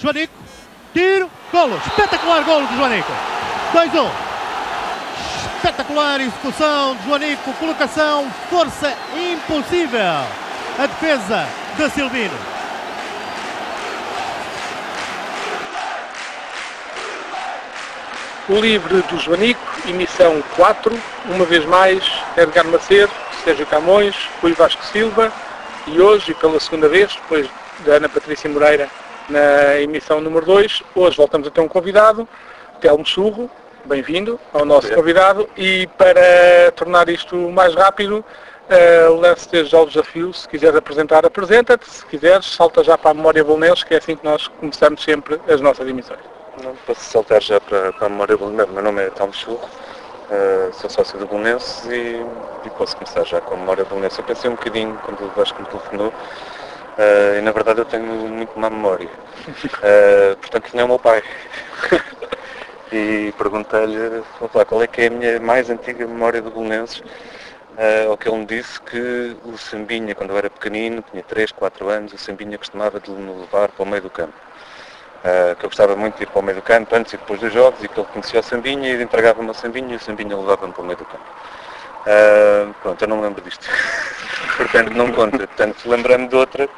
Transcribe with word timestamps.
Joanico, 0.00 0.34
tiro, 0.92 1.30
golo, 1.50 1.80
espetacular 1.86 2.44
golo 2.44 2.66
de 2.66 2.76
Joanico. 2.76 3.12
2-1. 3.72 4.10
Espetacular 5.56 6.20
execução 6.20 6.96
de 6.96 7.04
Joanico, 7.06 7.52
colocação, 7.54 8.30
força 8.50 8.94
impossível. 9.16 10.00
A 10.78 10.86
defesa 10.86 11.48
de 11.78 11.90
Silvino. 11.90 12.38
O 18.50 18.60
livre 18.60 19.00
do 19.02 19.18
Joanico, 19.18 19.60
emissão 19.88 20.42
4, 20.56 21.00
uma 21.30 21.46
vez 21.46 21.64
mais, 21.64 22.04
Edgar 22.36 22.66
Macedo, 22.66 23.12
Sérgio 23.42 23.66
Camões, 23.66 24.14
Rui 24.42 24.52
Vasco 24.52 24.84
Silva 24.84 25.32
e 25.86 25.98
hoje, 25.98 26.34
pela 26.34 26.60
segunda 26.60 26.86
vez, 26.86 27.14
depois 27.14 27.48
da 27.78 27.94
Ana 27.94 28.08
Patrícia 28.10 28.50
Moreira 28.50 28.88
na 29.28 29.80
emissão 29.80 30.20
número 30.20 30.46
2, 30.46 30.82
hoje 30.94 31.16
voltamos 31.16 31.48
a 31.48 31.50
ter 31.50 31.60
um 31.60 31.68
convidado, 31.68 32.28
Telmo 32.80 33.04
Churro, 33.04 33.50
bem-vindo 33.84 34.38
ao 34.52 34.64
nosso 34.64 34.92
convidado 34.94 35.48
e 35.56 35.86
para 35.98 36.72
tornar 36.74 37.08
isto 37.08 37.36
mais 37.50 37.74
rápido, 37.74 38.24
uh, 38.24 39.14
lanço-te 39.14 39.64
já 39.64 39.80
o 39.80 39.86
desafio, 39.86 40.32
se 40.32 40.48
quiseres 40.48 40.76
apresentar, 40.76 41.26
apresenta-te, 41.26 41.88
se 41.88 42.06
quiseres, 42.06 42.46
salta 42.46 42.84
já 42.84 42.96
para 42.96 43.10
a 43.10 43.14
memória 43.14 43.42
bolonense, 43.42 43.84
que 43.84 43.94
é 43.94 43.98
assim 43.98 44.16
que 44.16 44.24
nós 44.24 44.48
começamos 44.48 45.02
sempre 45.02 45.40
as 45.48 45.60
nossas 45.60 45.88
emissões. 45.88 46.20
Não 46.62 46.74
posso 46.86 47.00
saltar 47.00 47.42
já 47.42 47.60
para, 47.60 47.92
para 47.92 48.06
a 48.06 48.08
memória 48.08 48.36
bolonense. 48.36 48.70
Meu 48.70 48.82
nome 48.82 49.02
é 49.02 49.10
Telmo 49.10 49.32
Churro, 49.32 49.60
uh, 50.30 50.72
sou 50.74 50.88
sócio 50.88 51.18
do 51.18 51.26
Bolonense 51.26 51.88
e, 51.88 52.24
e, 52.64 52.70
posso 52.70 52.96
começar 52.96 53.24
já 53.24 53.40
com 53.40 53.54
a 53.54 53.56
memória 53.56 53.84
bolonense. 53.84 54.18
Eu 54.18 54.24
pensei 54.24 54.48
um 54.48 54.54
bocadinho 54.54 54.98
quando 55.04 55.24
o 55.24 55.28
Vasco 55.36 55.60
me 55.60 55.68
telefonou 55.68 56.12
uh, 56.98 57.38
e 57.38 57.40
na 57.40 57.52
verdade 57.52 57.80
eu 57.80 57.84
tenho 57.84 58.04
muito 58.04 58.58
má 58.58 58.70
memória. 58.70 59.08
Uh, 59.08 60.36
portanto, 60.40 60.70
tinha 60.70 60.84
o 60.84 60.88
meu 60.88 60.98
pai. 60.98 61.22
e 62.92 63.32
perguntei-lhe 63.36 64.22
qual 64.66 64.82
é 64.82 64.86
que 64.86 65.02
é 65.02 65.06
a 65.06 65.10
minha 65.10 65.40
mais 65.40 65.70
antiga 65.70 66.06
memória 66.06 66.40
do 66.40 66.50
Bolonenses. 66.50 67.02
Uh, 67.76 68.10
ao 68.10 68.16
que 68.16 68.26
ele 68.26 68.38
me 68.38 68.46
disse 68.46 68.80
que 68.80 69.36
o 69.44 69.58
Sambinha, 69.58 70.14
quando 70.14 70.30
eu 70.30 70.38
era 70.38 70.48
pequenino, 70.48 71.04
tinha 71.10 71.22
3, 71.22 71.52
4 71.52 71.88
anos, 71.90 72.12
o 72.14 72.18
Sambinha 72.18 72.56
costumava 72.56 72.98
de 72.98 73.10
me 73.10 73.40
levar 73.40 73.68
para 73.68 73.82
o 73.82 73.86
meio 73.86 74.02
do 74.02 74.08
campo. 74.08 74.32
Uh, 75.22 75.54
que 75.56 75.66
eu 75.66 75.68
gostava 75.68 75.94
muito 75.94 76.16
de 76.16 76.22
ir 76.22 76.26
para 76.26 76.38
o 76.38 76.42
meio 76.42 76.56
do 76.56 76.62
campo 76.62 76.94
antes 76.94 77.12
e 77.12 77.16
depois 77.18 77.38
dos 77.38 77.52
jogos 77.52 77.82
e 77.82 77.88
que 77.88 77.98
ele 78.00 78.08
conhecia 78.12 78.40
o 78.40 78.42
Sambinha 78.42 78.94
e 78.94 79.02
entregava-me 79.02 79.50
o 79.50 79.54
Sambinha 79.54 79.92
e 79.92 79.96
o 79.96 80.00
Sambinha 80.00 80.36
levava-me 80.36 80.72
para 80.72 80.82
o 80.82 80.86
meio 80.86 80.96
do 80.96 81.04
campo. 81.04 81.24
Uh, 82.06 82.72
pronto, 82.82 83.02
eu 83.02 83.08
não 83.08 83.16
me 83.16 83.22
lembro 83.24 83.42
disto. 83.42 83.66
Portanto, 84.56 84.94
não 84.94 85.10
conta. 85.12 85.38
Portanto, 85.38 85.88
lembrando 85.88 86.28
de 86.28 86.36
outra 86.36 86.68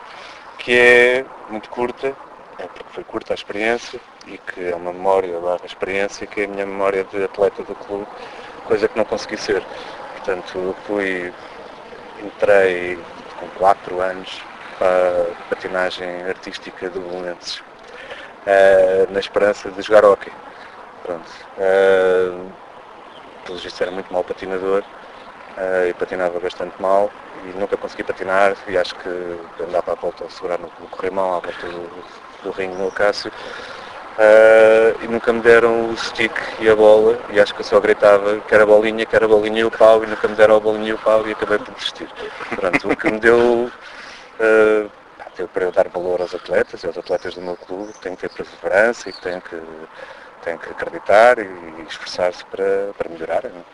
que 0.58 0.72
é 0.72 1.24
muito 1.50 1.68
curta, 1.68 2.14
é 2.58 2.66
porque 2.66 2.92
foi 2.92 3.04
curta 3.04 3.34
a 3.34 3.36
experiência 3.36 4.00
e 4.26 4.38
que 4.38 4.68
é 4.68 4.74
uma 4.74 4.92
memória 4.92 5.38
barra 5.38 5.64
experiência 5.64 6.26
que 6.26 6.40
é 6.40 6.44
a 6.44 6.48
minha 6.48 6.64
memória 6.64 7.04
de 7.04 7.24
atleta 7.24 7.62
do 7.62 7.74
clube, 7.74 8.06
coisa 8.64 8.88
que 8.88 8.96
não 8.96 9.04
consegui 9.04 9.36
ser. 9.36 9.62
Portanto, 10.16 10.74
fui, 10.86 11.32
entrei 12.22 12.98
com 13.38 13.48
4 13.58 14.00
anos 14.00 14.42
para 14.78 14.88
a 14.88 15.48
patinagem 15.50 16.22
artística 16.22 16.88
do 16.88 17.00
Belenenses 17.00 17.58
uh, 17.58 19.12
na 19.12 19.20
esperança 19.20 19.70
de 19.70 19.82
jogar 19.82 20.04
hockey. 20.06 20.32
Pronto. 21.02 21.30
Uh, 21.58 22.50
pelo 23.44 23.58
visto 23.58 23.80
era 23.80 23.90
muito 23.90 24.12
mau 24.12 24.24
patinador 24.24 24.84
uh, 25.58 25.88
e 25.88 25.94
patinava 25.94 26.38
bastante 26.40 26.80
mal 26.80 27.10
e 27.44 27.58
nunca 27.58 27.76
consegui 27.76 28.04
patinar 28.04 28.56
e 28.66 28.78
acho 28.78 28.94
que 28.96 29.08
andava 29.62 29.92
à 29.92 29.94
volta 29.94 30.24
a 30.24 30.30
segurar 30.30 30.58
no, 30.58 30.70
no 30.80 30.88
corrimão, 30.88 31.34
à 31.34 31.40
volta 31.40 31.66
do, 31.66 32.04
do 32.44 32.50
ringue 32.52 32.76
no 32.76 32.90
Cássio. 32.90 33.30
Uh, 34.18 35.04
e 35.04 35.06
nunca 35.06 35.32
me 35.32 35.40
deram 35.40 35.90
o 35.90 35.96
stick 35.96 36.34
e 36.58 36.68
a 36.68 36.74
bola 36.74 37.16
e 37.30 37.38
acho 37.38 37.54
que 37.54 37.60
eu 37.60 37.64
só 37.64 37.78
gritava 37.78 38.40
que 38.40 38.52
era 38.52 38.64
a 38.64 38.66
bolinha, 38.66 39.06
que 39.06 39.14
era 39.14 39.26
a 39.26 39.28
bolinha 39.28 39.60
e 39.60 39.64
o 39.64 39.70
pau 39.70 40.02
e 40.02 40.08
nunca 40.08 40.26
me 40.26 40.34
deram 40.34 40.56
a 40.56 40.60
bolinha 40.60 40.88
e 40.88 40.92
o 40.92 40.98
pau 40.98 41.24
e 41.28 41.30
acabei 41.30 41.58
por 41.58 41.72
desistir. 41.74 42.08
Pronto, 42.56 42.90
o 42.90 42.96
que 42.96 43.12
me 43.12 43.20
deu 43.20 43.70
uh, 44.40 44.90
para 45.46 45.64
eu 45.64 45.70
dar 45.70 45.88
valor 45.88 46.20
aos 46.20 46.34
atletas 46.34 46.82
e 46.82 46.86
aos 46.86 46.98
atletas 46.98 47.34
do 47.34 47.40
meu 47.40 47.56
clube, 47.56 47.92
têm 48.00 48.16
que 48.16 48.22
ter 48.22 48.30
perseverança 48.30 49.08
e 49.08 49.12
têm 49.12 49.40
que, 49.40 49.60
que 50.42 50.70
acreditar 50.70 51.38
e 51.38 51.82
esforçar-se 51.86 52.44
para, 52.46 52.92
para 52.96 53.08
melhorar. 53.08 53.44
Não? 53.44 53.64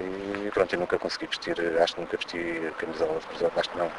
E 0.00 0.50
pronto, 0.52 0.72
eu 0.72 0.78
nunca 0.78 0.98
consegui 0.98 1.26
vestir, 1.26 1.56
acho 1.80 1.94
que 1.94 2.00
nunca 2.00 2.16
vesti 2.16 2.72
camisola 2.78 3.18
de 3.18 3.26
cruzado, 3.26 3.52
acho 3.56 3.70
que 3.70 3.78
não. 3.78 3.90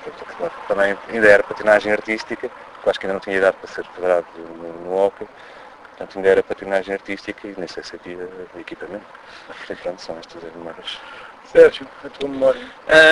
Também 0.67 0.97
ainda 1.09 1.27
era 1.27 1.43
patinagem 1.43 1.91
artística, 1.91 2.49
porque 2.75 2.89
acho 2.89 2.99
que 2.99 3.05
ainda 3.05 3.13
não 3.13 3.19
tinha 3.19 3.37
idade 3.37 3.57
para 3.57 3.69
ser 3.69 3.85
federado 3.95 4.27
no, 4.37 4.73
no 4.85 4.95
hockey. 4.95 5.27
Portanto, 5.89 6.17
ainda 6.17 6.29
era 6.29 6.43
patinagem 6.43 6.93
artística 6.93 7.47
e 7.47 7.53
nem 7.57 7.67
sei 7.67 7.83
se 7.83 7.95
havia 7.95 8.29
equipamento. 8.57 9.05
Portanto, 9.47 9.79
pronto, 9.83 10.01
são 10.01 10.17
estas 10.17 10.43
as 10.45 10.53
memórias. 10.55 10.97
Sérgio, 11.51 11.87
a 12.05 12.09
tua 12.09 12.29
memória? 12.29 12.61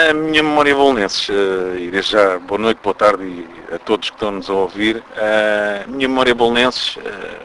A 0.09 0.13
minha 0.13 0.43
memória 0.43 0.73
bolonenses, 0.75 1.27
uh, 1.27 1.75
e 1.75 1.89
desde 1.89 2.11
já 2.11 2.37
boa 2.37 2.59
noite, 2.59 2.79
boa 2.83 2.93
tarde 2.93 3.47
a 3.73 3.79
todos 3.79 4.09
que 4.09 4.15
estão-nos 4.15 4.49
a 4.49 4.53
ouvir. 4.53 5.03
A 5.17 5.87
minha 5.87 6.07
memória 6.07 6.35
bolonenses, 6.35 6.97
uh, 6.97 7.01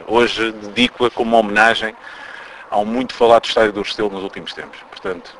hoje 0.07 0.51
dedico-a 0.51 1.09
como 1.09 1.35
homenagem 1.35 1.95
ao 2.69 2.85
muito 2.85 3.13
falado 3.13 3.45
estádio 3.45 3.73
do 3.73 3.81
Restelo 3.81 4.09
nos 4.09 4.23
últimos 4.23 4.53
tempos. 4.53 4.79
Portanto, 5.03 5.37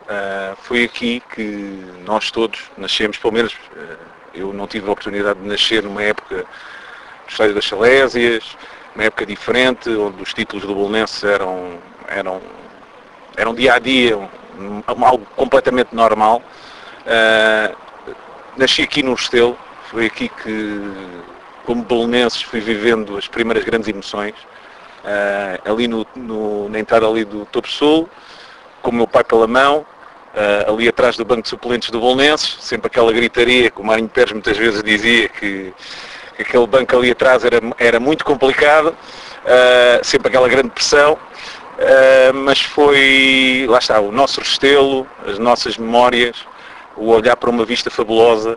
foi 0.58 0.84
aqui 0.84 1.24
que 1.34 1.82
nós 2.06 2.30
todos 2.32 2.70
nascemos, 2.78 3.18
pelo 3.18 3.34
menos 3.34 3.56
eu 4.34 4.52
não 4.52 4.68
tive 4.68 4.90
a 4.90 4.92
oportunidade 4.92 5.40
de 5.40 5.48
nascer 5.48 5.82
numa 5.82 6.04
época 6.04 6.36
do 6.36 7.30
estádio 7.30 7.56
das 7.56 7.66
Salésias, 7.66 8.58
uma 8.94 9.06
época 9.06 9.26
diferente, 9.26 9.90
onde 9.90 10.22
os 10.22 10.34
títulos 10.34 10.66
do 10.66 10.76
Bolonense 10.76 11.26
eram, 11.26 11.80
eram, 12.10 12.42
eram 13.38 13.56
dia 13.56 13.76
a 13.76 13.80
dia, 13.80 14.18
um, 14.18 14.84
algo 14.86 15.26
completamente 15.38 15.96
normal. 15.96 16.44
Uh, 17.06 18.14
nasci 18.58 18.82
aqui 18.82 19.02
no 19.02 19.14
Restelo, 19.14 19.58
foi 19.90 20.08
aqui 20.08 20.28
que, 20.28 20.82
como 21.66 21.84
bolonenses, 21.84 22.42
fui 22.42 22.60
vivendo 22.60 23.16
as 23.18 23.30
primeiras 23.30 23.64
grandes 23.64 23.88
emoções. 23.88 24.36
Uh, 25.06 25.72
ali 25.72 25.88
no, 25.88 26.06
no, 26.16 26.68
na 26.68 26.80
entrada 26.80 27.08
ali 27.08 27.24
do 27.24 27.46
Topo 27.46 27.70
Sul, 27.70 28.10
com 28.84 28.92
o 28.92 28.94
meu 28.94 29.08
pai 29.08 29.24
pela 29.24 29.48
mão, 29.48 29.86
uh, 30.36 30.72
ali 30.72 30.88
atrás 30.88 31.16
do 31.18 31.26
banco 31.26 31.42
de 31.42 31.50
suplentes 31.50 31.90
do 31.90 32.00
Bolonenses, 32.00 32.58
sempre 32.60 32.88
aquela 32.88 33.12
gritaria 33.12 33.72
que 33.72 33.82
o 33.82 33.84
Marinho 33.84 34.10
Pérez 34.10 34.34
muitas 34.34 34.58
vezes 34.58 34.84
dizia 34.84 35.30
que, 35.30 35.74
que 36.36 36.42
aquele 36.42 36.68
banco 36.68 36.96
ali 36.96 37.10
atrás 37.10 37.44
era, 37.46 37.60
era 37.80 38.00
muito 38.00 38.26
complicado, 38.26 38.90
uh, 38.90 40.04
sempre 40.04 40.28
aquela 40.28 40.48
grande 40.48 40.70
pressão. 40.70 41.14
Uh, 41.74 42.34
mas 42.34 42.62
foi, 42.62 43.66
lá 43.68 43.80
está, 43.80 44.00
o 44.00 44.12
nosso 44.12 44.40
restelo, 44.40 45.08
as 45.26 45.40
nossas 45.40 45.78
memórias, 45.78 46.46
o 46.96 47.10
olhar 47.10 47.36
para 47.36 47.50
uma 47.50 47.66
vista 47.66 47.90
fabulosa, 47.90 48.56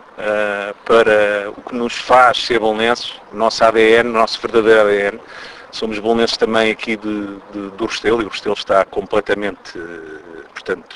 para 0.85 1.49
o 1.57 1.61
que 1.67 1.75
nos 1.75 1.95
faz 1.95 2.45
ser 2.45 2.59
bolonenses, 2.59 3.13
o 3.33 3.35
nosso 3.35 3.63
ADN, 3.63 4.09
o 4.09 4.13
nosso 4.13 4.39
verdadeiro 4.39 4.81
ADN. 4.81 5.19
Somos 5.71 5.99
bolonenses 5.99 6.37
também 6.37 6.71
aqui 6.71 6.95
de, 6.95 7.37
de, 7.51 7.69
do 7.71 7.85
Restelo 7.85 8.21
e 8.21 8.25
o 8.25 8.29
Restelo 8.29 8.55
está 8.55 8.85
completamente, 8.85 9.77
uh, 9.77 10.43
portanto, 10.53 10.95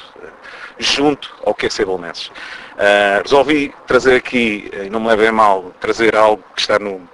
junto 0.80 1.34
ao 1.46 1.54
que 1.54 1.66
é 1.66 1.70
ser 1.70 1.86
bolonenses. 1.86 2.32
resolvi 3.22 3.74
trazer 3.86 4.16
aqui, 4.16 4.72
e 4.74 4.90
não 4.90 5.00
me 5.00 5.08
levem 5.08 5.32
mal, 5.32 5.74
trazer 5.80 6.16
algo 6.16 6.44
que 6.56 6.62
está 6.62 6.80
no, 6.80 7.08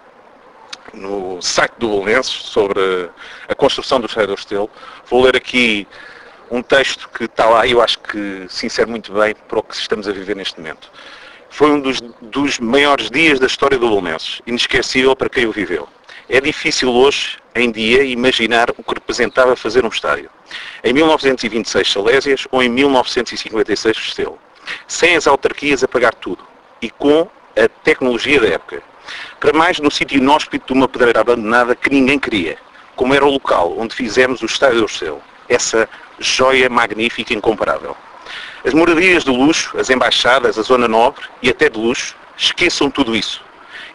no 0.93 1.41
site 1.41 1.73
do 1.77 1.89
Bolonenses 1.89 2.31
sobre 2.31 3.09
a 3.47 3.55
construção 3.55 3.99
do 3.99 4.07
Estádio 4.07 4.29
do 4.29 4.35
Restelo. 4.35 4.69
Vou 5.09 5.23
ler 5.23 5.35
aqui 5.35 5.87
um 6.49 6.61
texto 6.61 7.09
que 7.09 7.25
está 7.25 7.45
lá 7.45 7.65
e 7.65 7.71
eu 7.71 7.81
acho 7.81 7.99
que 7.99 8.45
se 8.49 8.65
insere 8.65 8.89
muito 8.89 9.11
bem 9.13 9.35
para 9.47 9.59
o 9.59 9.63
que 9.63 9.75
estamos 9.75 10.07
a 10.07 10.11
viver 10.11 10.35
neste 10.35 10.59
momento. 10.59 10.89
Foi 11.49 11.71
um 11.71 11.79
dos, 11.79 12.01
dos 12.21 12.59
maiores 12.59 13.09
dias 13.09 13.39
da 13.39 13.47
história 13.47 13.77
do 13.77 13.87
Bolonenses, 13.89 14.41
inesquecível 14.45 15.15
para 15.15 15.29
quem 15.29 15.45
o 15.45 15.51
viveu. 15.51 15.87
É 16.29 16.41
difícil 16.41 16.91
hoje, 16.91 17.37
em 17.59 17.71
dia, 17.71 18.03
imaginar 18.03 18.69
o 18.71 18.83
que 18.83 18.93
representava 18.93 19.55
fazer 19.55 19.85
um 19.85 19.89
estádio. 19.89 20.29
Em 20.83 20.93
1926 20.93 21.91
Salésias 21.91 22.47
ou 22.51 22.61
em 22.61 22.69
1956 22.69 23.97
Restelo. 23.97 24.39
Sem 24.87 25.15
as 25.15 25.27
autarquias 25.27 25.83
a 25.83 25.87
pagar 25.87 26.13
tudo 26.13 26.43
e 26.81 26.89
com 26.89 27.27
a 27.55 27.67
tecnologia 27.83 28.39
da 28.39 28.47
época. 28.47 28.83
Para 29.39 29.57
mais 29.57 29.79
no 29.79 29.89
sítio 29.89 30.17
inóspito 30.17 30.67
de 30.67 30.73
uma 30.73 30.87
pedreira 30.87 31.21
abandonada 31.21 31.75
que 31.75 31.89
ninguém 31.89 32.19
queria, 32.19 32.57
como 32.95 33.13
era 33.13 33.25
o 33.25 33.29
local 33.29 33.75
onde 33.77 33.95
fizemos 33.95 34.41
o 34.41 34.45
Estádio 34.45 34.81
do 34.81 34.87
Céu, 34.87 35.21
essa 35.47 35.89
joia 36.19 36.69
magnífica 36.69 37.33
e 37.33 37.37
incomparável. 37.37 37.95
As 38.65 38.73
moradias 38.73 39.23
de 39.23 39.29
luxo, 39.29 39.77
as 39.79 39.89
embaixadas, 39.89 40.59
a 40.59 40.61
zona 40.61 40.87
nobre 40.87 41.23
e 41.41 41.49
até 41.49 41.69
de 41.69 41.79
luxo, 41.79 42.15
esqueçam 42.37 42.91
tudo 42.91 43.15
isso 43.15 43.41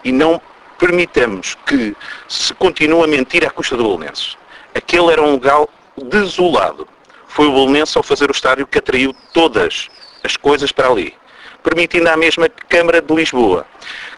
e 0.04 0.10
não 0.10 0.40
permitamos 0.82 1.56
que 1.64 1.94
se 2.26 2.52
continue 2.54 3.04
a 3.04 3.06
mentir 3.06 3.46
à 3.46 3.50
custa 3.50 3.76
do 3.76 3.84
Bolonenses. 3.84 4.36
Aquele 4.74 5.12
era 5.12 5.22
um 5.22 5.30
lugar 5.30 5.64
desolado. 5.96 6.88
Foi 7.28 7.46
o 7.46 7.52
Bolonense 7.52 7.96
ao 7.96 8.02
fazer 8.02 8.28
o 8.28 8.32
estádio 8.32 8.66
que 8.66 8.78
atraiu 8.78 9.14
todas 9.32 9.88
as 10.24 10.36
coisas 10.36 10.72
para 10.72 10.88
ali. 10.88 11.14
permitindo 11.62 12.08
à 12.08 12.16
mesma 12.16 12.48
Câmara 12.48 13.00
de 13.00 13.14
Lisboa, 13.14 13.64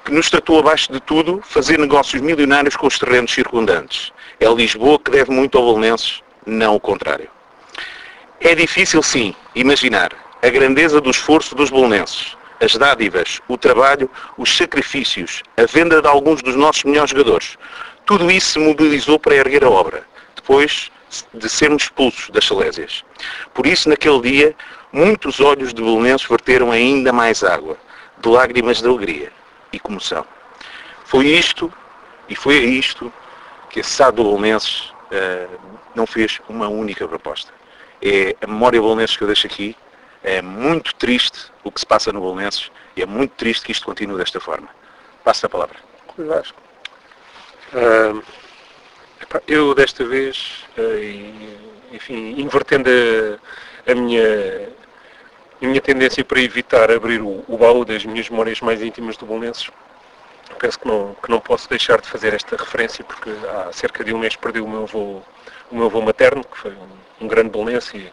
que 0.02 0.10
nos 0.10 0.30
tratou 0.30 0.58
abaixo 0.58 0.90
de 0.90 0.98
tudo, 0.98 1.42
fazer 1.44 1.78
negócios 1.78 2.22
milionários 2.22 2.74
com 2.74 2.86
os 2.86 2.98
terrenos 2.98 3.34
circundantes. 3.34 4.10
É 4.40 4.48
Lisboa 4.48 4.98
que 4.98 5.10
deve 5.10 5.30
muito 5.30 5.58
ao 5.58 5.66
Belenenses, 5.66 6.22
não 6.46 6.76
o 6.76 6.80
contrário. 6.80 7.28
É 8.40 8.54
difícil, 8.54 9.02
sim, 9.02 9.34
imaginar 9.54 10.12
a 10.42 10.48
grandeza 10.48 11.02
do 11.02 11.10
esforço 11.10 11.54
dos 11.54 11.68
belenenses, 11.68 12.34
as 12.64 12.76
dádivas, 12.76 13.40
o 13.46 13.58
trabalho, 13.58 14.10
os 14.38 14.56
sacrifícios, 14.56 15.42
a 15.56 15.66
venda 15.66 16.00
de 16.00 16.08
alguns 16.08 16.42
dos 16.42 16.56
nossos 16.56 16.84
melhores 16.84 17.10
jogadores. 17.10 17.58
Tudo 18.06 18.30
isso 18.30 18.52
se 18.52 18.58
mobilizou 18.58 19.18
para 19.18 19.34
erguer 19.34 19.64
a 19.64 19.70
obra, 19.70 20.04
depois 20.34 20.90
de 21.32 21.48
sermos 21.48 21.84
expulsos 21.84 22.30
das 22.30 22.46
Salésias. 22.46 23.04
Por 23.52 23.66
isso, 23.66 23.88
naquele 23.88 24.20
dia, 24.20 24.56
muitos 24.92 25.40
olhos 25.40 25.74
de 25.74 25.82
belenenses 25.82 26.26
verteram 26.26 26.72
ainda 26.72 27.12
mais 27.12 27.44
água, 27.44 27.76
de 28.18 28.28
lágrimas 28.28 28.80
de 28.80 28.88
alegria 28.88 29.30
e 29.72 29.78
comoção. 29.78 30.24
Foi 31.04 31.26
isto, 31.26 31.72
e 32.28 32.34
foi 32.34 32.58
a 32.58 32.62
isto, 32.62 33.12
que 33.70 33.80
a 33.80 33.84
SAD 33.84 34.16
do 34.16 34.24
Belenenses 34.24 34.92
uh, 35.10 35.60
não 35.94 36.06
fez 36.06 36.40
uma 36.48 36.68
única 36.68 37.06
proposta. 37.06 37.52
É 38.00 38.34
a 38.40 38.46
memória 38.46 38.80
Belenenses 38.80 39.16
que 39.16 39.22
eu 39.22 39.26
deixo 39.26 39.46
aqui, 39.46 39.76
é 40.24 40.40
muito 40.40 40.94
triste 40.94 41.52
o 41.62 41.70
que 41.70 41.78
se 41.78 41.86
passa 41.86 42.12
no 42.12 42.20
Belenenses 42.20 42.72
e 42.96 43.02
é 43.02 43.06
muito 43.06 43.32
triste 43.32 43.66
que 43.66 43.72
isto 43.72 43.84
continue 43.84 44.16
desta 44.16 44.40
forma. 44.40 44.68
Passo 45.22 45.44
a 45.46 45.48
palavra. 45.48 45.76
Rui 46.16 46.26
Vasco. 46.26 46.60
Eu 49.46 49.74
desta 49.74 50.04
vez, 50.04 50.64
uh, 50.78 51.94
enfim, 51.94 52.40
invertendo 52.40 52.88
a, 52.88 53.92
a, 53.92 53.94
minha, 53.94 54.68
a 55.62 55.66
minha 55.66 55.80
tendência 55.80 56.24
para 56.24 56.40
evitar 56.40 56.90
abrir 56.90 57.20
o, 57.20 57.44
o 57.46 57.58
baú 57.58 57.84
das 57.84 58.04
minhas 58.04 58.28
memórias 58.28 58.60
mais 58.60 58.80
íntimas 58.80 59.16
do 59.16 59.26
Belenenses, 59.26 59.70
penso 60.58 60.78
que 60.78 60.88
não, 60.88 61.16
que 61.22 61.30
não 61.30 61.40
posso 61.40 61.68
deixar 61.68 62.00
de 62.00 62.08
fazer 62.08 62.32
esta 62.32 62.56
referência 62.56 63.04
porque 63.04 63.30
há 63.30 63.72
cerca 63.72 64.04
de 64.04 64.14
um 64.14 64.18
mês 64.18 64.36
perdi 64.36 64.60
o 64.60 64.68
meu 64.68 64.84
avô, 64.84 65.20
o 65.70 65.76
meu 65.76 65.86
avô 65.86 66.00
materno, 66.00 66.44
que 66.44 66.56
foi 66.56 66.72
um, 66.72 67.24
um 67.24 67.28
grande 67.28 67.50
belenense 67.50 67.96
e 67.96 68.12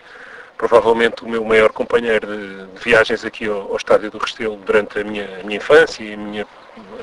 provavelmente 0.61 1.23
o 1.23 1.27
meu 1.27 1.43
maior 1.43 1.71
companheiro 1.71 2.27
de, 2.27 2.83
viagens 2.83 3.25
aqui 3.25 3.47
ao, 3.47 3.71
ao, 3.71 3.77
estádio 3.77 4.11
do 4.11 4.19
Restelo 4.19 4.55
durante 4.57 4.99
a 4.99 5.03
minha, 5.03 5.39
a 5.39 5.43
minha 5.43 5.57
infância 5.57 6.03
e 6.03 6.13
a 6.13 6.17
minha 6.17 6.47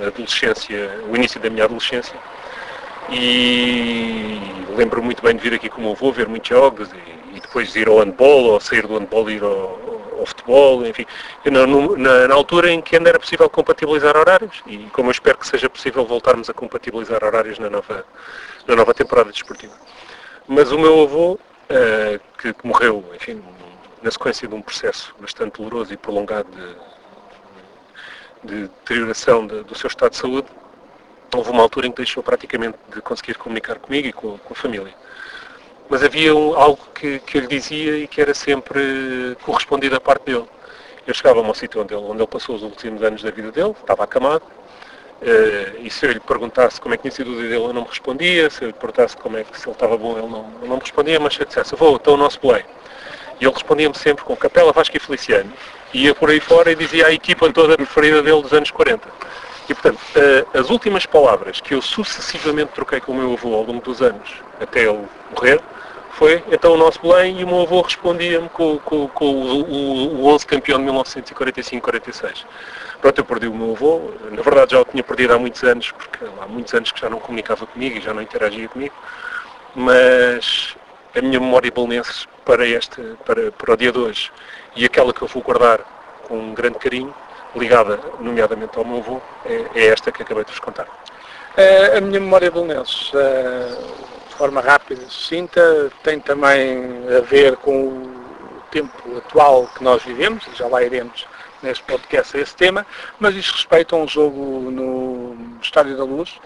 adolescência, 0.07 1.01
o 1.11 1.17
início 1.17 1.41
da 1.41 1.51
minha 1.51 1.65
adolescência. 1.65 2.17
E 3.11 4.39
lembro 4.77 5.03
muito 5.03 5.21
bem 5.21 5.35
de 5.35 5.43
vir 5.43 5.55
aqui 5.55 5.69
com 5.69 5.81
o 5.81 5.85
meu 5.85 5.93
avô, 5.93 6.13
ver 6.13 6.29
muitos 6.29 6.49
jogos 6.49 6.89
e, 6.93 7.37
e 7.37 7.41
depois 7.41 7.75
ir 7.75 7.89
ao 7.89 7.99
handball, 7.99 8.45
ou 8.45 8.61
sair 8.61 8.87
do 8.87 8.97
handball 8.97 9.29
e 9.29 9.35
ir 9.35 9.43
ao, 9.43 9.81
ao 10.21 10.25
futebol, 10.27 10.87
enfim, 10.87 11.05
na, 11.47 11.67
na, 11.67 12.29
na, 12.29 12.35
altura 12.35 12.71
em 12.71 12.81
que 12.81 12.95
ainda 12.95 13.09
era 13.09 13.19
possível 13.19 13.51
compatibilizar 13.51 14.17
horários 14.17 14.63
e 14.69 14.79
como 14.93 15.09
eu 15.09 15.13
espero 15.13 15.37
que 15.37 15.49
seja 15.49 15.69
possível 15.69 16.05
voltarmos 16.05 16.49
a 16.49 16.55
compatibilizar 16.55 17.25
horários 17.25 17.59
na 17.59 17.69
nova, 17.69 18.05
na 18.69 18.77
nova 18.77 18.95
temporada 18.95 19.33
desportiva. 19.33 19.75
Mas 20.47 20.71
o 20.71 20.79
meu 20.79 21.03
avô 21.03 21.41
uh, 21.71 22.21
que, 22.39 22.53
que, 22.53 22.67
morreu, 22.67 23.05
enfim, 23.15 23.43
na 24.03 24.11
sequência 24.11 24.49
de 24.49 24.55
um 24.55 24.63
processo 24.63 25.15
bastante 25.21 25.59
doloroso 25.59 25.93
e 25.93 25.97
prolongado 25.97 26.49
de, 28.43 28.53
de 28.53 28.63
deterioração 28.63 29.47
de, 29.47 29.63
do 29.65 29.77
seu 29.77 29.89
estado 29.89 30.13
de 30.13 30.17
saúde, 30.17 30.49
houve 31.35 31.51
uma 31.51 31.63
altura 31.63 31.87
em 31.87 31.91
que 31.91 31.99
deixou 31.99 32.23
praticamente 32.23 32.79
de 32.95 33.01
conseguir 33.03 33.35
comunicar 33.35 33.79
comigo 33.79 34.09
e 34.09 34.13
com, 34.13 34.39
com 34.39 34.53
a 34.53 34.57
família. 34.57 34.95
Mas 35.89 36.03
havia 36.03 36.35
um, 36.35 36.55
algo 36.55 36.81
que, 36.95 37.19
que 37.21 37.39
eu 37.39 37.43
lhe 37.43 37.47
dizia 37.47 37.97
e 37.99 38.07
que 38.07 38.21
era 38.21 38.35
sempre 38.35 39.37
correspondido 39.43 39.97
à 39.97 40.01
parte 40.01 40.25
dele. 40.27 40.47
Eu 41.07 41.15
chegava 41.15 41.41
ao 41.41 41.55
sítio 41.55 41.81
onde 41.81 41.95
ele, 41.95 42.03
onde 42.03 42.21
ele 42.21 42.27
passou 42.27 42.55
os 42.57 42.63
últimos 42.63 43.03
anos 43.03 43.23
da 43.23 43.31
vida 43.31 43.51
dele, 43.51 43.71
estava 43.71 44.05
acamado, 44.05 44.43
Uh, 45.21 45.81
e 45.81 45.91
se 45.91 46.07
eu 46.07 46.13
lhe 46.13 46.21
perguntasse 46.21 46.81
como 46.81 46.95
é 46.95 46.97
que 46.97 47.03
tinha 47.03 47.13
sido 47.13 47.33
o 47.33 47.35
dia 47.35 47.49
dele, 47.49 47.65
ele 47.65 47.73
não 47.73 47.83
me 47.83 47.89
respondia. 47.89 48.49
Se 48.51 48.63
eu 48.63 48.69
lhe 48.69 48.75
perguntasse 48.75 49.17
como 49.17 49.37
é 49.37 49.45
que 49.45 49.59
se 49.59 49.67
ele 49.67 49.73
estava 49.73 49.97
bom, 49.97 50.17
ele 50.17 50.29
não, 50.29 50.49
não 50.63 50.77
me 50.77 50.81
respondia. 50.81 51.19
Mas 51.19 51.35
se 51.35 51.41
eu 51.41 51.47
dissesse, 51.47 51.75
vou, 51.75 51.97
então 51.97 52.15
o 52.15 52.17
nosso 52.17 52.39
play. 52.39 52.65
E 53.41 53.45
ele 53.45 53.53
respondia-me 53.53 53.97
sempre 53.97 54.25
com 54.25 54.37
Capela, 54.37 54.73
Vasco 54.73 54.97
e 54.97 55.01
Feliciano. 55.01 55.53
E 55.93 56.05
ia 56.05 56.15
por 56.15 56.31
aí 56.31 56.41
fora 56.41 56.71
e 56.71 56.75
dizia 56.75 57.07
a 57.07 57.13
equipa 57.13 57.53
toda 57.53 57.77
preferida 57.77 58.23
dele 58.23 58.43
dos 58.43 58.53
anos 58.53 58.71
40. 58.71 59.09
E, 59.69 59.75
portanto, 59.75 59.99
uh, 59.99 60.59
as 60.59 60.71
últimas 60.71 61.05
palavras 61.05 61.61
que 61.61 61.75
eu 61.75 61.83
sucessivamente 61.83 62.73
troquei 62.73 63.01
com 63.01 63.13
o 63.13 63.15
meu 63.15 63.33
avô 63.35 63.55
ao 63.55 63.65
longo 63.65 63.83
dos 63.83 64.01
anos, 64.01 64.31
até 64.61 64.85
ele 64.85 65.07
morrer, 65.31 65.61
foi 66.13 66.43
então 66.51 66.73
o 66.73 66.77
nosso 66.77 67.01
Belém 67.01 67.41
e 67.41 67.45
o 67.45 67.47
meu 67.47 67.63
avô 67.63 67.83
respondia-me 67.83 68.49
com, 68.49 68.79
com, 68.79 69.07
com 69.09 69.27
o, 69.27 69.63
o, 69.63 70.23
o 70.23 70.27
11 70.27 70.47
campeão 70.47 70.79
de 70.79 70.91
1945-46. 70.91 72.45
Pronto, 73.01 73.19
eu 73.19 73.25
perdi 73.25 73.47
o 73.47 73.55
meu 73.55 73.73
avô, 73.73 74.11
na 74.33 74.43
verdade 74.43 74.73
já 74.73 74.81
o 74.81 74.85
tinha 74.85 75.05
perdido 75.05 75.33
há 75.33 75.39
muitos 75.39 75.63
anos, 75.63 75.93
porque 75.93 76.25
há 76.41 76.47
muitos 76.47 76.75
anos 76.75 76.91
que 76.91 77.01
já 77.01 77.09
não 77.09 77.21
comunicava 77.21 77.65
comigo 77.65 77.97
e 77.97 78.01
já 78.01 78.13
não 78.13 78.21
interagia 78.21 78.69
comigo, 78.69 78.95
mas 79.75 80.77
a 81.17 81.21
minha 81.21 81.39
memória 81.39 81.71
belenense 81.71 82.27
para, 82.45 82.67
este, 82.67 83.01
para, 83.25 83.53
para 83.53 83.73
o 83.73 83.77
dia 83.77 83.93
de 83.93 83.99
hoje 83.99 84.33
e 84.75 84.85
aquela 84.85 85.13
que 85.13 85.23
eu 85.23 85.29
vou 85.29 85.43
guardar 85.43 85.81
com 86.27 86.39
um 86.39 86.55
grande 86.55 86.79
carinho, 86.79 87.15
ligada 87.55 88.01
nomeadamente 88.21 88.77
ao 88.77 88.85
meu 88.85 88.99
avô, 88.99 89.21
é, 89.47 89.65
é 89.75 89.87
esta 89.87 90.11
que 90.11 90.23
acabei 90.23 90.45
de 90.45 90.51
vos 90.51 90.61
contar. 90.61 90.87
A 91.97 92.01
minha 92.01 92.21
memória 92.21 92.51
belenense, 92.51 93.11
uh, 93.17 94.29
de 94.29 94.35
forma 94.35 94.61
rápida 94.61 95.03
e 95.03 95.11
sucinta, 95.11 95.91
tem 96.05 96.21
também 96.21 97.05
a 97.17 97.21
ver 97.21 97.57
com 97.57 97.89
o 97.89 98.63
tempo 98.71 98.93
atual 99.17 99.67
que 99.77 99.83
nós 99.83 100.03
vivemos, 100.03 100.45
já 100.55 100.69
lá 100.69 100.83
iremos 100.83 101.27
neste 101.63 101.83
podcast 101.85 102.37
a 102.37 102.41
esse 102.41 102.55
tema, 102.55 102.87
mas 103.19 103.35
diz 103.35 103.51
respeito 103.51 103.95
a 103.95 103.99
um 103.99 104.09
jogo 104.09 104.71
no 104.71 105.37
Estádio 105.61 105.97
da 105.97 106.05
Luz. 106.05 106.39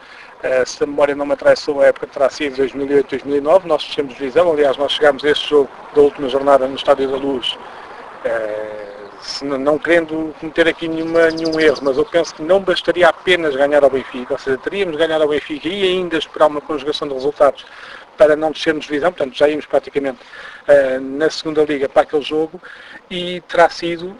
Uh, 0.42 0.66
se 0.66 0.82
a 0.82 0.86
memória 0.86 1.14
não 1.14 1.24
me 1.24 1.34
atraiçou, 1.34 1.80
a 1.80 1.86
época 1.86 2.08
terá 2.08 2.28
sido 2.28 2.56
2008-2009, 2.62 3.64
nós 3.64 3.84
fechamos 3.84 4.14
divisão, 4.14 4.50
aliás 4.50 4.76
nós 4.76 4.92
chegámos 4.92 5.24
a 5.24 5.30
este 5.30 5.50
jogo 5.50 5.70
da 5.94 6.00
última 6.00 6.28
jornada 6.28 6.66
no 6.66 6.74
Estádio 6.74 7.08
da 7.10 7.16
Luz, 7.16 7.52
uh, 7.52 9.44
não, 9.44 9.56
não, 9.56 9.78
querendo 9.78 10.34
cometer 10.40 10.66
aqui 10.66 10.88
nenhuma, 10.88 11.30
nenhum 11.30 11.60
erro, 11.60 11.78
mas 11.82 11.96
eu 11.96 12.04
penso 12.04 12.34
que 12.34 12.42
não 12.42 12.58
bastaria 12.58 13.08
apenas 13.08 13.54
ganhar 13.54 13.84
ao 13.84 13.90
Benfica, 13.90 14.32
ou 14.32 14.38
seja, 14.38 14.58
teríamos 14.58 14.96
ganhar 14.96 15.20
ao 15.22 15.28
Benfica 15.28 15.68
e 15.68 15.84
ainda 15.84 16.18
esperar 16.18 16.48
uma 16.48 16.60
conjugação 16.60 17.06
de 17.06 17.14
resultados 17.14 17.64
para 18.18 18.34
não 18.34 18.50
descermos 18.50 18.84
divisão, 18.84 19.12
portanto 19.12 19.36
já 19.36 19.48
íamos 19.48 19.66
praticamente 19.66 20.18
uh, 20.18 21.00
na 21.00 21.30
segunda 21.30 21.62
liga 21.64 21.88
para 21.88 22.02
aquele 22.02 22.22
jogo 22.22 22.60
e 23.08 23.40
terá 23.42 23.68
sido 23.68 24.16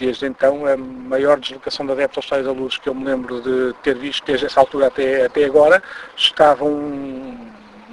desde 0.00 0.26
então 0.26 0.66
a 0.66 0.76
maior 0.76 1.38
deslocação 1.38 1.84
de 1.84 1.92
adeptos 1.92 2.16
ao 2.16 2.24
Estádio 2.24 2.44
da 2.46 2.52
Luz 2.52 2.78
que 2.78 2.88
eu 2.88 2.94
me 2.94 3.04
lembro 3.04 3.40
de 3.42 3.74
ter 3.82 3.96
visto 3.96 4.24
desde 4.24 4.46
essa 4.46 4.60
altura 4.60 4.86
até, 4.86 5.26
até 5.26 5.44
agora, 5.44 5.82
estavam 6.16 6.70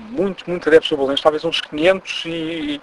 muitos, 0.10 0.46
muitos 0.48 0.68
adeptos 0.68 0.90
do 0.90 0.98
Bolonense, 0.98 1.22
talvez 1.22 1.44
uns 1.44 1.60
500 1.62 2.24
e 2.26 2.82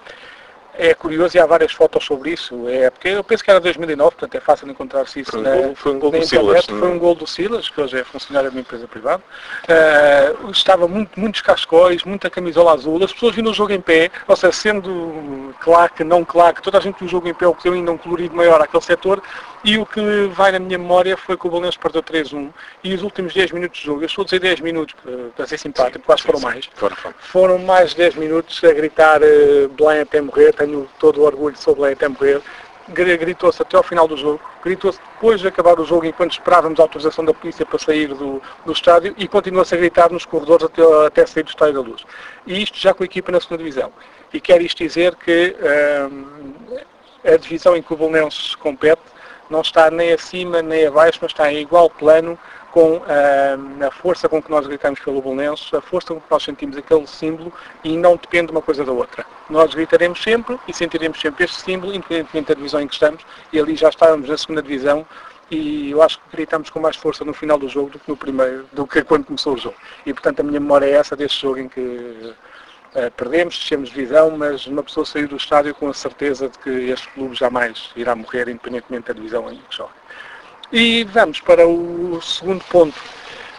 é 0.76 0.94
curioso 0.94 1.36
e 1.36 1.40
há 1.40 1.46
várias 1.46 1.72
fotos 1.72 2.04
sobre 2.04 2.30
isso. 2.32 2.68
É, 2.68 2.90
porque 2.90 3.08
eu 3.08 3.24
penso 3.24 3.44
que 3.44 3.50
era 3.50 3.60
2009, 3.60 4.10
portanto 4.10 4.34
é 4.34 4.40
fácil 4.40 4.68
encontrar-se 4.68 5.20
isso 5.20 5.30
foi 5.30 5.40
um 5.40 5.42
na, 5.42 5.56
gol, 5.56 5.74
foi 5.74 5.92
um 5.92 5.98
gol 5.98 6.10
do. 6.10 6.26
Silas, 6.26 6.66
foi 6.66 6.88
um 6.88 6.98
gol 6.98 7.14
do 7.14 7.26
Silas, 7.26 7.68
que 7.68 7.80
hoje 7.80 7.98
é 7.98 8.04
funcionário 8.04 8.50
de 8.50 8.56
uma 8.56 8.60
empresa 8.60 8.86
privada. 8.88 9.22
Uh, 9.64 10.50
estava 10.50 10.88
muito, 10.88 11.18
muitos 11.18 11.40
cascóis, 11.40 12.04
muita 12.04 12.28
camisola 12.28 12.72
azul. 12.72 13.02
As 13.02 13.12
pessoas 13.12 13.34
vindo 13.34 13.50
o 13.50 13.54
jogo 13.54 13.72
em 13.72 13.80
pé, 13.80 14.10
ou 14.26 14.36
seja, 14.36 14.52
sendo 14.52 15.54
claque, 15.60 16.02
não 16.04 16.24
claque, 16.24 16.62
toda 16.62 16.78
a 16.78 16.80
gente 16.80 16.98
viu 16.98 17.06
o 17.06 17.10
jogo 17.10 17.28
em 17.28 17.34
pé, 17.34 17.46
o 17.46 17.54
que 17.54 17.64
deu 17.64 17.72
ainda 17.72 17.92
um 17.92 17.98
colorido 17.98 18.34
maior 18.34 18.60
àquele 18.60 18.82
setor. 18.82 19.22
E 19.64 19.78
o 19.78 19.86
que 19.86 20.26
vai 20.26 20.52
na 20.52 20.58
minha 20.58 20.76
memória 20.76 21.16
foi 21.16 21.38
que 21.38 21.46
o 21.46 21.50
Bolonense 21.50 21.78
perdeu 21.78 22.02
3-1 22.02 22.50
e 22.82 22.92
os 22.92 23.02
últimos 23.02 23.32
10 23.32 23.52
minutos 23.52 23.80
de 23.80 23.86
jogo, 23.86 24.02
eu 24.02 24.06
estou 24.06 24.20
a 24.20 24.24
dizer 24.26 24.38
10 24.38 24.60
minutos 24.60 24.94
para 25.34 25.46
ser 25.46 25.58
simpático, 25.58 26.00
porque 26.00 26.12
acho 26.12 26.22
que 26.22 26.32
foram 26.32 26.40
mais, 26.40 26.68
Foram, 26.74 26.96
foram. 26.96 27.14
foram 27.18 27.58
mais 27.58 27.90
de 27.90 27.96
10 27.96 28.16
minutos 28.16 28.62
a 28.62 28.72
gritar 28.72 29.22
uh, 29.22 29.68
Belém 29.70 30.00
até 30.00 30.20
morrer, 30.20 30.52
tenho 30.66 30.88
todo 30.98 31.20
o 31.20 31.24
orgulho 31.24 31.56
sobre 31.56 31.92
até 31.92 32.08
morrer. 32.08 32.40
Gr- 32.88 33.16
Gritou-se 33.16 33.62
até 33.62 33.76
ao 33.76 33.82
final 33.82 34.06
do 34.06 34.16
jogo, 34.16 34.40
gritou-se 34.62 34.98
depois 35.14 35.40
de 35.40 35.48
acabar 35.48 35.80
o 35.80 35.84
jogo, 35.86 36.04
enquanto 36.04 36.32
esperávamos 36.32 36.78
a 36.78 36.82
autorização 36.82 37.24
da 37.24 37.32
polícia 37.32 37.64
para 37.64 37.78
sair 37.78 38.08
do, 38.08 38.42
do 38.66 38.72
estádio, 38.72 39.14
e 39.16 39.26
continua-se 39.26 39.74
a 39.74 39.78
gritar 39.78 40.10
nos 40.10 40.26
corredores 40.26 40.66
até, 40.66 40.82
até 41.06 41.24
sair 41.26 41.44
do 41.44 41.48
estádio 41.48 41.74
da 41.74 41.80
luz. 41.80 42.04
E 42.46 42.62
isto 42.62 42.78
já 42.78 42.92
com 42.92 43.02
a 43.02 43.06
equipa 43.06 43.32
na 43.32 43.40
segunda 43.40 43.58
divisão. 43.58 43.90
E 44.32 44.40
quer 44.40 44.60
isto 44.60 44.82
dizer 44.84 45.14
que 45.14 45.56
hum, 46.10 46.54
a 47.24 47.36
divisão 47.38 47.74
em 47.74 47.80
que 47.82 47.94
o 47.94 47.96
Bolonense 47.96 48.54
compete 48.58 49.00
não 49.48 49.62
está 49.62 49.90
nem 49.90 50.12
acima 50.12 50.60
nem 50.60 50.86
abaixo, 50.86 51.18
mas 51.22 51.30
está 51.30 51.50
em 51.50 51.60
igual 51.60 51.88
plano 51.88 52.38
com 52.74 53.00
ah, 53.06 53.86
a 53.86 53.90
força 53.92 54.28
com 54.28 54.42
que 54.42 54.50
nós 54.50 54.66
gritamos 54.66 54.98
pelo 54.98 55.22
Bolonense, 55.22 55.74
a 55.76 55.80
força 55.80 56.12
com 56.12 56.20
que 56.20 56.26
nós 56.28 56.42
sentimos 56.42 56.76
aquele 56.76 57.06
símbolo 57.06 57.52
e 57.84 57.96
não 57.96 58.16
depende 58.16 58.50
uma 58.50 58.60
coisa 58.60 58.84
da 58.84 58.90
outra. 58.90 59.24
Nós 59.48 59.72
gritaremos 59.72 60.20
sempre 60.20 60.58
e 60.66 60.74
sentiremos 60.74 61.20
sempre 61.20 61.44
este 61.44 61.62
símbolo, 61.62 61.94
independentemente 61.94 62.48
da 62.48 62.54
divisão 62.54 62.80
em 62.80 62.88
que 62.88 62.94
estamos, 62.94 63.24
e 63.52 63.60
ali 63.60 63.76
já 63.76 63.90
estávamos 63.90 64.28
na 64.28 64.36
segunda 64.36 64.60
divisão 64.60 65.06
e 65.48 65.92
eu 65.92 66.02
acho 66.02 66.18
que 66.18 66.36
gritamos 66.36 66.68
com 66.68 66.80
mais 66.80 66.96
força 66.96 67.24
no 67.24 67.32
final 67.32 67.56
do 67.56 67.68
jogo 67.68 67.90
do 67.90 67.98
que 68.00 68.08
no 68.08 68.16
primeiro, 68.16 68.66
do 68.72 68.84
que 68.84 69.04
quando 69.04 69.24
começou 69.24 69.54
o 69.54 69.58
jogo. 69.58 69.76
E 70.04 70.12
portanto 70.12 70.40
a 70.40 70.42
minha 70.42 70.58
memória 70.58 70.86
é 70.86 70.94
essa 70.94 71.14
deste 71.14 71.42
jogo 71.42 71.58
em 71.58 71.68
que 71.68 72.34
Uh, 72.94 73.10
perdemos, 73.16 73.58
descemos 73.58 73.88
de 73.88 73.96
divisão, 73.96 74.30
mas 74.38 74.68
uma 74.68 74.80
pessoa 74.80 75.04
sair 75.04 75.26
do 75.26 75.34
estádio 75.34 75.74
com 75.74 75.88
a 75.88 75.92
certeza 75.92 76.48
de 76.48 76.56
que 76.60 76.70
este 76.70 77.08
clube 77.08 77.34
jamais 77.34 77.90
irá 77.96 78.14
morrer, 78.14 78.48
independentemente 78.48 79.08
da 79.08 79.14
divisão 79.14 79.50
em 79.50 79.56
que 79.56 79.76
joga. 79.76 79.90
E 80.76 81.04
vamos 81.04 81.40
para 81.40 81.68
o 81.68 82.20
segundo 82.20 82.64
ponto 82.64 83.00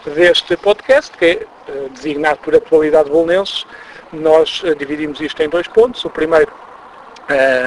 deste 0.05 0.57
podcast, 0.57 1.17
que 1.17 1.25
é 1.25 1.71
uh, 1.71 1.89
designado 1.91 2.39
por 2.39 2.53
atualidade 2.53 3.09
bolonenses. 3.09 3.65
Nós 4.11 4.61
uh, 4.63 4.75
dividimos 4.75 5.21
isto 5.21 5.41
em 5.41 5.47
dois 5.47 5.65
pontos. 5.65 6.03
O 6.03 6.09
primeiro 6.09 6.51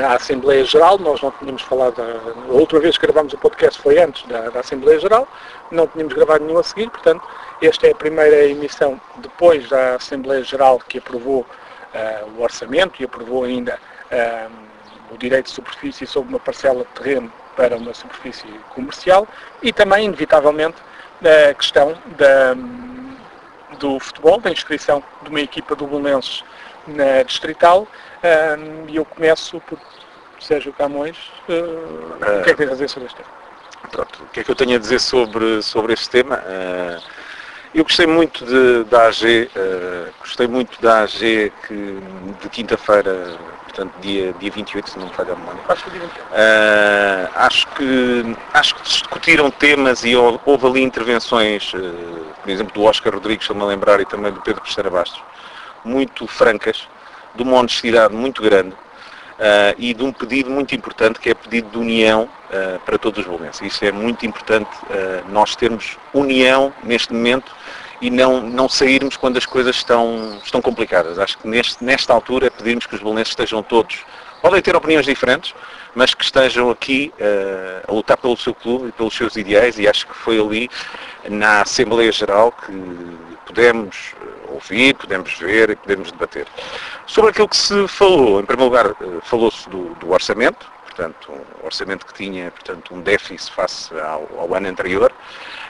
a 0.04 0.16
Assembleia 0.16 0.62
Geral, 0.66 0.98
nós 0.98 1.22
não 1.22 1.30
tínhamos 1.30 1.62
falado, 1.62 2.02
a 2.02 2.52
última 2.52 2.78
vez 2.78 2.98
que 2.98 3.06
gravámos 3.06 3.32
o 3.32 3.38
podcast 3.38 3.80
foi 3.80 3.98
antes 3.98 4.22
da, 4.26 4.50
da, 4.50 4.60
Assembleia 4.60 5.00
Geral, 5.00 5.26
não 5.72 5.86
tínhamos 5.86 6.12
gravado 6.12 6.44
nenhum 6.44 6.58
a 6.58 6.62
seguir, 6.62 6.90
portanto, 6.90 7.26
esta 7.62 7.86
é 7.86 7.92
a 7.92 7.94
primeira 7.94 8.44
emissão 8.44 9.00
depois 9.16 9.66
da 9.70 9.94
Assembleia 9.94 10.44
Geral 10.44 10.78
que 10.86 10.98
aprovou 10.98 11.40
uh, 11.40 12.38
o 12.38 12.42
orçamento 12.42 13.00
e 13.00 13.06
aprovou 13.06 13.44
ainda 13.44 13.80
uh, 14.12 14.52
o 15.10 15.16
direito 15.16 15.46
de 15.46 15.52
superfície 15.52 16.06
sobre 16.06 16.28
uma 16.28 16.38
parcela 16.38 16.84
de 16.84 17.02
terreno 17.02 17.32
para 17.58 17.76
uma 17.76 17.92
superfície 17.92 18.46
comercial 18.72 19.26
e 19.60 19.72
também, 19.72 20.04
inevitavelmente, 20.04 20.76
a 21.50 21.52
questão 21.52 21.92
da, 22.16 22.54
do 23.80 23.98
futebol, 23.98 24.38
da 24.40 24.52
inscrição 24.52 25.02
de 25.22 25.28
uma 25.28 25.40
equipa 25.40 25.74
do 25.74 25.84
Belenenses 25.84 26.44
na 26.86 27.24
Distrital 27.24 27.88
e 28.86 28.94
eu 28.94 29.04
começo 29.04 29.60
por 29.62 29.76
Sérgio 30.38 30.72
Camões. 30.72 31.16
Uh, 31.48 32.40
o 32.40 32.44
que 32.44 32.50
é 32.50 32.54
que 32.54 32.54
tens 32.54 32.68
a 32.68 32.72
dizer 32.74 32.88
sobre 32.88 33.06
este 33.08 33.16
tema? 33.16 33.28
Pronto, 33.90 34.22
o 34.22 34.26
que 34.28 34.40
é 34.40 34.44
que 34.44 34.50
eu 34.52 34.54
tenho 34.54 34.76
a 34.76 34.78
dizer 34.78 35.00
sobre, 35.00 35.60
sobre 35.60 35.94
este 35.94 36.08
tema? 36.10 36.36
Uh, 36.36 37.02
eu 37.74 37.82
gostei 37.82 38.06
muito 38.06 38.44
de, 38.44 38.84
da 38.84 39.08
AG, 39.08 39.50
uh, 39.56 40.12
gostei 40.20 40.46
muito 40.46 40.80
da 40.80 41.00
AG 41.00 41.52
que 41.66 41.98
de 42.40 42.48
quinta-feira, 42.50 43.36
portanto 43.78 44.00
dia, 44.00 44.34
dia 44.40 44.50
28, 44.50 44.90
se 44.90 44.98
não 44.98 45.06
me 45.06 45.12
falha 45.14 45.32
a 45.32 45.36
memória. 45.36 45.60
Acho 45.68 45.84
que 45.84 45.90
dia 45.90 46.00
28. 46.00 46.26
Uh, 46.26 47.30
acho, 47.36 47.66
que, 47.68 48.36
acho 48.52 48.74
que 48.74 48.82
discutiram 48.82 49.50
temas 49.50 50.04
e 50.04 50.16
houve, 50.16 50.66
ali 50.66 50.82
intervenções, 50.82 51.70
por 51.70 52.50
exemplo, 52.50 52.74
do 52.74 52.82
Oscar 52.82 53.14
Rodrigues, 53.14 53.44
estou-me 53.44 53.62
a 53.62 53.66
lembrar, 53.66 54.00
e 54.00 54.04
também 54.04 54.32
do 54.32 54.40
Pedro 54.40 54.62
Cristina 54.62 54.90
Bastos, 54.90 55.22
muito 55.84 56.26
francas, 56.26 56.88
de 57.34 57.42
uma 57.42 57.56
honestidade 57.56 58.14
muito 58.14 58.42
grande 58.42 58.74
uh, 59.38 59.74
e 59.78 59.94
de 59.94 60.02
um 60.02 60.12
pedido 60.12 60.50
muito 60.50 60.74
importante 60.74 61.20
que 61.20 61.30
é 61.30 61.34
pedido 61.34 61.70
de 61.70 61.78
união 61.78 62.28
uh, 62.50 62.78
para 62.80 62.98
todos 62.98 63.20
os 63.20 63.26
bolonenses. 63.26 63.60
Isso 63.62 63.84
é 63.84 63.92
muito 63.92 64.26
importante, 64.26 64.70
uh, 64.84 65.30
nós 65.30 65.54
termos 65.54 65.96
união 66.12 66.72
neste 66.82 67.12
momento 67.12 67.52
e 68.00 68.10
não, 68.10 68.40
não 68.40 68.68
sairmos 68.68 69.16
quando 69.16 69.36
as 69.36 69.46
coisas 69.46 69.76
estão, 69.76 70.38
estão 70.44 70.60
complicadas. 70.60 71.18
Acho 71.18 71.38
que 71.38 71.48
neste, 71.48 71.82
nesta 71.82 72.12
altura 72.12 72.50
pedirmos 72.50 72.86
que 72.86 72.94
os 72.94 73.00
bolonenses 73.00 73.32
estejam 73.32 73.62
todos, 73.62 74.04
podem 74.40 74.62
ter 74.62 74.76
opiniões 74.76 75.06
diferentes, 75.06 75.54
mas 75.94 76.14
que 76.14 76.24
estejam 76.24 76.70
aqui 76.70 77.12
uh, 77.18 77.90
a 77.90 77.92
lutar 77.92 78.16
pelo 78.16 78.36
seu 78.36 78.54
clube 78.54 78.88
e 78.88 78.92
pelos 78.92 79.14
seus 79.16 79.36
ideais 79.36 79.78
e 79.78 79.88
acho 79.88 80.06
que 80.06 80.14
foi 80.14 80.38
ali 80.38 80.70
na 81.28 81.62
Assembleia 81.62 82.12
Geral 82.12 82.52
que 82.52 82.72
pudemos 83.46 84.14
ouvir, 84.48 84.94
podemos 84.94 85.36
ver 85.38 85.70
e 85.70 85.76
podemos 85.76 86.12
debater. 86.12 86.46
Sobre 87.06 87.30
aquilo 87.30 87.48
que 87.48 87.56
se 87.56 87.88
falou, 87.88 88.40
em 88.40 88.44
primeiro 88.44 88.70
lugar, 88.70 88.86
eh, 88.90 89.20
falou-se 89.22 89.68
do, 89.68 89.94
do, 89.94 90.10
orçamento, 90.10 90.66
portanto, 90.84 91.32
um 91.32 91.66
orçamento 91.66 92.06
que 92.06 92.14
tinha 92.14 92.50
portanto, 92.50 92.94
um 92.94 93.00
déficit 93.00 93.52
face 93.52 93.92
ao, 93.98 94.28
ao 94.38 94.54
ano 94.54 94.68
anterior, 94.68 95.12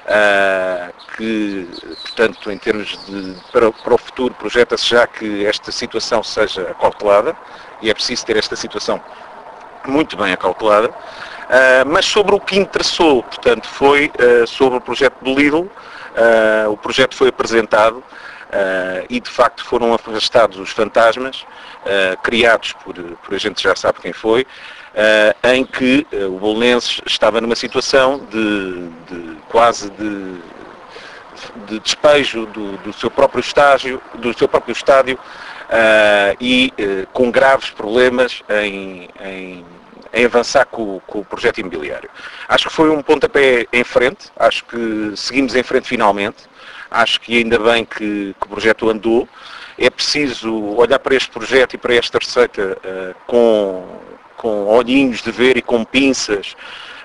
uh, 0.08 0.92
que, 1.16 1.68
portanto, 2.02 2.50
em 2.50 2.58
termos 2.58 2.98
de, 3.06 3.36
para, 3.52 3.70
para 3.70 3.94
o 3.94 3.98
futuro, 3.98 4.34
projeta-se 4.34 4.88
já 4.88 5.06
que 5.06 5.44
esta 5.46 5.70
situação 5.70 6.22
seja 6.22 6.62
acautelada, 6.70 7.36
e 7.80 7.90
é 7.90 7.94
preciso 7.94 8.24
ter 8.26 8.36
esta 8.36 8.56
situação 8.56 9.00
muito 9.86 10.16
bem 10.16 10.32
acautelada, 10.32 10.88
uh, 10.88 11.86
mas 11.86 12.04
sobre 12.06 12.34
o 12.34 12.40
que 12.40 12.58
interessou, 12.58 13.22
portanto, 13.22 13.68
foi 13.68 14.10
uh, 14.18 14.46
sobre 14.46 14.78
o 14.78 14.80
projeto 14.80 15.16
do 15.22 15.34
Lidl, 15.34 15.70
o 16.68 16.76
projeto 16.76 17.14
foi 17.14 17.28
apresentado 17.28 18.02
Uh, 18.48 19.04
e 19.10 19.20
de 19.20 19.28
facto 19.28 19.62
foram 19.62 19.92
afastados 19.92 20.58
os 20.58 20.70
fantasmas, 20.70 21.42
uh, 21.82 22.16
criados 22.22 22.72
por, 22.72 22.94
por 22.94 23.34
a 23.34 23.38
gente 23.38 23.62
já 23.62 23.76
sabe 23.76 24.00
quem 24.00 24.10
foi, 24.10 24.46
uh, 24.98 25.48
em 25.48 25.64
que 25.64 26.06
o 26.28 26.38
Bolonenses 26.38 27.00
estava 27.06 27.40
numa 27.40 27.56
situação 27.56 28.18
de, 28.30 28.88
de 29.08 29.36
quase 29.48 29.90
de, 29.90 30.34
de 31.66 31.78
despejo 31.80 32.46
do, 32.46 32.76
do, 32.78 32.92
seu 32.92 33.10
próprio 33.10 33.40
estágio, 33.40 34.02
do 34.14 34.36
seu 34.36 34.48
próprio 34.48 34.72
estádio 34.72 35.18
e 36.40 36.72
com 37.12 37.30
graves 37.30 37.70
problemas 37.70 38.42
em, 38.48 39.08
em 39.20 39.64
em 40.12 40.24
avançar 40.24 40.64
com, 40.66 41.00
com, 41.06 41.20
o 41.20 41.24
projeto 41.24 41.58
imobiliário. 41.58 42.08
Acho 42.48 42.68
que 42.68 42.74
foi 42.74 42.90
um 42.90 43.02
pontapé 43.02 43.66
em 43.72 43.84
frente, 43.84 44.30
acho 44.36 44.64
que 44.64 45.12
seguimos 45.16 45.54
em 45.54 45.62
frente 45.62 45.88
finalmente. 45.88 46.48
Acho 46.90 47.20
que 47.20 47.36
ainda 47.36 47.58
bem 47.58 47.84
que, 47.84 48.34
que 48.40 48.46
o 48.46 48.48
projeto 48.48 48.88
andou. 48.88 49.28
É 49.76 49.90
preciso 49.90 50.52
olhar 50.74 50.98
para 50.98 51.14
este 51.14 51.30
projeto 51.30 51.74
e 51.74 51.78
para 51.78 51.94
esta 51.94 52.18
receita 52.18 52.78
uh, 52.78 53.14
com, 53.26 53.84
com 54.38 54.66
olhinhos 54.66 55.20
de 55.20 55.30
ver 55.30 55.56
e 55.56 55.62
com 55.62 55.84
pinças 55.84 56.56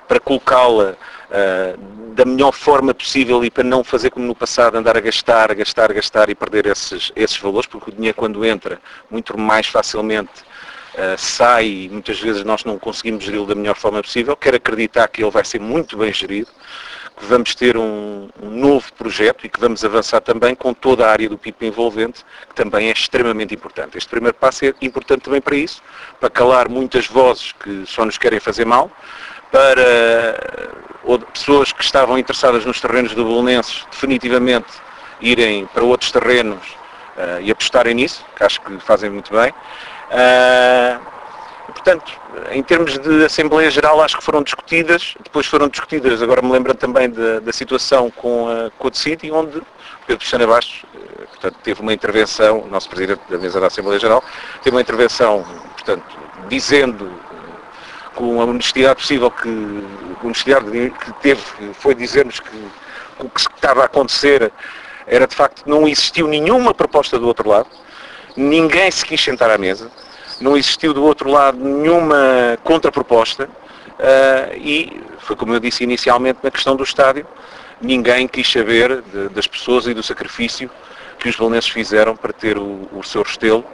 para 0.08 0.20
colocá-la 0.20 0.94
uh, 0.94 2.12
da 2.14 2.24
melhor 2.24 2.52
forma 2.52 2.94
possível 2.94 3.44
e 3.44 3.50
para 3.50 3.64
não 3.64 3.82
fazer 3.82 4.10
como 4.10 4.24
no 4.24 4.34
passado, 4.34 4.76
andar 4.76 4.96
a 4.96 5.00
gastar, 5.00 5.50
a 5.50 5.54
gastar, 5.54 5.90
a 5.90 5.94
gastar 5.94 6.30
e 6.30 6.34
perder 6.34 6.66
esses, 6.66 7.12
esses 7.16 7.36
valores, 7.36 7.66
porque 7.66 7.90
o 7.90 7.92
dinheiro 7.92 8.16
quando 8.16 8.44
entra 8.44 8.80
muito 9.10 9.36
mais 9.36 9.66
facilmente 9.66 10.42
uh, 10.94 11.18
sai 11.18 11.66
e 11.66 11.88
muitas 11.90 12.20
vezes 12.20 12.44
nós 12.44 12.64
não 12.64 12.78
conseguimos 12.78 13.24
geri-lo 13.24 13.46
da 13.46 13.54
melhor 13.54 13.76
forma 13.76 14.00
possível. 14.00 14.36
Quero 14.36 14.56
acreditar 14.56 15.08
que 15.08 15.22
ele 15.22 15.30
vai 15.30 15.44
ser 15.44 15.60
muito 15.60 15.96
bem 15.96 16.12
gerido 16.12 16.48
que 17.16 17.24
vamos 17.26 17.54
ter 17.54 17.76
um, 17.76 18.28
um, 18.42 18.50
novo 18.50 18.92
projeto 18.94 19.46
e 19.46 19.48
que 19.48 19.60
vamos 19.60 19.84
avançar 19.84 20.20
também 20.20 20.54
com 20.54 20.74
toda 20.74 21.06
a 21.06 21.10
área 21.10 21.28
do 21.28 21.38
PIB 21.38 21.68
envolvente, 21.68 22.24
que 22.48 22.54
também 22.54 22.88
é 22.88 22.92
extremamente 22.92 23.54
importante. 23.54 23.96
Este 23.96 24.08
primeiro 24.08 24.36
passo 24.36 24.64
é 24.64 24.74
importante 24.82 25.22
também 25.22 25.40
para 25.40 25.54
isso, 25.54 25.82
para 26.18 26.28
calar 26.28 26.68
muitas 26.68 27.06
vozes 27.06 27.52
que 27.52 27.84
só 27.86 28.04
nos 28.04 28.18
querem 28.18 28.40
fazer 28.40 28.64
mal, 28.64 28.90
para 29.50 30.36
pessoas 31.32 31.72
que 31.72 31.84
estavam 31.84 32.18
interessadas 32.18 32.64
nos 32.64 32.80
terrenos 32.80 33.14
do 33.14 33.24
Bolonenses 33.24 33.86
definitivamente 33.90 34.66
irem 35.20 35.66
para 35.66 35.84
outros 35.84 36.10
terrenos 36.10 36.62
uh, 37.16 37.40
e 37.40 37.50
apostarem 37.50 37.94
nisso, 37.94 38.24
que 38.34 38.42
acho 38.42 38.60
que 38.60 38.78
fazem 38.80 39.10
muito 39.10 39.32
bem. 39.32 39.50
Uh, 40.10 41.13
Portanto, 41.66 42.12
em 42.50 42.62
termos 42.62 42.98
de 42.98 43.24
Assembleia 43.24 43.70
Geral, 43.70 44.00
acho 44.02 44.18
que 44.18 44.24
foram 44.24 44.42
discutidas, 44.42 45.14
depois 45.22 45.46
foram 45.46 45.68
discutidas, 45.68 46.22
agora 46.22 46.42
me 46.42 46.52
lembro 46.52 46.74
também 46.74 47.08
da, 47.08 47.40
da 47.40 47.52
situação 47.52 48.10
com 48.10 48.48
a 48.48 48.70
Code 48.78 48.98
City, 48.98 49.30
onde 49.30 49.62
Pedro 50.06 50.18
Cristiano 50.18 50.46
Bastos 50.46 50.82
eh, 50.94 51.24
portanto, 51.26 51.56
teve 51.62 51.80
uma 51.80 51.92
intervenção, 51.92 52.60
o 52.60 52.68
nosso 52.68 52.88
Presidente 52.90 53.22
da 53.30 53.38
Mesa 53.38 53.60
da 53.60 53.68
Assembleia 53.68 53.98
Geral, 53.98 54.22
teve 54.62 54.76
uma 54.76 54.82
intervenção, 54.82 55.44
portanto, 55.72 56.04
dizendo 56.48 57.10
com 58.14 58.40
a 58.40 58.44
honestidade 58.44 59.00
possível 59.00 59.30
que, 59.30 59.84
a 60.22 60.26
honestidade 60.26 60.66
que 60.70 61.12
teve, 61.22 61.42
foi 61.74 61.94
dizer-nos 61.94 62.40
que 62.40 62.68
o 63.18 63.28
que 63.28 63.40
estava 63.40 63.82
a 63.82 63.84
acontecer 63.86 64.52
era 65.06 65.26
de 65.26 65.34
facto 65.34 65.66
não 65.66 65.88
existiu 65.88 66.28
nenhuma 66.28 66.74
proposta 66.74 67.18
do 67.18 67.26
outro 67.26 67.48
lado, 67.48 67.68
ninguém 68.36 68.90
se 68.90 69.04
quis 69.04 69.22
sentar 69.22 69.50
à 69.50 69.58
mesa, 69.58 69.90
não 70.40 70.56
existiu 70.56 70.92
do 70.92 71.02
outro 71.02 71.30
lado 71.30 71.58
nenhuma 71.58 72.58
contraproposta 72.62 73.44
uh, 73.44 74.56
e 74.56 75.00
foi 75.18 75.36
como 75.36 75.54
eu 75.54 75.60
disse 75.60 75.82
inicialmente 75.84 76.40
na 76.42 76.50
questão 76.50 76.76
do 76.76 76.82
estádio, 76.82 77.26
ninguém 77.80 78.28
quis 78.28 78.50
saber 78.50 79.02
de, 79.02 79.28
das 79.30 79.46
pessoas 79.46 79.86
e 79.86 79.94
do 79.94 80.02
sacrifício 80.02 80.70
que 81.18 81.28
os 81.28 81.36
valonenses 81.36 81.70
fizeram 81.70 82.14
para 82.14 82.32
ter 82.32 82.58
o, 82.58 82.88
o 82.92 83.02
seu 83.02 83.22
restelo 83.22 83.64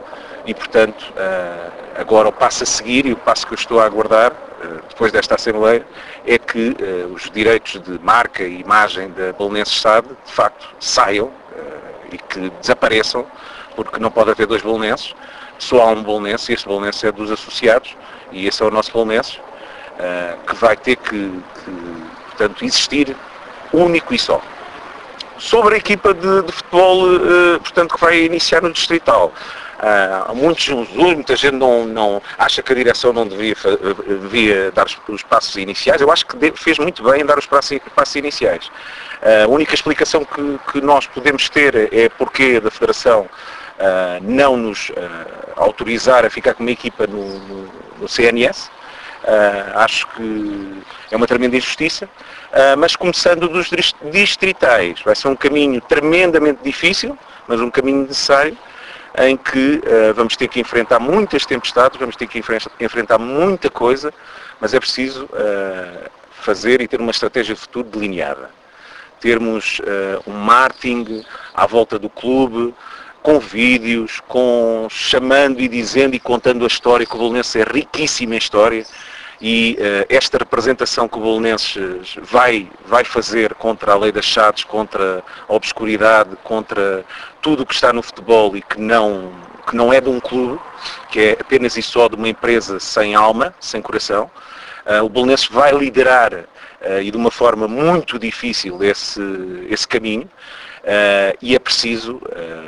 e 0.45 0.53
portanto 0.53 1.01
uh, 1.11 1.71
agora 1.99 2.29
o 2.29 2.31
passo 2.31 2.63
a 2.63 2.65
seguir 2.65 3.05
e 3.05 3.11
o 3.11 3.17
passo 3.17 3.45
que 3.45 3.53
eu 3.53 3.57
estou 3.57 3.79
a 3.79 3.85
aguardar 3.85 4.31
uh, 4.31 4.81
depois 4.89 5.11
desta 5.11 5.35
Assembleia 5.35 5.85
é 6.25 6.37
que 6.37 6.75
os 7.11 7.29
direitos 7.31 7.81
de 7.81 7.99
marca 7.99 8.43
e 8.43 8.61
imagem 8.61 9.09
da 9.11 9.33
Belenenses 9.33 9.81
SAD 9.81 10.07
de 10.25 10.31
facto 10.31 10.69
saiam 10.79 11.31
e 12.11 12.17
que 12.17 12.51
desapareçam 12.61 13.25
porque 13.75 13.99
não 13.99 14.11
pode 14.11 14.31
haver 14.31 14.45
dois 14.45 14.61
belenenses 14.61 15.15
só 15.61 15.81
há 15.83 15.91
um 15.91 16.03
bolonense 16.03 16.51
e 16.51 16.55
este 16.55 16.67
bolonense 16.67 17.05
é 17.05 17.11
dos 17.11 17.31
associados 17.31 17.95
e 18.31 18.47
esse 18.47 18.61
é 18.63 18.65
o 18.65 18.71
nosso 18.71 18.91
bolonense 18.91 19.37
uh, 19.37 20.45
que 20.45 20.55
vai 20.55 20.75
ter 20.75 20.95
que, 20.95 21.09
que, 21.09 21.71
portanto, 22.25 22.65
existir 22.65 23.15
único 23.71 24.13
e 24.13 24.19
só. 24.19 24.41
Sobre 25.37 25.75
a 25.75 25.77
equipa 25.77 26.13
de, 26.13 26.41
de 26.43 26.51
futebol, 26.51 27.05
uh, 27.05 27.59
portanto, 27.59 27.95
que 27.95 28.01
vai 28.01 28.23
iniciar 28.23 28.61
no 28.61 28.71
Distrital, 28.71 29.33
Uh, 29.81 30.35
muitos, 30.35 30.69
muita 30.93 31.35
gente 31.35 31.55
não, 31.55 31.87
não, 31.87 32.21
acha 32.37 32.61
que 32.61 32.71
a 32.71 32.75
direção 32.75 33.11
não 33.11 33.27
devia, 33.27 33.55
devia 34.21 34.71
dar 34.71 34.85
os, 34.85 34.95
os, 35.07 35.23
passos 35.23 35.55
iniciais. 35.55 35.99
Eu 35.99 36.11
acho 36.11 36.23
que 36.27 36.51
fez 36.55 36.77
muito 36.77 37.01
bem 37.01 37.21
em 37.21 37.25
dar 37.25 37.39
os 37.39 37.47
passos, 37.47 37.79
passos 37.95 38.15
iniciais. 38.15 38.67
Uh, 38.67 39.45
a 39.45 39.47
única 39.47 39.73
explicação 39.73 40.23
que, 40.23 40.59
que, 40.71 40.81
nós 40.81 41.07
podemos 41.07 41.49
ter 41.49 41.91
é 41.91 42.09
porque 42.09 42.59
da 42.59 42.69
Federação 42.69 43.27
não 44.21 44.55
nos 44.57 44.91
autorizar 45.55 46.25
a 46.25 46.29
ficar 46.29 46.53
com 46.53 46.63
uma 46.63 46.71
equipa 46.71 47.07
no, 47.07 47.39
no, 47.39 47.69
no 48.01 48.07
CNS. 48.07 48.69
acho 49.75 50.07
que 50.09 50.83
é 51.11 51.15
uma 51.15 51.27
tremenda 51.27 51.57
injustiça, 51.57 52.07
mas 52.77 52.95
começando 52.95 53.47
dos 53.47 53.71
distritais, 54.11 55.01
vai 55.01 55.15
ser 55.15 55.27
um 55.27 55.35
caminho 55.35 55.81
tremendamente 55.81 56.59
difícil, 56.63 57.17
mas 57.47 57.59
um 57.59 57.69
caminho 57.69 58.03
necessário, 58.03 58.57
em 59.17 59.35
que 59.35 59.81
uh, 59.85 60.13
vamos 60.13 60.35
ter 60.35 60.47
que 60.47 60.59
enfrentar 60.59 60.99
muitas 60.99 61.45
tempestades, 61.45 61.99
vamos 61.99 62.15
ter 62.15 62.27
que 62.27 62.41
enfrentar 62.79 63.17
muita 63.17 63.69
coisa, 63.69 64.13
mas 64.59 64.73
é 64.73 64.79
preciso 64.79 65.25
uh, 65.25 66.09
fazer 66.31 66.81
e 66.81 66.87
ter 66.87 66.99
uma 66.99 67.11
estratégia 67.11 67.55
de 67.55 67.61
futuro 67.61 67.87
delineada. 67.87 68.49
Termos 69.19 69.79
uh, 69.79 70.29
um 70.29 70.33
marketing 70.33 71.25
à 71.53 71.67
volta 71.67 71.99
do 71.99 72.09
clube, 72.09 72.73
com 73.21 73.39
vídeos, 73.39 74.19
com 74.27 74.87
chamando 74.89 75.61
e 75.61 75.67
dizendo 75.67 76.15
e 76.15 76.19
contando 76.19 76.63
a 76.63 76.67
história, 76.67 77.05
que 77.05 77.15
o 77.15 77.19
Bolonense 77.19 77.59
é 77.59 77.63
riquíssimo 77.63 78.33
em 78.33 78.37
história, 78.37 78.85
e 79.41 79.75
uh, 79.79 80.05
esta 80.07 80.37
representação 80.37 81.07
que 81.07 81.17
o 81.17 81.21
Bolonenses 81.21 82.15
vai, 82.21 82.69
vai 82.85 83.03
fazer 83.03 83.55
contra 83.55 83.93
a 83.93 83.97
lei 83.97 84.11
das 84.11 84.25
chaves, 84.25 84.63
contra 84.63 85.23
a 85.47 85.53
obscuridade, 85.53 86.37
contra 86.43 87.03
tudo 87.41 87.63
o 87.63 87.65
que 87.65 87.73
está 87.73 87.91
no 87.91 88.03
futebol 88.03 88.55
e 88.55 88.61
que 88.61 88.79
não, 88.79 89.31
que 89.67 89.75
não 89.75 89.91
é 89.91 89.99
de 89.99 90.09
um 90.09 90.19
clube, 90.19 90.59
que 91.09 91.19
é 91.19 91.31
apenas 91.39 91.75
e 91.75 91.81
só 91.81 92.07
de 92.07 92.15
uma 92.15 92.29
empresa 92.29 92.79
sem 92.79 93.15
alma, 93.15 93.53
sem 93.59 93.81
coração, 93.81 94.29
uh, 94.85 95.03
o 95.03 95.09
Bolonenses 95.09 95.47
vai 95.47 95.71
liderar 95.75 96.33
uh, 96.33 97.01
e 97.01 97.09
de 97.09 97.17
uma 97.17 97.31
forma 97.31 97.67
muito 97.67 98.19
difícil 98.19 98.83
esse, 98.83 99.21
esse 99.69 99.87
caminho. 99.87 100.29
E 101.41 101.55
é 101.55 101.59
preciso, 101.59 102.21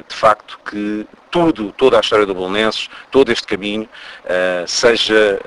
de 0.08 0.16
facto, 0.16 0.60
que 0.70 1.08
tudo, 1.32 1.72
toda 1.72 1.98
a 1.98 2.00
história 2.00 2.26
do 2.26 2.34
Bolonenses, 2.34 2.90
todo 3.12 3.32
este 3.32 3.48
caminho, 3.48 3.90
seja 4.68 5.40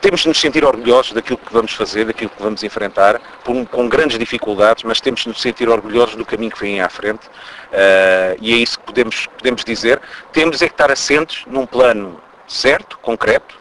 temos 0.00 0.20
de 0.20 0.28
nos 0.28 0.40
sentir 0.40 0.64
orgulhosos 0.64 1.12
daquilo 1.12 1.38
que 1.38 1.52
vamos 1.52 1.72
fazer, 1.72 2.04
daquilo 2.04 2.30
que 2.30 2.42
vamos 2.42 2.62
enfrentar, 2.62 3.20
com, 3.44 3.88
grandes 3.88 4.18
dificuldades, 4.18 4.84
mas 4.84 5.00
temos 5.00 5.22
de 5.22 5.28
nos 5.28 5.40
sentir 5.40 5.68
orgulhosos 5.68 6.14
do 6.14 6.24
caminho 6.24 6.52
que 6.52 6.60
vem 6.60 6.80
à 6.80 6.88
frente. 6.88 7.26
Uh, 7.26 8.38
e 8.40 8.52
é 8.52 8.56
isso 8.56 8.78
que 8.78 8.86
podemos, 8.86 9.26
podemos 9.26 9.64
dizer. 9.64 10.00
Temos 10.32 10.62
é 10.62 10.66
que 10.68 10.74
estar 10.74 10.90
assentos 10.90 11.44
num 11.46 11.66
plano 11.66 12.20
certo, 12.46 12.98
concreto. 12.98 13.56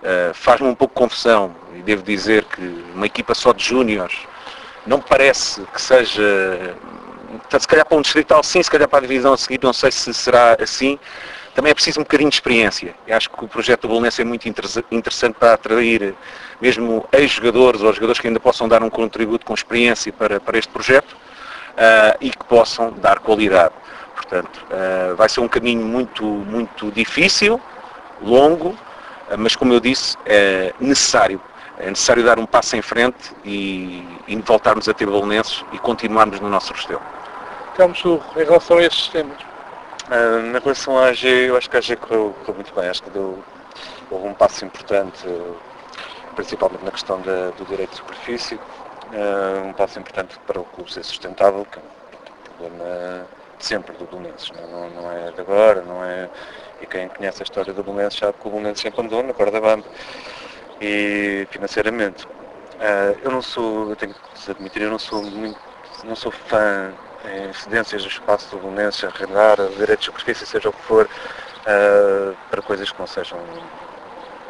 Uh, 0.00 0.32
Faz-me 0.32 0.68
um 0.68 0.74
pouco 0.74 0.94
confusão, 0.94 1.54
e 1.74 1.82
devo 1.82 2.02
dizer 2.02 2.44
que 2.44 2.84
uma 2.94 3.06
equipa 3.06 3.34
só 3.34 3.52
de 3.52 3.64
júniores 3.64 4.16
não 4.86 5.00
parece 5.00 5.62
que 5.74 5.82
seja. 5.82 6.76
Se 7.58 7.68
calhar 7.68 7.86
para 7.86 7.98
um 7.98 8.02
distrital 8.02 8.42
sim, 8.42 8.62
se 8.62 8.70
calhar 8.70 8.88
para 8.88 8.98
a 8.98 9.02
divisão 9.02 9.32
a 9.32 9.36
seguir, 9.36 9.60
não 9.62 9.72
sei 9.72 9.90
se 9.90 10.12
será 10.12 10.56
assim 10.60 10.98
também 11.54 11.70
é 11.70 11.74
preciso 11.74 12.00
um 12.00 12.04
bocadinho 12.04 12.30
de 12.30 12.36
experiência. 12.36 12.94
Eu 13.06 13.16
acho 13.16 13.28
que 13.28 13.44
o 13.44 13.48
projeto 13.48 13.82
do 13.82 13.88
Bolonense 13.88 14.22
é 14.22 14.24
muito 14.24 14.48
interessante 14.48 15.34
para 15.38 15.54
atrair 15.54 16.14
mesmo 16.60 17.06
ex-jogadores 17.12 17.82
ou 17.82 17.92
jogadores 17.92 18.20
que 18.20 18.28
ainda 18.28 18.40
possam 18.40 18.68
dar 18.68 18.82
um 18.82 18.90
contributo 18.90 19.44
com 19.44 19.54
experiência 19.54 20.12
para, 20.12 20.38
para 20.38 20.58
este 20.58 20.70
projeto 20.70 21.12
uh, 21.12 22.16
e 22.20 22.30
que 22.30 22.44
possam 22.44 22.92
dar 22.92 23.18
qualidade. 23.18 23.74
Portanto, 24.14 24.64
uh, 24.70 25.16
vai 25.16 25.28
ser 25.28 25.40
um 25.40 25.48
caminho 25.48 25.84
muito, 25.84 26.24
muito 26.24 26.90
difícil, 26.92 27.60
longo, 28.22 28.68
uh, 28.70 28.76
mas 29.36 29.56
como 29.56 29.72
eu 29.72 29.80
disse, 29.80 30.16
é 30.26 30.72
necessário. 30.78 31.40
É 31.78 31.88
necessário 31.88 32.22
dar 32.22 32.38
um 32.38 32.44
passo 32.44 32.76
em 32.76 32.82
frente 32.82 33.34
e, 33.44 34.06
e 34.28 34.36
voltarmos 34.36 34.86
a 34.88 34.92
ter 34.92 35.06
bolonenses 35.06 35.64
e 35.72 35.78
continuarmos 35.78 36.38
no 36.38 36.48
nosso 36.48 36.74
restelo. 36.74 37.00
Telmo 37.76 37.94
em 38.36 38.44
relação 38.44 38.78
a 38.78 38.82
estes 38.82 39.08
temas, 39.08 39.38
Uh, 40.10 40.42
na 40.50 40.58
relação 40.58 40.98
à 40.98 41.06
AG, 41.10 41.24
eu 41.24 41.56
acho 41.56 41.70
que 41.70 41.76
a 41.76 41.78
AG 41.78 41.94
correu, 41.94 42.34
correu 42.40 42.54
muito 42.56 42.74
bem. 42.74 42.88
Acho 42.88 43.00
que 43.00 43.10
deu, 43.10 43.38
houve 44.10 44.26
um 44.26 44.34
passo 44.34 44.64
importante, 44.64 45.24
principalmente 46.34 46.84
na 46.84 46.90
questão 46.90 47.20
da, 47.20 47.50
do 47.50 47.64
direito 47.64 47.90
de 47.90 47.96
superfície. 47.98 48.56
Uh, 48.56 49.68
um 49.68 49.72
passo 49.72 50.00
importante 50.00 50.36
para 50.48 50.60
o 50.60 50.64
clube 50.64 50.92
ser 50.92 51.04
sustentável, 51.04 51.64
que 51.64 51.78
é 51.78 51.82
um 51.82 52.56
problema 52.56 53.26
de 53.56 53.64
sempre 53.64 53.96
do 53.98 54.04
Belenenses. 54.04 54.50
Não, 54.50 54.66
não, 54.66 54.90
não, 54.90 55.12
é 55.12 55.30
de 55.30 55.40
agora, 55.40 55.82
não 55.82 56.04
é... 56.04 56.28
E 56.82 56.86
quem 56.86 57.06
conhece 57.06 57.42
a 57.42 57.44
história 57.44 57.72
do 57.72 57.84
Belenenses 57.84 58.18
sabe 58.18 58.32
que 58.32 58.48
o 58.48 58.50
Belenenses 58.50 58.82
sempre 58.82 59.02
andou 59.02 59.22
na 59.22 59.32
corda 59.32 59.60
bamba. 59.60 59.86
E 60.80 61.46
financeiramente. 61.52 62.26
Uh, 62.26 63.16
eu 63.22 63.30
não 63.30 63.42
sou, 63.42 63.90
eu 63.90 63.94
tenho 63.94 64.12
que 64.12 64.50
admitir, 64.50 64.82
eu 64.82 64.90
não 64.90 64.98
sou 64.98 65.22
muito, 65.22 65.60
não 66.02 66.16
sou 66.16 66.32
fã 66.32 66.92
em 67.24 67.52
cedências 67.52 68.02
do 68.02 68.08
espaço 68.08 68.50
do 68.50 68.58
Belenenses, 68.58 69.04
arrendar 69.04 69.56
direitos 69.76 70.00
de 70.00 70.04
superfície, 70.06 70.46
seja 70.46 70.68
o 70.68 70.72
que 70.72 70.82
for, 70.82 71.06
uh, 71.06 72.36
para 72.50 72.62
coisas 72.62 72.90
que 72.90 72.98
não 72.98 73.06
sejam 73.06 73.38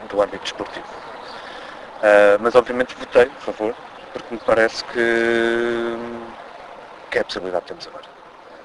do 0.08 0.22
âmbito 0.22 0.42
desportivo. 0.42 0.86
Uh, 0.86 2.40
mas 2.40 2.54
obviamente 2.54 2.94
votei 2.94 3.24
a 3.24 3.40
favor, 3.40 3.74
porque 4.12 4.34
me 4.34 4.40
parece 4.40 4.84
que, 4.84 5.96
que 7.10 7.18
é 7.18 7.20
a 7.20 7.24
possibilidade 7.24 7.64
que 7.64 7.68
temos 7.68 7.86
agora. 7.88 8.04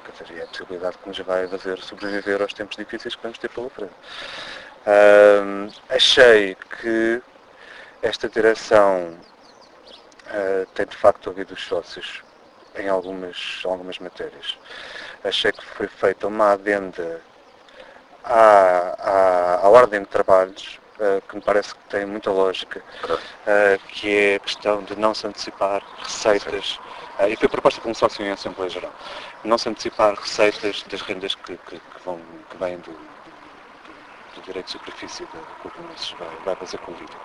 Quer 0.06 0.24
dizer, 0.24 0.40
é 0.40 0.44
a 0.44 0.48
possibilidade 0.48 0.98
que 0.98 1.08
nos 1.08 1.20
vai 1.20 1.48
fazer 1.48 1.80
sobreviver 1.80 2.42
aos 2.42 2.54
tempos 2.54 2.78
difíceis 2.78 3.16
que 3.16 3.24
vamos 3.24 3.38
ter 3.38 3.50
pela 3.50 3.70
frente. 3.70 3.94
Uh, 4.86 5.74
achei 5.90 6.56
que 6.80 7.22
esta 8.02 8.30
direção 8.30 9.18
uh, 10.28 10.66
tem 10.76 10.86
de 10.86 10.96
facto 10.96 11.28
ouvido 11.28 11.56
os 11.56 11.66
sócios 11.66 12.24
em 12.78 12.90
algumas, 12.90 13.62
algumas 13.66 14.00
matérias. 14.00 14.58
Achei 15.24 15.52
que 15.52 15.64
foi 15.64 15.88
feita 15.88 16.28
uma 16.28 16.54
adenda 16.54 17.22
à, 18.24 18.96
à, 19.00 19.66
à 19.66 19.70
ordem 19.70 20.02
de 20.02 20.08
trabalhos 20.08 20.80
uh, 21.00 21.22
que 21.28 21.36
me 21.36 21.42
parece 21.42 21.74
que 21.74 21.82
tem 21.90 22.06
muita 22.06 22.32
lógica, 22.32 22.80
uh, 22.80 23.88
que 23.88 24.16
é 24.16 24.36
a 24.36 24.40
questão 24.40 24.84
de 24.84 24.96
não 24.96 25.14
se 25.14 25.28
antecipar 25.28 25.82
receitas, 26.04 26.80
uh, 27.20 27.28
e 27.28 27.36
foi 27.36 27.48
proposta 27.48 27.82
como 27.82 27.96
sócio 27.96 28.26
em 28.26 28.32
Assembleia 28.32 28.70
Geral, 28.70 28.94
não 29.44 29.58
se 29.58 29.70
antecipar 29.70 30.16
receitas 30.16 30.84
das 30.84 31.02
rendas 31.02 31.36
que, 31.36 31.58
que, 31.58 31.78
que 31.78 32.04
vão, 32.04 32.20
que 32.50 32.58
vêm 32.58 32.78
do, 32.78 32.92
do 32.92 34.42
direito 34.44 34.66
de 34.68 34.72
superfície 34.74 35.26
que 35.26 35.68
o 35.68 35.72
vai, 36.18 36.38
vai 36.46 36.56
fazer 36.56 36.78
com 36.80 36.92
o 36.92 36.96
vídeo. 36.96 37.18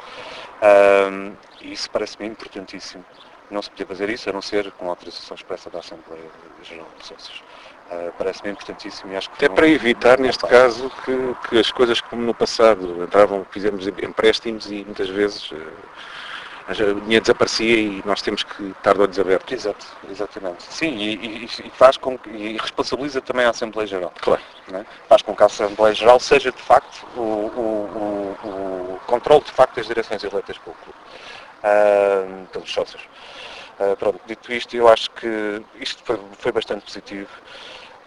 isso 1.62 1.90
parece-me 1.90 2.26
importantíssimo 2.26 3.04
não 3.50 3.62
se 3.62 3.70
podia 3.70 3.86
fazer 3.86 4.08
isso 4.10 4.30
a 4.30 4.32
não 4.32 4.42
ser 4.42 4.70
com 4.72 4.88
autorização 4.88 5.34
expressa 5.34 5.68
da 5.70 5.80
Assembleia 5.80 6.24
Geral 6.62 6.86
de 6.98 7.06
Sócios. 7.06 7.42
Uh, 7.90 8.12
Parece-me 8.16 8.50
importantíssimo 8.50 9.12
e 9.12 9.16
acho 9.16 9.28
que... 9.30 9.44
É 9.44 9.48
para 9.48 9.66
evitar, 9.66 10.18
neste 10.20 10.46
caso, 10.46 10.90
que, 11.04 11.48
que, 11.48 11.58
as 11.58 11.72
coisas 11.72 12.00
como 12.00 12.22
no 12.22 12.32
passado 12.32 13.02
entravam, 13.02 13.44
fizemos 13.50 13.86
empréstimos 13.88 14.70
e 14.70 14.84
muitas 14.84 15.08
vezes 15.08 15.50
uh, 15.50 15.56
o 16.96 17.00
dinheiro 17.00 17.24
desaparecia 17.24 17.76
e 17.76 18.02
nós 18.04 18.22
temos 18.22 18.44
que 18.44 18.62
estar 18.70 18.94
de 18.94 19.00
olhos 19.00 19.18
abertos. 19.18 19.52
Exato, 19.52 19.86
exatamente. 20.08 20.62
Sim, 20.62 20.96
e, 20.96 21.44
e, 21.44 21.70
faz 21.70 21.96
com 21.96 22.16
que, 22.16 22.30
e 22.30 22.56
responsabiliza 22.58 23.20
também 23.20 23.44
a 23.44 23.50
Assembleia 23.50 23.88
Geral. 23.88 24.12
Claro. 24.20 24.42
É? 24.72 24.84
Faz 25.08 25.22
com 25.22 25.34
que 25.34 25.42
a 25.42 25.46
Assembleia 25.46 25.94
Geral 25.94 26.20
seja 26.20 26.52
de 26.52 26.62
facto 26.62 27.04
o, 27.16 27.20
o, 27.20 28.36
o, 28.44 28.94
o 28.94 29.00
controle 29.06 29.42
de 29.42 29.50
facto 29.50 29.76
das 29.76 29.86
direções 29.86 30.22
eleitas 30.22 30.58
pelo 30.58 30.76
clube, 30.76 30.98
uh, 31.64 32.46
pelos 32.52 32.72
sócios. 32.72 33.02
Uh, 33.78 33.96
pronto, 33.96 34.20
dito 34.26 34.52
isto, 34.52 34.76
eu 34.76 34.88
acho 34.88 35.10
que 35.12 35.62
isto 35.80 36.02
foi, 36.04 36.20
foi 36.38 36.52
bastante 36.52 36.84
positivo. 36.84 37.30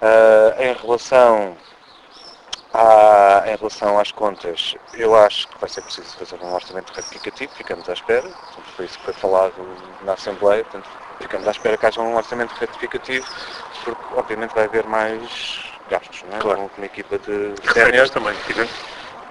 Uh, 0.01 0.61
em, 0.61 0.73
relação 0.73 1.57
à, 2.73 3.43
em 3.47 3.55
relação 3.55 3.97
às 3.97 4.11
contas, 4.11 4.75
eu 4.93 5.15
acho 5.15 5.47
que 5.47 5.59
vai 5.59 5.69
ser 5.69 5.81
preciso 5.81 6.15
fazer 6.17 6.43
um 6.43 6.53
orçamento 6.53 6.91
retificativo, 6.91 7.53
ficamos 7.53 7.89
à 7.89 7.93
espera, 7.93 8.29
foi 8.75 8.85
isso 8.85 8.97
que 8.99 9.05
foi 9.05 9.13
falado 9.13 9.53
na 10.03 10.13
Assembleia, 10.13 10.63
portanto, 10.63 10.89
ficamos 11.19 11.47
à 11.47 11.51
espera 11.51 11.77
que 11.77 11.85
haja 11.85 12.01
um 12.01 12.15
orçamento 12.15 12.51
retificativo, 12.59 13.25
porque 13.83 14.01
obviamente 14.15 14.53
vai 14.53 14.65
haver 14.65 14.85
mais 14.85 15.63
gastos, 15.89 16.23
não 16.29 16.37
é? 16.37 16.41
Claro. 16.41 16.69
Com 16.69 16.77
uma 16.77 16.85
equipa 16.85 17.17
de 17.19 17.53
receitas 17.63 18.09
também, 18.09 18.35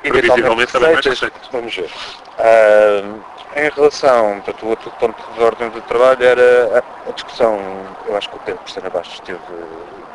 eventualmente 0.05 0.73
também 0.73 0.93
mais 0.93 1.07
receitas. 1.07 1.49
Vamos 1.51 1.75
ver. 1.75 1.91
Uh, 2.39 3.23
em 3.57 3.69
relação, 3.71 4.41
portanto, 4.41 4.67
o 4.67 4.69
outro 4.69 4.91
ponto 4.93 5.33
de 5.33 5.43
ordem 5.43 5.71
do 5.71 5.81
trabalho 5.83 6.25
era 6.25 6.83
a, 7.07 7.13
discussão, 7.13 7.59
eu 8.07 8.17
acho 8.17 8.29
que 8.31 8.37
o 8.37 8.41
Pedro 8.41 8.61
Cristiano 8.63 8.91
Bastos 8.91 9.15
esteve, 9.15 9.41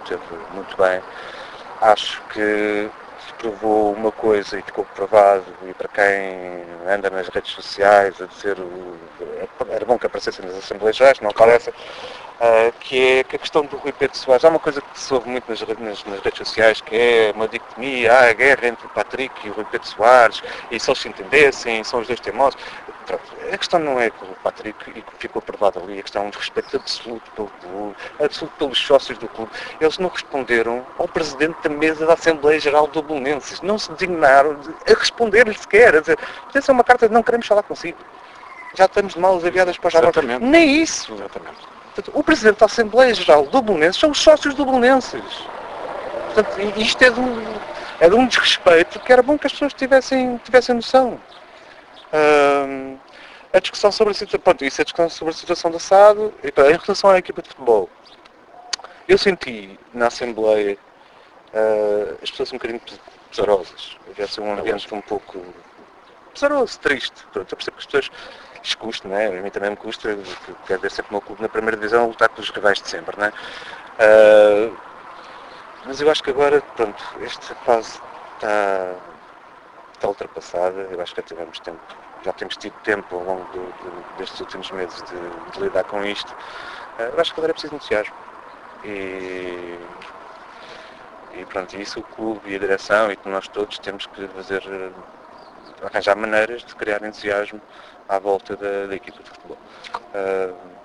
esteve 0.04 0.22
muito 0.54 0.76
bem. 0.78 1.02
Acho 1.82 2.22
que 2.34 2.90
se 3.28 3.34
provou 3.38 3.94
uma 3.94 4.12
coisa 4.12 4.58
e 4.58 4.62
ficou 4.62 4.86
provado, 4.96 5.46
e 5.68 5.74
para 5.74 5.88
quem 5.90 6.66
anda 6.88 7.10
nas 7.10 7.28
redes 7.28 7.52
sociais 7.52 8.20
a 8.22 8.26
dizer 8.26 8.60
o, 8.60 8.98
era 9.70 9.86
bom 9.86 9.98
que 9.98 10.06
aparecessem 10.06 10.46
nas 10.46 10.58
Assembleias 10.58 10.96
Gerais, 10.96 11.20
não 11.20 11.30
aparecem, 11.30 11.74
Uh, 12.40 12.72
que 12.80 13.02
é 13.02 13.24
que 13.24 13.36
a 13.36 13.40
questão 13.40 13.66
do 13.66 13.78
Rui 13.78 13.92
Pedro 13.92 14.16
Soares, 14.16 14.46
há 14.46 14.50
uma 14.50 14.60
coisa 14.60 14.80
que 14.80 15.00
se 15.00 15.12
ouve 15.12 15.28
muito 15.28 15.50
nas, 15.50 15.60
nas, 15.60 16.06
nas, 16.06 16.20
redes 16.20 16.38
sociais, 16.38 16.80
que 16.80 16.96
é 16.96 17.32
uma 17.36 17.48
dicotomia, 17.48 18.14
há 18.14 18.30
a 18.30 18.34
guerra 18.34 18.68
entre 18.68 18.86
o 18.86 18.90
Patrick 18.90 19.34
e 19.44 19.50
o 19.50 19.54
Rui 19.54 19.66
Pedro 19.72 19.88
Soares, 19.88 20.44
e 20.70 20.80
se 20.80 20.88
eles 20.88 21.02
se 21.02 21.10
entendessem, 21.10 21.84
são 21.84 22.00
os 22.00 22.06
dois 22.06 22.20
teimosos. 22.20 22.60
A 23.52 23.58
questão 23.58 23.80
não 23.80 24.00
é 24.00 24.12
com 24.12 24.26
o 24.26 24.36
Patrick 24.44 24.78
e 24.90 25.02
que 25.02 25.12
ficou 25.18 25.40
aprovado 25.40 25.80
ali, 25.80 25.98
a 25.98 26.04
questão 26.04 26.24
é 26.24 26.26
um 26.28 26.30
respeito 26.30 26.76
absoluto 26.76 27.32
pelo 27.32 27.48
clube, 27.48 27.96
absoluto 28.24 28.56
pelos 28.58 28.78
sócios 28.78 29.18
do 29.18 29.28
clube. 29.30 29.52
Eles 29.82 29.98
não 29.98 30.10
responderam 30.10 30.86
ao 31.00 31.08
presidente 31.08 31.58
da 31.64 31.70
mesa 31.70 32.06
da 32.06 32.14
Assembleia 32.14 32.60
Geral 32.60 32.86
do 32.86 33.02
Bolonenses, 33.02 33.62
não 33.62 33.80
se 33.80 33.92
designaram 33.94 34.60
a 34.86 34.94
responder-lhe 34.94 35.58
sequer, 35.58 35.96
a 35.96 36.02
dizer, 36.02 36.20
essa 36.54 36.72
é 36.72 36.74
uma 36.74 36.84
carta 36.84 37.08
de 37.08 37.14
não 37.14 37.24
queremos 37.24 37.48
falar 37.48 37.64
consigo. 37.64 37.98
Já 38.76 38.86
estamos 38.86 39.16
de 39.16 39.20
malas 39.20 39.44
aviadas 39.44 39.78
para 39.78 39.90
já 39.90 40.02
Nem 40.40 40.84
isso. 40.84 41.14
Exatamente. 41.14 41.77
Portanto, 41.98 42.12
o 42.16 42.24
Presidente 42.24 42.60
da 42.60 42.68
Assembleia 42.68 43.12
Geral 43.12 43.48
do 43.48 43.60
Bolonenses 43.60 44.00
são 44.00 44.12
os 44.12 44.20
sócios 44.20 44.54
do 44.54 44.64
Bolonenses. 44.64 45.24
Portanto, 46.32 46.80
isto 46.80 47.02
é 47.02 47.10
de, 47.10 47.20
um, 47.20 47.56
é 48.00 48.08
de 48.08 48.14
um 48.14 48.28
desrespeito 48.28 49.00
que 49.00 49.12
era 49.12 49.24
bom 49.24 49.36
que 49.36 49.48
as 49.48 49.54
pessoas 49.54 49.74
tivessem, 49.74 50.38
tivessem 50.44 50.76
noção. 50.76 51.20
a 53.52 53.60
discussão 53.60 53.92
sobre 53.92 54.12
a 54.12 54.14
situação, 54.14 54.40
pronto, 54.42 54.64
isso 54.64 54.80
é 54.80 54.84
a 54.84 54.86
discussão 54.86 55.10
sobre 55.10 55.34
a 55.34 55.38
situação 55.38 55.72
do 55.72 55.80
SAD, 55.80 56.20
e, 56.44 56.50
em 56.50 56.78
relação 56.78 57.10
à 57.10 57.18
equipa 57.18 57.42
de 57.42 57.50
futebol, 57.50 57.90
eu 59.08 59.18
senti 59.18 59.80
na 59.92 60.06
Assembleia 60.06 60.78
uh, 61.52 62.18
as 62.22 62.30
pessoas 62.30 62.54
um 62.54 62.58
bocadinho 62.58 62.82
pesarosas. 63.32 63.98
Havia 64.12 64.26
assim, 64.26 64.42
um 64.42 64.54
ambiente 64.54 64.94
um 64.94 65.02
pouco 65.02 65.44
pesaroso, 66.32 66.80
triste. 66.80 67.26
Pronto, 67.34 67.52
eu 67.52 67.58
percebo 67.58 67.78
que 67.78 67.82
as 67.82 67.86
pessoas 67.88 68.12
lhes 68.68 68.76
custa, 68.76 69.08
né? 69.08 69.28
a 69.28 69.42
mim 69.42 69.50
também 69.50 69.70
me 69.70 69.78
custa, 69.78 70.18
quero 70.66 70.82
ver 70.82 70.92
sempre 70.92 71.12
o 71.12 71.14
meu 71.14 71.22
clube 71.22 71.42
na 71.42 71.50
primeira 71.50 71.78
divisão 71.78 72.04
a 72.04 72.08
lutar 72.08 72.30
pelos 72.30 72.50
rivais 72.50 72.82
de 72.82 72.90
sempre. 72.90 73.16
Uh, 73.16 74.78
mas 75.86 76.02
eu 76.02 76.12
acho 76.12 76.22
que 76.22 76.32
agora, 76.32 76.62
pronto, 76.76 77.02
esta 77.22 77.56
fase 77.56 78.00
está, 78.36 78.94
está 79.94 80.08
ultrapassada, 80.08 80.82
eu 80.92 81.02
acho 81.02 81.16
que 81.16 81.22
já 81.22 81.28
tivemos 81.28 81.60
tempo, 81.60 81.80
já 82.24 82.34
temos 82.34 82.58
tido 82.58 82.74
tempo 82.84 83.16
ao 83.16 83.24
longo 83.24 83.46
do, 83.54 83.60
do, 83.60 84.18
destes 84.18 84.40
últimos 84.42 84.70
meses 84.72 85.02
de, 85.04 85.52
de, 85.54 85.64
lidar 85.64 85.86
com 85.86 86.04
isto. 86.04 86.30
Uh, 87.00 87.04
eu 87.14 87.22
acho 87.22 87.34
que 87.34 87.40
agora 87.40 87.52
é 87.52 87.54
preciso 87.54 87.76
entusiasmo. 87.76 88.16
E, 88.84 89.80
e 91.34 91.46
pronto, 91.46 91.76
isso 91.78 92.00
o 92.00 92.04
clube 92.04 92.52
e 92.52 92.56
a 92.56 92.60
direção 92.60 93.12
e 93.12 93.18
nós 93.26 93.48
todos 93.48 93.80
temos 93.80 94.06
que 94.08 94.28
fazer 94.28 94.62
arranjar 95.84 96.16
maneiras 96.16 96.64
de 96.64 96.76
criar 96.76 97.04
entusiasmo 97.04 97.62
à 98.08 98.20
volta 98.20 98.56
da, 98.56 98.88
da 98.88 98.96
equipa 98.96 99.22
de 99.22 99.30
futebol. 99.30 99.58
Uh, 100.14 100.78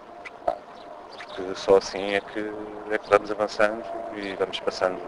porque 1.35 1.55
só 1.55 1.77
assim 1.77 2.15
é 2.15 2.21
que, 2.21 2.53
é 2.91 2.99
que 2.99 3.09
vamos 3.09 3.31
avançando 3.31 3.83
e 4.17 4.35
vamos 4.35 4.61
passando 4.61 5.01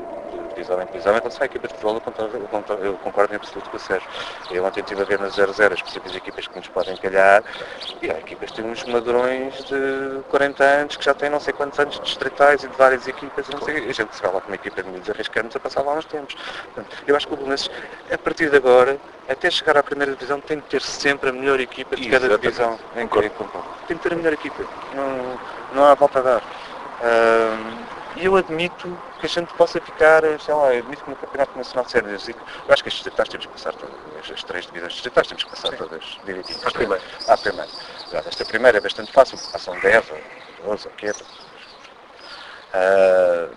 de 0.55 0.63
divisão 0.63 0.81
em 0.81 0.87
divisão. 0.87 1.15
Em 1.15 1.19
relação 1.19 1.43
à 1.43 1.47
equipa 1.47 1.69
de 1.69 1.75
futebol, 1.75 1.95
eu 1.95 2.01
concordo, 2.01 2.85
eu 2.85 2.95
concordo 2.95 3.33
em 3.33 3.37
absoluto 3.37 3.69
com 3.71 3.77
o 3.77 3.81
Sérgio. 3.81 4.09
Eu 4.51 4.65
ontem 4.65 4.81
estive 4.81 5.03
a 5.03 5.05
ver 5.05 5.19
nas 5.19 5.37
0-0 5.37 5.73
as 5.73 5.83
possíveis 5.83 6.15
equipas 6.15 6.47
que 6.47 6.57
nos 6.57 6.69
podem 6.69 6.97
calhar 6.97 7.43
e 8.01 8.11
há 8.11 8.19
equipas 8.19 8.51
que 8.51 8.63
têm 8.63 8.71
uns 8.71 8.85
madrões 8.85 9.65
de 9.65 10.21
40 10.31 10.65
anos 10.65 10.97
que 10.97 11.05
já 11.05 11.15
têm 11.15 11.29
não 11.29 11.41
sei 11.41 11.53
quantos 11.53 11.79
anos 11.79 11.97
de 11.97 12.03
distritais 12.03 12.63
e 12.65 12.69
de 12.69 12.77
várias 12.77 13.07
equipas. 13.07 13.49
Não 13.49 13.61
sei, 13.61 13.79
a 13.89 13.93
gente 13.93 14.15
se 14.15 14.23
vai 14.23 14.33
lá 14.33 14.41
com 14.41 14.49
uma 14.49 14.57
equipa 14.57 14.83
de 14.83 14.89
miúdos 14.89 15.11
arriscamos 15.11 15.55
a 15.57 15.61
passar 15.61 15.83
lá 15.83 15.95
uns 15.95 16.05
tempos. 16.05 16.35
Portanto, 16.75 16.97
eu 17.07 17.17
acho 17.17 17.27
que 17.27 17.35
o 17.35 17.37
Belenenses, 17.37 17.71
a 18.11 18.19
partir 18.19 18.51
de 18.51 18.57
agora, 18.57 18.97
até 19.29 19.51
chegar 19.51 19.77
à 19.77 19.83
primeira 19.83 20.13
divisão, 20.13 20.41
tem 20.41 20.59
de 20.59 20.65
ter 20.65 20.83
sempre 20.83 21.31
a 21.31 21.33
melhor 21.33 21.59
equipa 21.61 21.97
de 21.97 22.09
cada 22.09 22.29
divisão. 22.39 22.79
Em, 22.97 23.03
em, 23.03 23.09
tem 23.87 23.97
de 23.97 24.03
ter 24.03 24.13
a 24.13 24.17
melhor 24.17 24.33
equipa. 24.33 24.65
Não, 24.95 25.39
não 25.75 25.85
há 25.87 25.95
volta 25.95 26.19
a 26.21 26.23
dar. 26.23 26.43
E 28.17 28.25
eu 28.25 28.37
admito 28.37 28.97
que 29.19 29.27
a 29.27 29.29
gente 29.29 29.53
possa 29.55 29.81
ficar, 29.81 30.23
sei 30.41 30.55
lá, 30.55 30.69
admito 30.69 31.03
que 31.03 31.11
no 31.11 31.17
Campeonato 31.17 31.59
Nacional 31.59 31.85
de 31.85 31.91
Séries, 31.91 32.29
eu 32.29 32.35
acho 32.69 32.83
que 32.83 32.89
estes 32.89 33.05
distritais 33.05 33.29
temos 33.29 33.47
que 33.47 33.53
passar 33.53 33.75
todas, 33.75 34.31
as 34.31 34.45
três 34.45 34.67
divisões 34.67 34.93
distritais 34.93 35.27
temos 35.27 35.43
que 35.43 35.51
passar 35.51 35.71
Sim. 35.71 35.77
todas 35.77 36.19
direitinhas. 36.25 36.65
À 36.65 36.71
primeira. 36.71 37.03
À 37.27 37.37
primeira. 37.37 37.71
Esta 38.13 38.45
primeira 38.45 38.79
é 38.79 38.81
bastante 38.81 39.11
fácil, 39.11 39.37
passam 39.51 39.79
10 39.81 40.11
ou 40.11 40.71
12 40.71 40.87
ou 40.87 40.95
15. 40.95 41.23
Uh, 42.75 43.55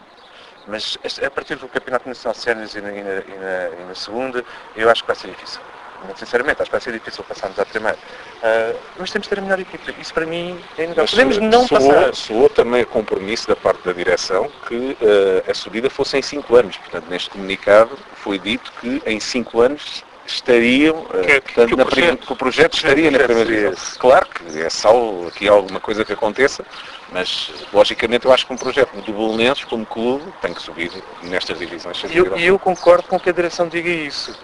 mas 0.67 0.97
a 1.23 1.31
partir 1.31 1.55
do 1.55 1.67
Campeonato 1.67 2.09
Nacional 2.09 2.33
de 2.33 2.39
Séniores 2.39 2.75
e, 2.75 2.79
e, 2.79 3.81
e, 3.81 3.85
na 3.85 3.95
segunda, 3.95 4.43
eu 4.75 4.89
acho 4.89 5.03
que 5.03 5.07
vai 5.07 5.15
ser 5.15 5.29
difícil. 5.29 5.61
Muito 6.03 6.19
sinceramente, 6.19 6.61
acho 6.61 6.69
que 6.69 6.71
vai 6.71 6.81
ser 6.81 6.93
difícil 6.93 7.23
passarmos 7.23 7.57
à 7.59 7.65
primeira. 7.65 7.97
Uh, 7.97 8.77
mas 8.99 9.11
temos 9.11 9.25
de 9.25 9.29
ter 9.29 9.39
a 9.39 9.41
melhor 9.41 9.59
equipa. 9.59 9.93
Isso 9.99 10.13
para 10.13 10.25
mim 10.25 10.59
é 10.77 10.83
inegável. 10.83 11.09
Podemos 11.09 11.37
não 11.37 11.67
soou, 11.67 11.81
passar. 11.81 12.15
Soou 12.15 12.49
também 12.49 12.85
compromisso 12.85 13.47
da 13.47 13.55
parte 13.55 13.83
da 13.83 13.93
direção 13.93 14.49
que 14.67 14.75
uh, 14.75 15.49
a 15.49 15.53
subida 15.53 15.89
fosse 15.89 16.17
em 16.17 16.21
5 16.21 16.55
anos. 16.55 16.77
Portanto, 16.77 17.09
neste 17.09 17.29
comunicado 17.29 17.97
foi 18.15 18.37
dito 18.37 18.71
que 18.79 19.01
em 19.05 19.19
5 19.19 19.59
anos 19.59 20.03
estariam, 20.27 20.99
uh, 20.99 21.25
que, 21.25 21.41
portanto, 21.41 21.67
que, 21.67 21.73
o, 21.73 21.85
projeto, 21.85 22.27
que 22.27 22.33
o 22.33 22.35
projeto 22.35 22.73
estaria 22.75 23.09
na 23.09 23.19
primeira 23.19 23.49
divisão. 23.49 23.99
Claro 23.99 24.27
que 24.27 24.61
é 24.61 24.69
só 24.69 24.91
aqui 25.27 25.47
alguma 25.47 25.79
coisa 25.79 26.05
que 26.05 26.13
aconteça, 26.13 26.63
mas, 27.11 27.51
logicamente, 27.73 28.25
eu 28.25 28.33
acho 28.33 28.45
que 28.45 28.53
um 28.53 28.57
projeto 28.57 28.93
do 29.01 29.13
Bolonenses, 29.13 29.63
como 29.63 29.85
clube, 29.85 30.25
tem 30.41 30.53
que 30.53 30.61
subir 30.61 30.91
nestas 31.23 31.57
divisões. 31.57 32.03
E 32.03 32.17
eu, 32.17 32.37
eu, 32.37 32.59
concordo 32.59 33.07
com 33.07 33.19
que 33.19 33.29
a 33.29 33.33
direção 33.33 33.67
diga 33.67 33.89
isso. 33.89 34.37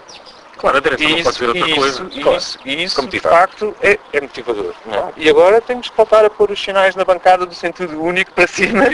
Claro, 0.64 0.78
a 0.78 0.80
direção 0.80 1.06
isso, 1.08 1.16
não 1.16 1.24
pode 1.24 1.34
dizer 1.34 1.46
outra 1.48 1.68
isso, 1.68 1.78
coisa. 1.78 2.22
Claro. 2.22 2.38
Isso, 2.38 2.58
isso 2.64 3.06
de 3.08 3.20
facto, 3.20 3.76
é, 3.82 3.98
é 4.14 4.20
motivador. 4.22 4.74
É? 4.90 5.12
E 5.18 5.28
agora 5.28 5.60
temos 5.60 5.90
que 5.90 5.96
voltar 5.96 6.24
a 6.24 6.30
pôr 6.30 6.50
os 6.50 6.62
sinais 6.62 6.96
na 6.96 7.04
bancada 7.04 7.44
do 7.44 7.54
sentido 7.54 8.02
único 8.02 8.32
para 8.32 8.46
cima 8.46 8.84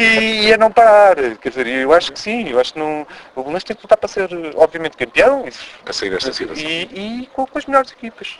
e, 0.00 0.46
e, 0.46 0.54
a 0.54 0.56
não 0.56 0.72
parar. 0.72 1.16
Quer 1.36 1.50
dizer, 1.50 1.66
eu 1.66 1.92
acho 1.92 2.12
que 2.14 2.18
sim, 2.18 2.48
eu 2.48 2.58
acho 2.58 2.72
que 2.72 2.78
não, 2.78 3.02
o 3.36 3.42
Bolonenses 3.42 3.64
tem 3.64 3.76
que 3.76 3.82
lutar 3.82 3.98
para 3.98 4.08
ser, 4.08 4.30
obviamente, 4.56 4.96
campeão. 4.96 5.46
Isso, 5.46 5.60
a 5.84 5.92
sair 5.92 6.08
desta 6.08 6.32
situação. 6.32 6.64
E, 6.66 7.22
e 7.22 7.26
com, 7.34 7.46
com 7.46 7.58
as 7.58 7.66
melhores 7.66 7.92
equipas. 7.92 8.38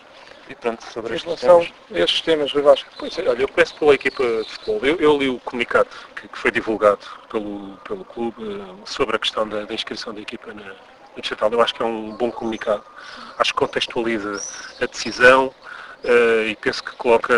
E 0.48 0.54
pronto, 0.54 0.82
sobre 0.84 1.14
em 1.14 1.18
relação 1.18 1.66
a 1.94 1.98
estes 1.98 2.22
temas, 2.22 2.50
Rui 2.54 2.62
Vasco, 2.62 2.88
pois 2.98 3.18
é, 3.18 3.28
olha, 3.28 3.42
eu 3.42 3.48
começo 3.48 3.74
pela 3.74 3.94
equipa 3.94 4.24
de 4.24 4.50
futebol. 4.50 4.80
Eu, 4.82 4.96
eu 4.96 5.18
li 5.18 5.28
o 5.28 5.38
comunicado 5.40 5.90
que, 6.16 6.26
que, 6.26 6.38
foi 6.38 6.50
divulgado 6.50 7.00
pelo, 7.28 7.76
pelo 7.86 8.02
clube 8.06 8.42
uh, 8.42 8.78
sobre 8.86 9.16
a 9.16 9.18
questão 9.18 9.46
da, 9.46 9.66
da, 9.66 9.74
inscrição 9.74 10.14
da 10.14 10.22
equipa 10.22 10.54
na 10.54 10.74
Eu 11.52 11.60
acho 11.60 11.74
que 11.74 11.82
é 11.82 11.86
um 11.86 12.12
bom 12.12 12.30
comunicado. 12.30 12.84
Acho 13.38 13.52
que 13.52 13.58
contextualiza 13.58 14.40
a 14.80 14.86
decisão 14.86 15.46
uh, 16.04 16.46
e 16.46 16.56
penso 16.56 16.82
que 16.82 16.92
coloca 16.92 17.34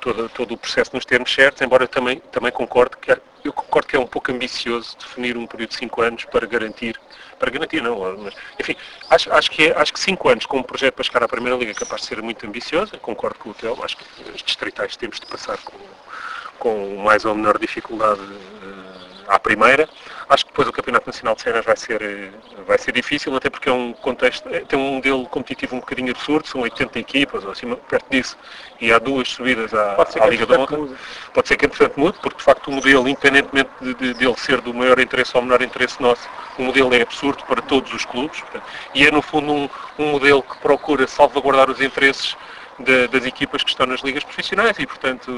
todo, 0.00 0.28
todo 0.28 0.54
o 0.54 0.58
processo 0.58 0.90
nos 0.94 1.04
termos 1.04 1.32
certos, 1.32 1.62
embora 1.62 1.84
eu 1.84 1.88
também, 1.88 2.20
também 2.32 2.52
concorde 2.52 2.96
que 2.96 3.12
é, 3.12 3.20
eu 3.44 3.52
concordo 3.52 3.88
que 3.88 3.96
é 3.96 3.98
um 3.98 4.06
pouco 4.06 4.30
ambicioso 4.32 4.96
definir 4.98 5.36
um 5.36 5.46
período 5.46 5.70
de 5.70 5.76
5 5.76 6.02
anos 6.02 6.24
para 6.24 6.46
garantir 6.46 6.98
para 7.38 7.50
garantir 7.52 7.80
não, 7.80 8.18
mas, 8.18 8.34
enfim, 8.58 8.74
acho, 9.10 9.32
acho, 9.32 9.50
que 9.50 9.68
é, 9.68 9.80
acho 9.80 9.92
que 9.92 10.00
5 10.00 10.28
anos 10.28 10.46
com 10.46 10.58
um 10.58 10.62
projeto 10.62 10.94
para 10.94 11.04
chegar 11.04 11.22
à 11.22 11.28
Primeira 11.28 11.56
Liga 11.56 11.70
é 11.70 11.74
capaz 11.74 12.02
de 12.02 12.08
ser 12.08 12.20
muito 12.20 12.44
ambicioso, 12.44 12.98
concordo 12.98 13.38
com 13.38 13.50
o 13.50 13.54
Telmo, 13.54 13.84
acho 13.84 13.96
que 13.96 14.04
os 14.34 14.42
distritais 14.42 14.96
temos 14.96 15.20
de 15.20 15.26
passar 15.26 15.56
com, 15.58 15.76
com 16.58 16.96
mais 16.96 17.24
ou 17.24 17.36
menor 17.36 17.56
dificuldade 17.58 18.20
uh, 18.20 18.87
à 19.28 19.38
Primeira, 19.38 19.88
Acho 20.28 20.44
que 20.44 20.50
depois 20.50 20.68
o 20.68 20.72
Campeonato 20.72 21.06
Nacional 21.06 21.34
de 21.34 21.40
Cenas 21.40 21.64
vai 21.64 21.74
ser, 21.74 22.02
eh, 22.02 22.30
vai 22.66 22.76
ser 22.76 22.92
difícil, 22.92 23.34
até 23.34 23.48
porque 23.48 23.66
é 23.66 23.72
um 23.72 23.94
contexto, 23.94 24.46
é, 24.50 24.60
tem 24.60 24.78
um 24.78 24.96
modelo 24.96 25.26
competitivo 25.26 25.76
um 25.76 25.80
bocadinho 25.80 26.10
absurdo, 26.10 26.46
são 26.46 26.60
80 26.60 26.98
equipas 26.98 27.46
ou 27.46 27.52
acima, 27.52 27.76
perto 27.76 28.10
disso, 28.10 28.36
e 28.78 28.92
há 28.92 28.98
duas 28.98 29.26
subidas 29.26 29.72
à, 29.72 29.96
à 30.20 30.26
Liga 30.26 30.44
da 30.44 30.58
Honra. 30.58 30.94
Pode 31.32 31.48
ser 31.48 31.56
que 31.56 31.64
entretanto 31.64 31.98
mude, 31.98 32.18
porque 32.20 32.36
de 32.36 32.44
facto 32.44 32.68
o 32.68 32.72
modelo, 32.72 33.08
independentemente 33.08 33.70
de, 33.80 33.94
de, 33.94 34.14
de, 34.14 34.24
ele 34.26 34.36
ser 34.36 34.60
do 34.60 34.74
maior 34.74 35.00
interesse 35.00 35.34
ou 35.34 35.42
menor 35.42 35.62
interesse 35.62 35.98
nosso, 35.98 36.28
o 36.58 36.64
modelo 36.64 36.94
é 36.94 37.00
absurdo 37.00 37.42
para 37.44 37.62
todos 37.62 37.90
os 37.94 38.04
clubes, 38.04 38.38
portanto, 38.42 38.64
e 38.94 39.06
é 39.06 39.10
no 39.10 39.22
fundo 39.22 39.50
um, 39.50 39.70
um 39.98 40.10
modelo 40.10 40.42
que 40.42 40.58
procura 40.58 41.06
salvaguardar 41.06 41.70
os 41.70 41.80
interesses 41.80 42.36
de, 42.78 43.08
das 43.08 43.24
equipas 43.24 43.62
que 43.62 43.70
estão 43.70 43.86
nas 43.86 44.00
ligas 44.00 44.24
profissionais 44.24 44.78
e, 44.78 44.86
portanto, 44.86 45.30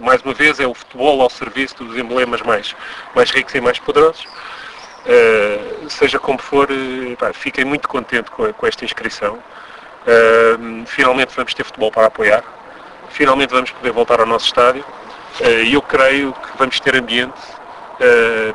mais 0.00 0.22
uma 0.22 0.32
vez, 0.32 0.60
é 0.60 0.66
o 0.66 0.74
futebol 0.74 1.20
ao 1.20 1.30
serviço 1.30 1.82
dos 1.82 1.96
emblemas 1.96 2.40
mais, 2.42 2.74
mais 3.14 3.30
ricos 3.30 3.54
e 3.54 3.60
mais 3.60 3.78
poderosos. 3.78 4.26
Uh, 5.04 5.90
seja 5.90 6.18
como 6.18 6.38
for, 6.38 6.68
uh, 6.70 7.16
pá, 7.18 7.30
fiquei 7.32 7.64
muito 7.64 7.86
contente 7.88 8.30
com, 8.30 8.50
com 8.52 8.66
esta 8.66 8.84
inscrição. 8.84 9.34
Uh, 9.34 10.86
finalmente 10.86 11.34
vamos 11.34 11.52
ter 11.52 11.64
futebol 11.64 11.90
para 11.90 12.06
apoiar. 12.06 12.42
Finalmente 13.10 13.50
vamos 13.50 13.70
poder 13.70 13.92
voltar 13.92 14.20
ao 14.20 14.26
nosso 14.26 14.46
estádio. 14.46 14.84
E 15.66 15.74
eu 15.74 15.82
creio 15.82 16.32
que 16.32 16.56
vamos 16.56 16.78
ter 16.78 16.94
ambiente. 16.94 17.34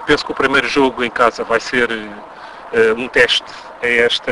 penso 0.06 0.26
que 0.26 0.32
o 0.32 0.36
primeiro 0.36 0.66
jogo 0.66 1.04
em 1.04 1.10
casa 1.10 1.44
vai 1.44 1.60
ser 1.60 1.90
um 2.96 3.06
teste 3.10 3.44
é 3.82 3.98
esta, 4.00 4.32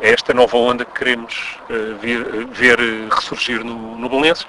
é 0.00 0.12
esta 0.12 0.32
nova 0.32 0.56
onda 0.56 0.84
que 0.84 0.92
queremos 0.92 1.58
uh, 1.68 1.96
ver, 2.00 2.46
ver 2.46 2.78
ressurgir 3.10 3.64
no, 3.64 3.96
no 3.96 4.08
Belenenses 4.08 4.46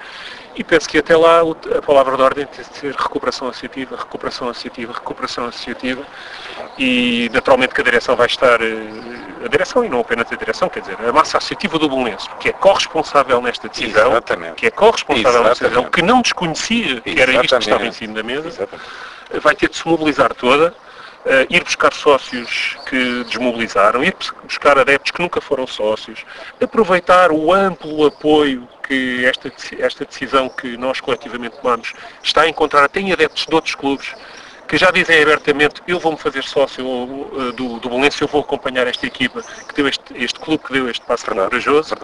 E 0.54 0.62
penso 0.62 0.88
que 0.88 0.98
até 0.98 1.16
lá 1.16 1.40
a 1.76 1.82
palavra 1.82 2.16
de 2.16 2.22
ordem 2.22 2.46
tem 2.46 2.64
de 2.64 2.76
ser 2.76 2.94
recuperação 2.94 3.48
associativa, 3.48 3.96
recuperação 3.96 4.48
associativa, 4.48 4.92
recuperação 4.92 5.46
associativa 5.46 6.02
e 6.78 7.30
naturalmente 7.32 7.74
que 7.74 7.80
a 7.80 7.84
direção 7.84 8.16
vai 8.16 8.26
estar, 8.26 8.60
eh, 8.60 9.44
a 9.44 9.48
direção 9.48 9.84
e 9.84 9.88
não 9.88 10.00
apenas 10.00 10.30
a 10.30 10.36
direção, 10.36 10.68
quer 10.68 10.80
dizer, 10.80 10.96
a 11.06 11.12
massa 11.12 11.38
associativa 11.38 11.78
do 11.78 11.88
Bolonense, 11.88 12.28
que 12.38 12.48
é 12.48 12.52
corresponsável 12.52 13.40
nesta 13.40 13.68
decisão, 13.68 14.12
Exatamente. 14.12 14.54
que 14.54 14.66
é 14.66 14.70
corresponsável 14.70 15.42
nesta 15.42 15.66
Exatamente. 15.66 15.90
decisão, 15.90 15.90
que 15.90 16.02
não 16.02 16.22
desconhecia 16.22 17.00
que 17.00 17.20
era 17.20 17.32
isto 17.32 17.56
que 17.56 17.62
estava 17.62 17.86
em 17.86 17.92
cima 17.92 18.14
da 18.14 18.22
mesa, 18.22 18.48
Exatamente. 18.48 18.88
vai 19.40 19.54
ter 19.54 19.68
de 19.68 19.76
se 19.76 19.86
mobilizar 19.86 20.34
toda, 20.34 20.74
eh, 21.24 21.46
ir 21.50 21.62
buscar 21.62 21.92
sócios 21.92 22.76
que 22.88 23.24
desmobilizaram, 23.24 24.02
ir 24.02 24.14
buscar 24.44 24.78
adeptos 24.78 25.10
que 25.12 25.22
nunca 25.22 25.40
foram 25.40 25.66
sócios, 25.66 26.24
aproveitar 26.60 27.30
o 27.30 27.52
amplo 27.52 28.06
apoio 28.06 28.68
que 28.86 29.24
esta, 29.24 29.52
esta 29.78 30.04
decisão 30.04 30.48
que 30.48 30.76
nós 30.76 31.00
coletivamente 31.00 31.56
tomamos 31.60 31.92
está 32.22 32.42
a 32.42 32.48
encontrar 32.48 32.84
até 32.84 33.00
em 33.00 33.12
adeptos 33.12 33.46
de 33.46 33.54
outros 33.54 33.74
clubes 33.74 34.14
que 34.72 34.78
já 34.78 34.90
dizem 34.90 35.22
abertamente 35.22 35.82
eu 35.86 36.00
vou-me 36.00 36.16
fazer 36.16 36.42
sócio 36.42 36.82
eh, 36.84 37.52
do, 37.52 37.78
do 37.78 37.88
Belenense, 37.90 38.22
eu 38.22 38.28
vou 38.28 38.40
acompanhar 38.40 38.86
esta 38.86 39.06
equipa, 39.06 39.42
que 39.68 39.74
deu 39.74 39.86
este, 39.86 40.14
este 40.16 40.40
clube 40.40 40.64
que 40.64 40.72
deu 40.72 40.88
este 40.88 41.04
passo 41.04 41.26
corajoso. 41.26 41.94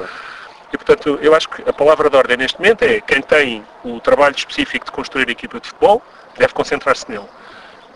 E, 0.70 0.76
portanto, 0.76 1.18
eu 1.22 1.34
acho 1.34 1.48
que 1.48 1.62
a 1.66 1.72
palavra 1.72 2.10
de 2.10 2.16
ordem 2.16 2.36
neste 2.36 2.58
momento 2.58 2.82
é 2.82 3.00
quem 3.00 3.22
tem 3.22 3.64
o 3.82 3.98
trabalho 4.00 4.36
específico 4.36 4.84
de 4.84 4.92
construir 4.92 5.26
a 5.28 5.32
equipa 5.32 5.58
de 5.58 5.68
futebol 5.68 6.02
deve 6.36 6.52
concentrar-se 6.52 7.10
nele. 7.10 7.24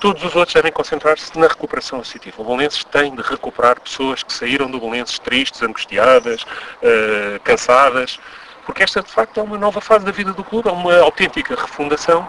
Todos 0.02 0.24
os 0.24 0.34
outros 0.34 0.52
devem 0.52 0.72
concentrar-se 0.72 1.38
na 1.38 1.46
recuperação 1.46 2.00
associativa. 2.00 2.42
O 2.42 2.44
Belenenses 2.44 2.82
tem 2.82 3.14
de 3.14 3.22
recuperar 3.22 3.80
pessoas 3.80 4.24
que 4.24 4.32
saíram 4.32 4.68
do 4.68 4.80
Belenenses 4.80 5.16
tristes, 5.20 5.62
angustiadas, 5.62 6.44
eh, 6.82 7.40
cansadas, 7.44 8.18
porque 8.66 8.82
esta, 8.82 9.00
de 9.00 9.08
facto, 9.08 9.38
é 9.38 9.42
uma 9.44 9.56
nova 9.56 9.80
fase 9.80 10.04
da 10.04 10.10
vida 10.10 10.32
do 10.32 10.42
clube, 10.42 10.68
é 10.68 10.72
uma 10.72 10.98
autêntica 10.98 11.54
refundação 11.54 12.28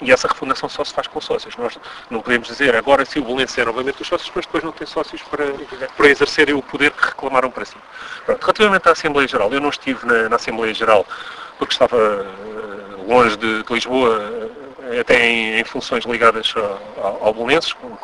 e 0.00 0.10
essa 0.10 0.26
refundação 0.26 0.66
só 0.66 0.82
se 0.82 0.94
faz 0.94 1.06
com 1.06 1.20
sócios. 1.20 1.54
Nós 1.58 1.78
não 2.08 2.22
podemos 2.22 2.48
dizer 2.48 2.74
agora 2.74 3.04
se 3.04 3.18
o 3.18 3.22
Belenenses 3.22 3.58
é 3.58 3.66
novamente 3.66 4.00
os 4.00 4.08
sócios, 4.08 4.32
mas 4.34 4.46
depois 4.46 4.64
não 4.64 4.72
tem 4.72 4.86
sócios 4.86 5.20
para, 5.24 5.44
para 5.94 6.08
exercerem 6.08 6.54
o 6.54 6.62
poder 6.62 6.90
que 6.92 7.04
reclamaram 7.04 7.50
para 7.50 7.66
si. 7.66 7.76
Pronto, 8.24 8.40
relativamente 8.40 8.88
à 8.88 8.92
Assembleia 8.92 9.28
Geral, 9.28 9.52
eu 9.52 9.60
não 9.60 9.68
estive 9.68 10.06
na, 10.06 10.30
na 10.30 10.36
Assembleia 10.36 10.72
Geral 10.72 11.06
porque 11.58 11.74
estava 11.74 11.98
eh, 11.98 13.06
longe 13.06 13.36
de, 13.36 13.62
de 13.62 13.74
Lisboa, 13.74 14.50
até 15.00 15.26
em, 15.26 15.60
em 15.60 15.64
funções 15.64 16.04
ligadas 16.04 16.52
ao, 16.96 17.28
ao, 17.28 17.36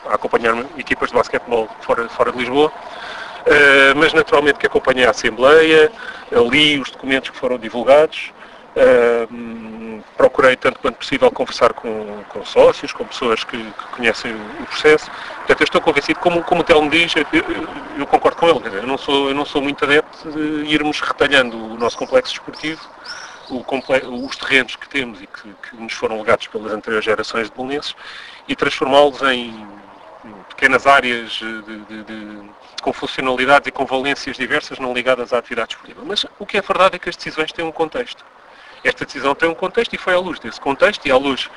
a 0.07 0.15
acompanhar 0.15 0.55
equipas 0.77 1.11
de 1.11 1.17
basquetebol 1.17 1.69
fora, 1.81 2.09
fora 2.09 2.33
de 2.33 2.39
Lisboa. 2.39 2.73
Uh, 3.47 3.97
mas 3.97 4.13
naturalmente 4.13 4.59
que 4.59 4.67
acompanhei 4.67 5.07
a 5.07 5.11
Assembleia, 5.11 5.91
li 6.51 6.79
os 6.79 6.91
documentos 6.91 7.31
que 7.31 7.37
foram 7.37 7.57
divulgados, 7.57 8.31
uh, 8.77 10.03
procurei 10.17 10.57
tanto 10.57 10.79
quanto 10.81 10.97
possível 10.97 11.31
conversar 11.31 11.73
com, 11.73 12.23
com 12.29 12.45
sócios, 12.45 12.93
com 12.93 13.05
pessoas 13.05 13.45
que, 13.45 13.57
que 13.57 13.87
conhecem 13.97 14.33
o, 14.35 14.67
processo. 14.67 15.11
Portanto, 15.11 15.61
eu 15.61 15.65
estou 15.65 15.81
convencido, 15.81 16.19
como, 16.19 16.43
como 16.43 16.61
o 16.61 16.65
Telmo 16.65 16.91
diz, 16.91 17.15
eu, 17.17 17.25
eu- 17.99 18.07
concordo 18.07 18.37
com 18.37 18.49
ele, 18.49 18.59
dizer, 18.61 18.83
eu 18.83 18.87
não, 18.87 18.99
sou, 18.99 19.29
eu 19.29 19.35
não 19.35 19.45
sou 19.45 19.63
muito 19.63 19.85
adepto 19.85 20.31
de 20.31 20.73
irmos 20.73 21.01
retalhando 21.01 21.57
o 21.57 21.79
nosso 21.79 21.97
complexo 21.97 22.35
desportivo, 22.35 22.81
os 23.51 24.37
terrenos 24.37 24.77
que 24.77 24.89
temos 24.89 25.21
e 25.21 25.27
que, 25.27 25.55
que 25.71 25.77
nos 25.77 25.93
foram 25.93 26.19
legados 26.19 26.47
pelas 26.47 26.73
anteriores 26.73 27.05
gerações 27.05 27.49
de 27.49 27.55
bolonenses 27.57 27.95
e 28.47 28.55
transformá-los 28.57 29.21
em 29.23 29.67
pequenas 30.51 30.87
áreas 30.87 31.31
de, 31.33 31.63
de- 31.63 32.03
de- 32.05 32.51
com 32.83 32.93
funcionalidades 32.93 33.67
e 33.69 33.71
com 33.73 33.85
valências 33.87 34.37
diversas 34.37 34.79
não 34.79 34.93
ligadas 34.93 35.33
à 35.33 35.39
atividade 35.39 35.73
esportiva. 35.73 36.03
Mas 36.05 36.25
o 36.39 36.47
que 36.47 36.57
é 36.59 36.61
verdade 36.61 36.97
é 36.97 36.99
que 36.99 37.09
as 37.09 37.17
decisões 37.17 37.51
têm 37.53 37.65
um 37.65 37.73
contexto. 37.73 38.25
Esta 38.85 39.05
decisão 39.05 39.35
tem 39.35 39.49
um 39.49 39.55
contexto 39.55 39.93
e 39.95 39.99
foi 39.99 40.15
à 40.15 40.19
luz 40.19 40.39
desse 40.39 40.61
contexto 40.61 41.05
e 41.07 41.11
à 41.11 41.17
luz 41.17 41.49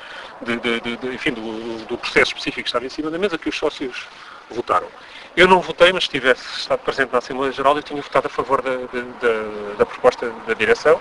enfim, 1.12 1.32
do, 1.32 1.84
do 1.86 1.96
processo 1.98 2.28
específico 2.32 2.62
que 2.62 2.68
estava 2.68 2.84
em 2.84 2.88
cima 2.88 3.10
da 3.10 3.18
mesa 3.18 3.38
que 3.38 3.48
os 3.48 3.56
sócios 3.56 4.06
votaram. 4.50 4.88
Eu 5.36 5.46
não 5.48 5.60
votei, 5.60 5.92
mas 5.92 6.04
se 6.04 6.10
tivesse 6.10 6.44
estado 6.58 6.80
presente 6.80 7.12
na 7.12 7.18
Assembleia 7.18 7.52
Geral 7.52 7.76
eu 7.76 7.82
tinha 7.82 8.02
votado 8.02 8.26
a 8.26 8.30
favor 8.30 8.60
da- 8.60 8.70
da- 8.76 9.74
da 9.78 9.86
proposta 9.86 10.30
da 10.46 10.54
direção. 10.54 11.00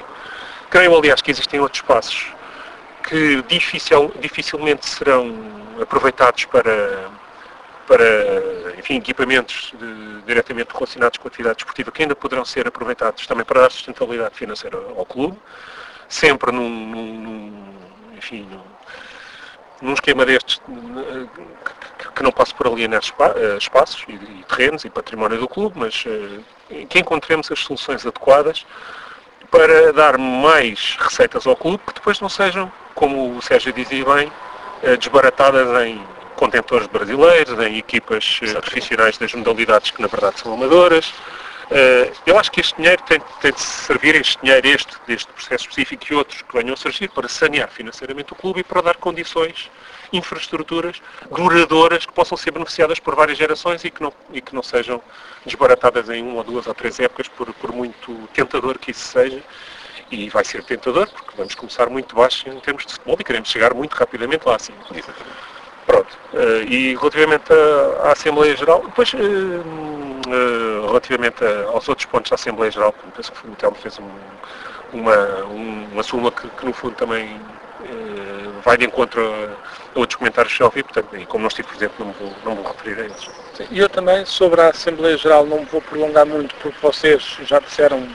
Creio, 0.72 0.98
aliás, 0.98 1.22
que 1.22 1.30
existem 1.30 1.60
outros 1.60 1.82
passos 1.82 2.28
que 3.04 3.42
dificil- 3.44 4.14
dificilmente 4.22 4.88
serão 4.88 5.36
aproveitados 5.82 6.46
para, 6.46 7.10
para 7.86 8.06
enfim, 8.80 8.96
equipamentos 8.96 9.74
de- 9.78 10.22
diretamente 10.22 10.70
relacionados 10.74 11.18
com 11.18 11.28
a 11.28 11.30
atividade 11.30 11.58
desportiva 11.58 11.92
que 11.92 12.04
ainda 12.04 12.16
poderão 12.16 12.46
ser 12.46 12.66
aproveitados 12.70 13.28
também 13.28 13.44
para 13.44 13.60
dar 13.64 13.72
sustentabilidade 13.72 14.34
financeira 14.36 14.78
ao 14.96 15.06
clube, 15.06 15.38
sempre 16.08 16.54
num, 16.54 16.70
num- 16.70 17.74
enfim, 18.18 18.48
num, 18.50 18.64
num 19.90 19.94
esquema 19.94 20.26
destes 20.26 20.62
que, 22.16 22.24
não 22.24 22.32
passe 22.32 22.54
por 22.54 22.68
alienar 22.68 23.02
eh, 23.36 23.58
espaços 23.58 24.06
e, 24.08 24.14
e 24.14 24.46
terrenos 24.48 24.86
e 24.86 24.90
património 24.90 25.38
do 25.38 25.50
clube, 25.50 25.78
mas 25.78 26.06
eh, 26.08 26.86
que 26.86 26.98
encontremos 27.00 27.52
as 27.52 27.60
soluções 27.60 28.06
adequadas 28.06 28.66
para 29.52 29.92
dar 29.92 30.18
mais 30.18 30.96
receitas 30.98 31.46
ao 31.46 31.56
clube 31.56 31.84
que 31.86 31.94
depois 31.94 32.20
não 32.22 32.30
sejam, 32.30 32.72
como 32.96 33.38
o 33.38 33.42
Sérgio 33.42 33.74
dizia 33.74 34.06
bem, 34.06 34.32
eh, 34.82 34.96
desbaratadas 34.96 35.84
em 35.86 36.02
contentores 36.38 36.88
brasileiros, 36.88 37.60
em 37.60 37.78
equipas 37.78 38.40
eh, 38.42 38.54
profissionais 38.54 39.18
das 39.18 39.34
modalidades 39.34 39.92
que 39.92 40.02
na 40.02 40.08
verdade 40.08 40.40
são 40.40 40.54
amadoras. 40.54 41.14
Eh, 41.70 42.12
Eu 42.26 42.40
acho 42.40 42.50
que 42.52 42.62
este 42.62 42.76
dinheiro 42.78 43.02
tem, 43.04 43.20
tem 43.42 43.52
de 43.52 43.60
servir, 43.62 44.16
este 44.16 44.40
dinheiro, 44.42 44.68
este, 44.68 44.94
deste 45.06 45.32
processo 45.32 45.66
específico 45.66 46.06
e 46.10 46.16
outros 46.16 46.42
que 46.42 46.58
venham 46.58 46.74
a 46.74 46.78
surgir, 46.78 47.10
para 47.10 47.28
sanear 47.28 47.70
financeiramente 47.70 48.32
o 48.32 48.36
clube 48.36 48.62
e 48.62 48.64
para 48.64 48.82
dar 48.82 48.96
condições, 48.96 49.70
infraestruturas 50.14 51.02
duradouras 51.32 52.06
que 52.06 52.14
possam 52.14 52.38
ser 52.38 52.52
beneficiadas 52.52 53.00
por 53.00 53.16
várias 53.16 53.38
gerações 53.38 53.84
e 53.86 53.92
que 53.92 54.02
não, 54.02 54.12
e 54.34 54.42
que 54.42 54.54
não 54.54 54.62
sejam 54.64 55.02
desbaratadas 55.46 56.10
em 56.10 56.22
uma 56.24 56.38
ou 56.38 56.44
duas 56.44 56.68
ou 56.68 56.74
três 56.74 57.00
épocas, 57.00 57.28
por, 57.28 57.52
por 57.54 57.72
muito 57.72 58.14
tentador 58.34 58.78
que 58.78 58.92
isso 58.92 59.08
seja. 59.08 59.42
E 60.12 60.30
vai 60.30 60.44
ser 60.44 60.62
tentador, 60.64 61.08
porque 61.10 61.32
vamos 61.38 61.56
começar 61.56 61.90
muito 61.90 62.14
baixo 62.16 62.50
em 62.50 62.60
termos 62.60 62.86
de 62.86 62.92
futebol 62.94 63.16
e 63.18 63.24
queremos 63.24 63.50
chegar 63.50 63.74
muito 63.74 63.94
rapidamente 63.94 64.46
lá 64.46 64.58
acima. 64.58 64.78
Pronto. 65.86 66.18
Eh, 66.34 66.64
e 66.68 66.96
relativamente 66.96 67.52
à, 68.04 68.12
Assembleia 68.12 68.56
Geral, 68.58 68.82
depois, 68.84 69.14
eh, 69.14 69.18
eh, 69.18 70.86
relativamente 70.88 71.44
aos 71.74 71.88
outros 71.88 72.06
pontos 72.08 72.30
da 72.30 72.36
Assembleia 72.36 72.70
Geral, 72.72 72.94
penso 73.16 73.32
que 73.32 73.48
o 73.48 73.52
Telmo 73.56 73.76
fez 73.78 74.00
um, 74.00 74.10
uma, 74.94 75.16
um- 75.46 75.88
uma 75.94 76.04
súmula 76.04 76.32
que, 76.32 76.48
que, 76.50 76.66
no 76.66 76.74
fundo 76.74 76.96
também 76.96 77.40
vai 78.64 78.78
de 78.78 78.86
encontro 78.86 79.22
a, 79.22 80.00
outros 80.00 80.18
comentários 80.18 80.54
que 80.54 80.60
já 80.60 80.66
ouvi, 80.66 80.84
portanto, 80.84 81.16
e 81.18 81.26
como 81.26 81.42
não 81.42 81.48
estive 81.48 81.68
presente, 81.68 81.94
não 82.00 82.08
me 82.08 82.14
vou, 82.14 82.34
não 82.46 82.56
me 82.56 82.62
vou 82.62 82.72
referir 82.72 83.02
a 83.02 83.06
eles. 83.06 83.30
E 83.70 83.80
eu 83.80 83.90
também, 83.90 84.26
sobre 84.26 84.62
a 84.62 84.70
Assembleia 84.70 85.18
Geral, 85.18 85.46
não 85.46 85.60
me 85.60 85.66
vou 85.66 85.82
prolongar 85.82 86.26
muito, 86.26 86.56
porque 86.56 86.78
vocês 86.82 87.38
já 87.44 87.60
disseram 87.60 88.08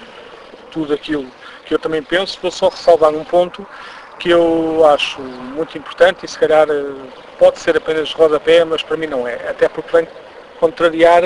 tudo 0.71 0.95
aquilo 0.95 1.27
que 1.65 1.75
eu 1.75 1.79
também 1.79 2.03
penso. 2.03 2.39
Vou 2.41 2.51
só 2.51 2.69
ressalvar 2.69 3.13
um 3.13 3.25
ponto 3.25 3.67
que 4.19 4.31
eu 4.31 4.85
acho 4.87 5.21
muito 5.21 5.77
importante 5.77 6.25
e 6.25 6.29
se 6.29 6.39
calhar 6.39 6.67
eh, 6.71 6.85
pode 7.39 7.59
ser 7.59 7.77
apenas 7.77 8.13
rodapé, 8.13 8.65
mas 8.65 8.83
para 8.83 8.97
mim 8.97 9.07
não 9.07 9.29
é. 9.29 9.35
Até 9.51 9.69
porque 9.69 9.95
vem 9.95 10.09
contrariar 10.59 11.23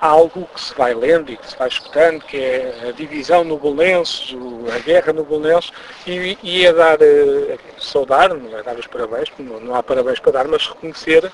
algo 0.00 0.48
que 0.54 0.60
se 0.60 0.74
vai 0.74 0.94
lendo 0.94 1.30
e 1.30 1.36
que 1.36 1.46
se 1.50 1.56
vai 1.56 1.68
escutando, 1.68 2.22
que 2.24 2.36
é 2.38 2.88
a 2.88 2.92
divisão 2.92 3.44
no 3.44 3.58
Bolonenses, 3.58 4.32
o- 4.32 4.64
a 4.74 4.78
guerra 4.78 5.12
no 5.12 5.24
Bolonenses, 5.24 5.70
e, 6.06 6.38
e 6.42 6.64
é 6.66 6.72
dar, 6.72 6.98
eh, 7.02 7.58
saudar, 7.78 8.32
não 8.34 8.56
é 8.58 8.62
dar 8.62 8.76
os 8.78 8.86
parabéns, 8.86 9.30
não, 9.38 9.60
não 9.60 9.74
há 9.74 9.82
parabéns 9.82 10.18
para 10.18 10.32
dar, 10.32 10.48
mas 10.48 10.66
reconhecer 10.66 11.30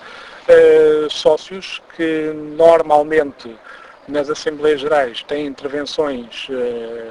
eh, 0.48 1.06
sócios 1.10 1.80
que 1.96 2.32
normalmente 2.56 3.56
nas 4.08 4.28
Assembleias 4.30 4.80
Gerais 4.80 5.22
têm 5.22 5.46
intervenções 5.46 6.48
eh, 6.50 7.10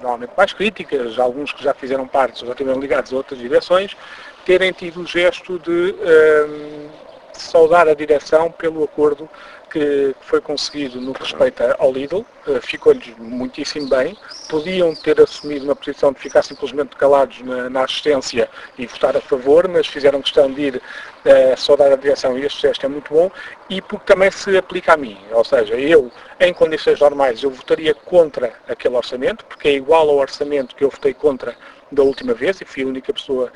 normalmente 0.00 0.32
mais 0.36 0.52
críticas, 0.52 1.18
alguns 1.18 1.52
que 1.52 1.62
já 1.62 1.72
fizeram 1.74 2.06
parte, 2.06 2.44
já 2.44 2.52
estiveram 2.52 2.78
ligados 2.80 3.12
a 3.12 3.16
outras 3.16 3.38
direções, 3.38 3.96
terem 4.44 4.70
tido 4.72 5.00
o 5.00 5.06
gesto 5.06 5.58
de 5.58 5.94
eh, 6.02 6.86
saudar 7.32 7.88
a 7.88 7.94
direção 7.94 8.50
pelo 8.50 8.84
acordo 8.84 9.28
que 9.74 10.14
foi 10.20 10.40
conseguido 10.40 11.00
no 11.00 11.12
que 11.12 11.22
respeita 11.22 11.74
ao 11.80 11.92
Lidl, 11.92 12.24
eh, 12.46 12.60
ficou-lhes 12.60 13.12
muitíssimo 13.18 13.88
bem, 13.88 14.16
podiam 14.48 14.94
ter 14.94 15.20
assumido 15.20 15.64
uma 15.64 15.74
posição 15.74 16.12
de 16.12 16.20
ficar 16.20 16.44
simplesmente 16.44 16.94
calados 16.94 17.40
na, 17.40 17.68
na 17.68 17.82
assistência 17.82 18.48
e 18.78 18.86
votar 18.86 19.16
a 19.16 19.20
favor, 19.20 19.66
mas 19.66 19.88
fizeram 19.88 20.22
questão 20.22 20.48
de 20.48 20.62
ir 20.62 20.82
eh, 21.24 21.56
saudar 21.56 21.90
a 21.90 21.96
direção 21.96 22.38
e 22.38 22.46
este 22.46 22.62
gesto 22.62 22.86
é 22.86 22.88
muito 22.88 23.12
bom 23.12 23.28
e 23.68 23.82
porque 23.82 24.06
também 24.06 24.30
se 24.30 24.56
aplica 24.56 24.92
a 24.92 24.96
mim, 24.96 25.18
ou 25.32 25.42
seja, 25.44 25.74
eu 25.74 26.08
em 26.38 26.54
condições 26.54 27.00
normais 27.00 27.42
eu 27.42 27.50
votaria 27.50 27.94
contra 27.94 28.52
aquele 28.68 28.94
orçamento, 28.94 29.44
porque 29.44 29.66
é 29.66 29.72
igual 29.72 30.08
ao 30.08 30.18
orçamento 30.18 30.76
que 30.76 30.84
eu 30.84 30.90
votei 30.90 31.14
contra 31.14 31.56
da 31.90 32.04
última 32.04 32.32
vez 32.32 32.60
e 32.60 32.64
fui 32.64 32.84
a 32.84 32.86
única 32.86 33.12
pessoa 33.12 33.52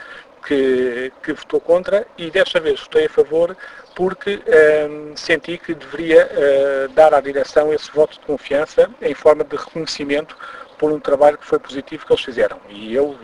que, 0.48 1.12
que 1.22 1.32
votou 1.34 1.60
contra 1.60 2.06
e 2.16 2.30
desta 2.30 2.58
vez 2.58 2.80
votei 2.80 3.04
a 3.04 3.10
favor 3.10 3.54
porque 3.94 4.40
ehm, 4.46 5.14
senti 5.14 5.58
que 5.58 5.74
deveria 5.74 6.22
eh, 6.30 6.88
dar 6.94 7.12
à 7.12 7.20
direção 7.20 7.72
esse 7.72 7.90
voto 7.92 8.18
de 8.18 8.24
confiança 8.24 8.88
em 9.02 9.12
forma 9.12 9.44
de 9.44 9.56
reconhecimento 9.56 10.34
por 10.78 10.90
um 10.90 10.98
trabalho 11.00 11.36
que 11.36 11.44
foi 11.44 11.58
positivo 11.58 12.06
que 12.06 12.12
eles 12.12 12.24
fizeram. 12.24 12.58
E 12.70 12.94
eu, 12.94 13.18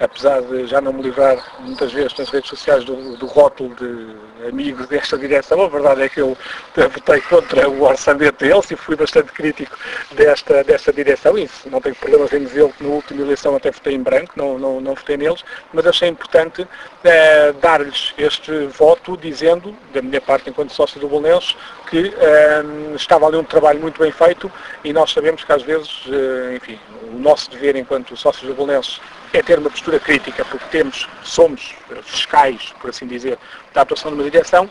apesar 0.00 0.42
de 0.42 0.66
já 0.66 0.80
não 0.80 0.92
me 0.92 1.02
livrar 1.02 1.36
muitas 1.60 1.92
vezes 1.92 2.16
nas 2.16 2.28
redes 2.30 2.48
sociais 2.48 2.84
do, 2.84 3.16
do 3.16 3.26
rótulo 3.26 3.74
de 3.74 4.48
amigos 4.48 4.86
desta 4.86 5.16
direção, 5.16 5.62
a 5.62 5.68
verdade 5.68 6.02
é 6.02 6.08
que 6.08 6.20
eu 6.20 6.36
votei 6.76 7.20
contra 7.22 7.68
o 7.68 7.82
orçamento 7.82 8.38
deles 8.38 8.70
e 8.70 8.76
fui 8.76 8.96
bastante 8.96 9.32
crítico 9.32 9.76
desta, 10.12 10.62
desta 10.64 10.92
direção, 10.92 11.38
e 11.38 11.48
não 11.66 11.80
tenho 11.80 11.94
problemas 11.94 12.32
em 12.32 12.44
dizer 12.44 12.68
que 12.72 12.84
na 12.84 12.90
última 12.90 13.22
eleição 13.22 13.56
até 13.56 13.70
votei 13.70 13.94
em 13.94 14.02
branco, 14.02 14.32
não, 14.36 14.58
não, 14.58 14.80
não 14.80 14.94
votei 14.94 15.16
neles, 15.16 15.44
mas 15.72 15.86
achei 15.86 16.08
importante 16.08 16.66
eh, 17.02 17.52
dar-lhes 17.60 18.14
este 18.18 18.66
voto 18.66 19.16
dizendo, 19.16 19.76
da 19.92 20.02
minha 20.02 20.20
parte 20.20 20.50
enquanto 20.50 20.72
sócio 20.72 21.00
do 21.00 21.08
Bolonenses, 21.08 21.56
que 21.88 22.14
eh, 22.16 22.64
estava 22.94 23.26
ali 23.26 23.36
um 23.36 23.44
trabalho 23.44 23.80
muito 23.80 24.00
bem 24.00 24.10
feito 24.10 24.50
e 24.82 24.92
nós 24.92 25.12
sabemos 25.12 25.44
que 25.44 25.52
às 25.52 25.62
vezes, 25.62 26.04
eh, 26.08 26.56
enfim, 26.56 26.78
o 27.12 27.18
nosso 27.18 27.50
dever 27.50 27.76
enquanto 27.76 28.16
sócios 28.16 28.48
do 28.48 28.54
Bolonenses 28.54 29.00
é 29.36 29.42
ter 29.42 29.58
uma 29.58 29.70
postura 29.70 29.98
crítica, 29.98 30.44
porque 30.44 30.64
temos, 30.70 31.08
somos 31.22 31.74
fiscais, 32.02 32.72
por 32.80 32.90
assim 32.90 33.06
dizer, 33.06 33.38
da 33.72 33.82
atuação 33.82 34.10
de 34.10 34.20
uma 34.20 34.30
direção, 34.30 34.70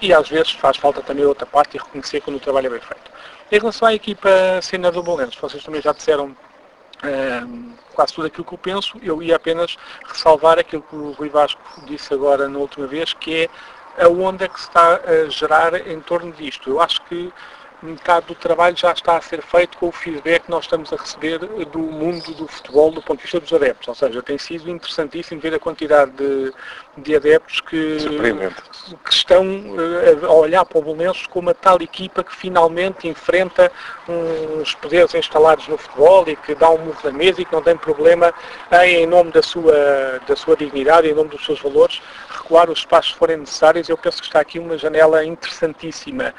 e 0.00 0.12
às 0.12 0.28
vezes 0.28 0.50
faz 0.52 0.76
falta 0.76 1.00
também 1.00 1.24
outra 1.24 1.46
parte 1.46 1.76
e 1.76 1.78
reconhecer 1.78 2.20
quando 2.20 2.36
o 2.36 2.40
trabalho 2.40 2.66
é 2.66 2.70
bem 2.70 2.80
feito. 2.80 3.12
Em 3.50 3.58
relação 3.58 3.86
à 3.86 3.94
equipa 3.94 4.28
cena 4.60 4.90
do 4.90 5.02
Bolonenses, 5.02 5.36
vocês 5.36 5.62
também 5.62 5.80
já 5.80 5.92
disseram 5.92 6.36
quase 7.92 8.14
tudo 8.14 8.26
aquilo 8.26 8.44
que 8.44 8.54
eu 8.54 8.58
penso, 8.58 8.98
eu 9.02 9.22
ia 9.22 9.36
apenas 9.36 9.76
ressalvar 10.06 10.58
aquilo 10.58 10.82
que 10.82 10.96
o 10.96 11.12
Rui 11.12 11.28
Vasco 11.28 11.60
disse 11.84 12.14
agora 12.14 12.48
na 12.48 12.58
última 12.58 12.86
vez, 12.86 13.12
que 13.12 13.48
é 13.96 14.04
a 14.04 14.08
onda 14.08 14.48
que 14.48 14.58
se 14.58 14.68
está 14.68 15.00
a 15.04 15.28
gerar 15.28 15.74
em 15.86 16.00
torno 16.00 16.32
disto. 16.32 16.70
Eu 16.70 16.80
acho 16.80 17.02
que 17.02 17.32
metade 17.82 18.26
do 18.26 18.34
trabalho 18.34 18.76
já 18.76 18.92
está 18.92 19.16
a 19.16 19.20
ser 19.20 19.42
feito 19.42 19.76
com 19.76 19.88
o 19.88 19.92
feedback 19.92 20.44
que 20.44 20.50
nós 20.50 20.64
estamos 20.64 20.92
a 20.92 20.96
receber 20.96 21.38
do 21.38 21.78
mundo 21.78 22.32
do 22.34 22.46
futebol 22.46 22.90
do 22.90 23.02
ponto 23.02 23.18
de 23.18 23.22
vista 23.24 23.40
dos 23.40 23.52
adeptos. 23.52 23.88
Ou 23.88 23.94
seja, 23.94 24.22
tem 24.22 24.38
sido 24.38 24.70
interessantíssimo 24.70 25.40
ver 25.40 25.54
a 25.54 25.58
quantidade 25.58 26.12
de, 26.12 26.52
de 26.98 27.16
adeptos 27.16 27.60
que, 27.60 27.98
que 29.04 29.12
estão 29.12 29.44
eh, 29.44 30.26
a 30.26 30.32
olhar 30.32 30.64
para 30.64 30.78
o 30.78 30.82
Bolonenses 30.82 31.26
como 31.26 31.50
a 31.50 31.54
tal 31.54 31.80
equipa 31.82 32.22
que 32.22 32.34
finalmente 32.34 33.08
enfrenta 33.08 33.70
uns 34.08 34.74
poderes 34.74 35.14
instalados 35.14 35.66
no 35.68 35.76
futebol 35.76 36.24
e 36.28 36.36
que 36.36 36.54
dá 36.54 36.70
um 36.70 36.78
murro 36.78 37.00
na 37.04 37.12
mesa 37.12 37.40
e 37.40 37.44
que 37.44 37.52
não 37.52 37.62
tem 37.62 37.76
problema 37.76 38.32
em, 38.84 39.02
em 39.02 39.06
nome 39.06 39.32
da 39.32 39.42
sua, 39.42 40.20
da 40.26 40.36
sua 40.36 40.56
dignidade, 40.56 41.08
em 41.08 41.14
nome 41.14 41.30
dos 41.30 41.44
seus 41.44 41.60
valores, 41.60 42.00
recuar 42.28 42.70
os 42.70 42.80
espaços 42.80 43.12
que 43.12 43.18
forem 43.18 43.38
necessários. 43.38 43.88
Eu 43.88 43.98
penso 43.98 44.20
que 44.20 44.26
está 44.26 44.40
aqui 44.40 44.58
uma 44.58 44.78
janela 44.78 45.24
interessantíssima 45.24 46.34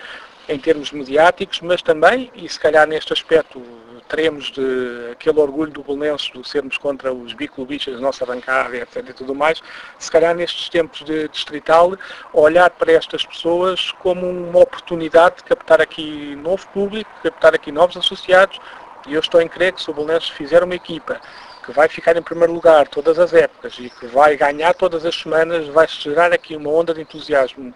em 0.48 0.60
termos 0.60 0.92
mediáticos, 0.92 1.62
mas 1.62 1.82
também, 1.82 2.32
e 2.36 2.48
se 2.50 2.60
calhar 2.60 2.88
neste 2.88 3.14
aspecto 3.14 3.62
teremos 4.08 4.52
de 4.52 5.10
aquele 5.12 5.40
orgulho 5.40 5.72
do 5.72 5.82
Bolonenses 5.82 6.32
de 6.32 6.48
sermos 6.48 6.78
contra 6.78 7.12
os 7.12 7.34
biclubistas 7.34 7.96
da 7.96 8.00
nossa 8.00 8.26
bancada, 8.26 8.78
etc. 8.78 9.10
e 9.10 9.14
tudo 9.14 9.34
mais, 9.34 9.62
se 9.98 10.12
calhar 10.12 10.36
nestes 10.36 10.70
tempos 10.70 11.04
de 11.04 11.28
distrital, 11.30 11.98
olhar 12.32 12.70
para 12.70 12.92
estas 12.92 13.26
pessoas 13.26 13.92
como 13.94 14.30
uma 14.30 14.60
oportunidade 14.60 15.38
de 15.38 15.44
captar 15.46 15.82
aqui 15.82 16.36
novo 16.36 16.68
público, 16.68 17.10
captar 17.24 17.56
aqui 17.56 17.72
novos 17.72 17.98
associados, 17.98 18.60
e 19.08 19.14
eu 19.14 19.20
estou 19.20 19.42
em 19.42 19.48
crer 19.48 19.74
que 19.74 19.82
se 19.82 19.90
o 19.90 19.94
Bolonenses 19.94 20.30
fizer 20.30 20.64
uma 20.64 20.76
equipa 20.76 21.20
que 21.66 21.72
vai 21.72 21.88
ficar 21.88 22.16
em 22.18 22.22
primeiro 22.22 22.54
lugar 22.54 22.88
todas 22.88 23.18
as 23.18 23.34
épocas 23.34 23.76
e 23.80 23.90
que 23.90 24.06
vai 24.08 24.36
ganhar 24.36 24.74
todas 24.74 25.06
as 25.06 25.16
semanas, 25.16 25.68
vai-se 25.70 25.96
gerar 26.02 26.32
aqui 26.34 26.56
uma 26.56 26.70
onda 26.70 26.94
de 26.94 27.02
entusiasmo 27.02 27.74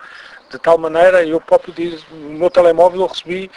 de 0.50 0.60
tal 0.60 0.78
maneira, 0.78 1.24
eu 1.24 1.40
próprio 1.42 1.74
diz, 1.74 2.06
no 2.12 2.40
meu 2.40 2.50
telemóvel 2.50 3.02
eu 3.02 3.08
recebi 3.08 3.52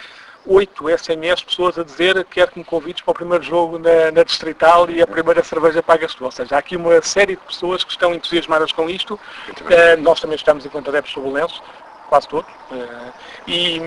oito 0.45 0.89
SMS 0.89 1.43
pessoas 1.43 1.77
a 1.77 1.83
dizer 1.83 2.15
que 2.25 2.35
quer 2.35 2.49
que 2.49 2.59
me 2.59 2.65
convides 2.65 3.01
para 3.01 3.11
o 3.11 3.15
primeiro 3.15 3.43
jogo 3.43 3.77
na, 3.77 4.11
na 4.11 4.23
Distrital 4.23 4.89
e 4.89 5.01
a 5.01 5.07
primeira 5.07 5.43
cerveja 5.43 5.83
pagas 5.83 6.15
tu. 6.15 6.25
Ou 6.25 6.31
seja, 6.31 6.55
há 6.55 6.59
aqui 6.59 6.75
uma 6.75 7.01
série 7.01 7.35
de 7.35 7.41
pessoas 7.41 7.83
que 7.83 7.91
estão 7.91 8.13
entusiasmadas 8.13 8.71
com 8.71 8.89
isto. 8.89 9.15
Uh, 9.15 10.01
nós 10.01 10.19
também 10.19 10.35
estamos 10.35 10.65
enquanto 10.65 10.89
adeptos 10.89 11.13
turbulentos, 11.13 11.61
quase 12.09 12.27
todos. 12.27 12.49
Uh, 12.71 13.13
e, 13.47 13.79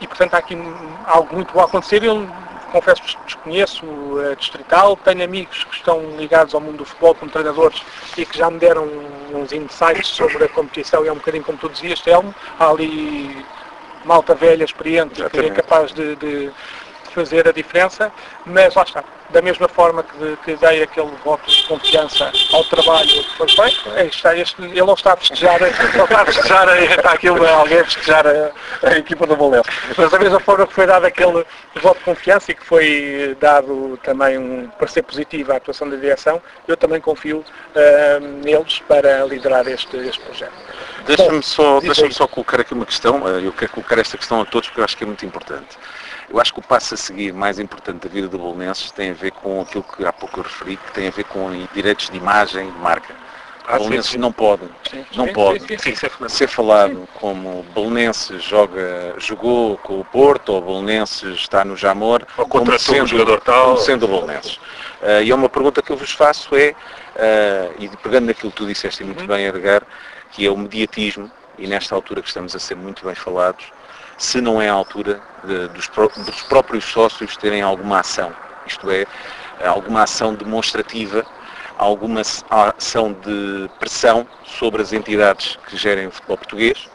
e, 0.00 0.06
portanto 0.06 0.34
há 0.34 0.38
aqui 0.38 0.56
algo 1.06 1.34
muito 1.34 1.52
bom 1.52 1.60
a 1.60 1.64
acontecer. 1.64 2.02
Eu 2.04 2.28
confesso 2.72 3.02
que 3.02 3.16
desconheço 3.24 3.84
a 4.30 4.34
Distrital, 4.34 4.96
tenho 4.96 5.22
amigos 5.22 5.64
que 5.64 5.76
estão 5.76 6.00
ligados 6.16 6.54
ao 6.54 6.60
mundo 6.60 6.78
do 6.78 6.84
futebol 6.84 7.14
como 7.14 7.30
treinadores 7.30 7.80
e 8.16 8.24
que 8.24 8.38
já 8.38 8.50
me 8.50 8.58
deram 8.58 8.88
uns 9.32 9.52
insights 9.52 10.08
sobre 10.08 10.44
a 10.44 10.48
competição 10.48 11.04
e 11.04 11.08
é 11.08 11.12
um 11.12 11.16
bocadinho 11.16 11.44
como 11.44 11.58
tu 11.58 11.68
dizias, 11.68 12.00
Telmo, 12.00 12.34
há 12.58 12.68
ali 12.68 13.44
malta 14.04 14.34
velha, 14.34 14.64
experiente, 14.64 15.22
que 15.30 15.38
é 15.38 15.50
capaz 15.50 15.92
de, 15.92 16.16
de 16.16 16.50
fazer 17.12 17.48
a 17.48 17.52
diferença, 17.52 18.12
mas 18.44 18.74
lá 18.74 18.82
está. 18.82 19.04
Da 19.30 19.40
mesma 19.40 19.66
forma 19.66 20.02
que, 20.02 20.36
que 20.44 20.56
dei 20.56 20.82
aquele 20.82 21.10
voto 21.24 21.50
de 21.50 21.62
confiança 21.66 22.30
ao 22.52 22.64
trabalho 22.64 23.08
que 23.08 23.36
foi 23.36 23.48
feito, 23.48 23.98
está 24.08 24.36
este, 24.36 24.62
ele 24.62 24.82
não 24.82 24.94
está 24.94 25.14
a 25.14 25.16
festejar, 25.16 25.58
não 25.96 26.04
está 26.04 26.22
a 26.22 26.26
festejar, 26.26 26.82
está 26.82 27.12
aquilo, 27.12 27.46
alguém 27.46 27.80
a 27.80 27.84
festejar 27.84 28.26
a, 28.26 28.50
a 28.82 28.98
equipa 28.98 29.26
do 29.26 29.34
Bolero. 29.34 29.64
Mas 29.96 30.10
da 30.10 30.18
mesma 30.18 30.40
forma 30.40 30.66
que 30.66 30.74
foi 30.74 30.86
dado 30.86 31.06
aquele 31.06 31.44
voto 31.80 31.98
de 31.98 32.04
confiança 32.04 32.52
e 32.52 32.54
que 32.54 32.64
foi 32.64 33.36
dado 33.40 33.98
também 34.02 34.36
um 34.36 34.68
parecer 34.78 35.02
positivo 35.02 35.52
à 35.52 35.56
atuação 35.56 35.88
da 35.88 35.96
direção, 35.96 36.42
eu 36.68 36.76
também 36.76 37.00
confio 37.00 37.38
uh, 37.38 38.20
neles 38.44 38.80
para 38.80 39.24
liderar 39.24 39.66
este, 39.66 39.96
este 39.96 40.20
projeto. 40.20 40.52
Deixa-me 41.06 41.42
só, 41.42 41.80
deixa 41.80 42.10
só 42.10 42.26
colocar 42.26 42.60
aqui 42.60 42.74
uma 42.74 42.86
questão, 42.86 43.26
eh, 43.28 43.46
eu 43.46 43.52
quero 43.52 43.72
colocar 43.72 43.98
esta 43.98 44.16
questão 44.16 44.40
a 44.40 44.44
todos 44.44 44.68
porque 44.68 44.80
eu 44.80 44.84
acho 44.84 44.96
que 44.96 45.04
é 45.04 45.06
muito 45.06 45.24
importante. 45.26 45.76
Eu 46.32 46.40
acho 46.40 46.54
que 46.54 46.60
o 46.60 46.62
passo 46.62 46.94
a 46.94 46.96
seguir 46.96 47.32
mais 47.34 47.58
importante 47.58 48.08
da 48.08 48.08
vida 48.08 48.26
do 48.26 48.38
Bolonenses 48.38 48.90
tem 48.90 49.10
a 49.10 49.14
ver 49.14 49.32
com 49.32 49.60
aquilo 49.60 49.84
que 49.84 50.06
há 50.06 50.12
pouco 50.12 50.40
eu 50.40 50.44
referi, 50.44 50.78
que 50.78 50.92
tem 50.92 51.06
a 51.08 51.10
ver 51.10 51.24
com 51.24 51.50
direitos 51.74 52.08
de 52.08 52.16
imagem 52.16 52.68
e 52.68 52.72
de 52.72 52.78
marca. 52.78 53.14
Ah, 53.66 53.76
Bolonenses 53.76 54.16
não 54.16 54.32
pode, 54.32 54.62
sim, 54.90 55.04
não 55.14 55.26
sim, 55.26 55.32
pode 55.32 55.60
sim, 55.80 55.94
ser 56.28 56.48
falado 56.48 57.06
como 57.14 57.62
Bolonenses 57.74 58.42
joga, 58.42 59.14
jogou 59.18 59.76
com 59.78 60.00
o 60.00 60.04
Porto, 60.04 60.54
ou 60.54 60.60
Bolonenses 60.60 61.34
está 61.34 61.64
no 61.64 61.76
Jamor, 61.76 62.26
ou 62.36 62.46
como 62.46 62.76
sendo, 62.78 63.04
um 63.04 63.06
jogador 63.06 63.40
tal. 63.40 63.66
como 63.66 63.78
sendo 63.78 64.08
Bolonenses. 64.08 64.56
Uh, 64.56 65.22
e 65.22 65.30
é 65.30 65.34
uma 65.34 65.48
pergunta 65.48 65.80
que 65.80 65.92
eu 65.92 65.96
vos 65.96 66.12
faço 66.12 66.56
é, 66.56 66.70
uh, 66.70 67.74
e 67.78 67.88
pegando 67.98 68.26
naquilo 68.26 68.50
que 68.50 68.56
tu 68.56 68.66
disseste 68.66 69.04
muito 69.04 69.20
uhum. 69.20 69.26
bem, 69.28 69.46
Edgar, 69.46 69.82
que 70.32 70.44
é 70.44 70.50
o 70.50 70.56
mediatismo, 70.56 71.30
e 71.56 71.66
nesta 71.66 71.94
altura 71.94 72.20
que 72.22 72.28
estamos 72.28 72.56
a 72.56 72.58
ser 72.58 72.74
muito 72.74 73.04
bem 73.04 73.14
falados, 73.14 73.66
se 74.22 74.40
não 74.40 74.62
é 74.62 74.68
a 74.68 74.72
altura 74.72 75.20
de, 75.44 75.66
dos, 75.68 75.88
dos, 76.24 76.42
próprios 76.42 76.84
sócios 76.84 77.36
terem 77.36 77.60
alguma 77.60 77.98
ação, 77.98 78.32
isto 78.64 78.88
é, 78.88 79.04
alguma 79.66 80.04
ação 80.04 80.32
demonstrativa, 80.32 81.26
alguma 81.76 82.22
ação 82.48 83.12
de 83.12 83.68
pressão 83.80 84.24
sobre 84.44 84.80
as 84.80 84.92
entidades 84.92 85.58
que 85.66 85.76
gerem 85.76 86.06
o 86.06 86.12
futebol 86.12 86.38
português, 86.38 86.88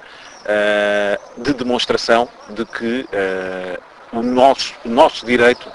eh, 0.45 1.19
de 1.37 1.53
demonstração 1.53 2.29
de 2.49 2.65
que 2.65 3.05
eh, 3.11 3.77
o 4.13 4.21
nosso, 4.21 4.73
o 4.85 4.89
nosso 4.89 5.25
direito, 5.25 5.69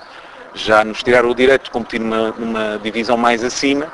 já 0.54 0.82
nos 0.82 1.02
tiraram 1.02 1.28
o 1.28 1.34
direito 1.34 1.64
de 1.64 1.70
competir 1.70 2.00
numa, 2.00 2.30
numa 2.30 2.78
divisão 2.82 3.18
mais 3.18 3.44
acima, 3.44 3.92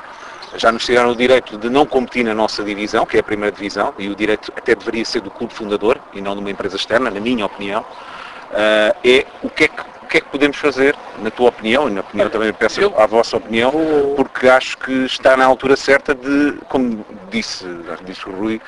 já 0.55 0.71
nos 0.71 0.85
tiraram 0.85 1.11
o 1.11 1.15
direito 1.15 1.57
de 1.57 1.69
não 1.69 1.85
competir 1.85 2.23
na 2.23 2.33
nossa 2.33 2.63
divisão, 2.63 3.05
que 3.05 3.17
é 3.17 3.19
a 3.19 3.23
primeira 3.23 3.55
divisão, 3.55 3.93
e 3.97 4.09
o 4.09 4.15
direito 4.15 4.51
até 4.55 4.75
deveria 4.75 5.05
ser 5.05 5.21
do 5.21 5.29
clube 5.29 5.53
fundador 5.53 5.99
e 6.13 6.21
não 6.21 6.33
de 6.33 6.39
uma 6.39 6.49
empresa 6.49 6.75
externa, 6.75 7.09
na 7.09 7.19
minha 7.19 7.45
opinião, 7.45 7.81
uh, 7.81 8.97
é 9.03 9.25
o 9.43 9.49
que 9.49 9.65
é 9.65 9.67
que, 9.67 9.81
o 9.81 10.07
que 10.07 10.17
é 10.17 10.21
que 10.21 10.27
podemos 10.27 10.57
fazer, 10.57 10.95
na 11.19 11.29
tua 11.29 11.49
opinião, 11.49 11.87
e 11.87 11.91
na 11.91 12.01
opinião 12.01 12.29
também 12.29 12.51
peço 12.53 12.93
a 12.97 13.05
vossa 13.05 13.37
opinião, 13.37 13.71
porque 14.15 14.47
acho 14.47 14.77
que 14.77 15.05
está 15.05 15.37
na 15.37 15.45
altura 15.45 15.75
certa 15.75 16.15
de, 16.15 16.53
como 16.67 17.05
disse, 17.29 17.65
disse 18.05 18.27
o 18.27 18.31
Rui, 18.31 18.61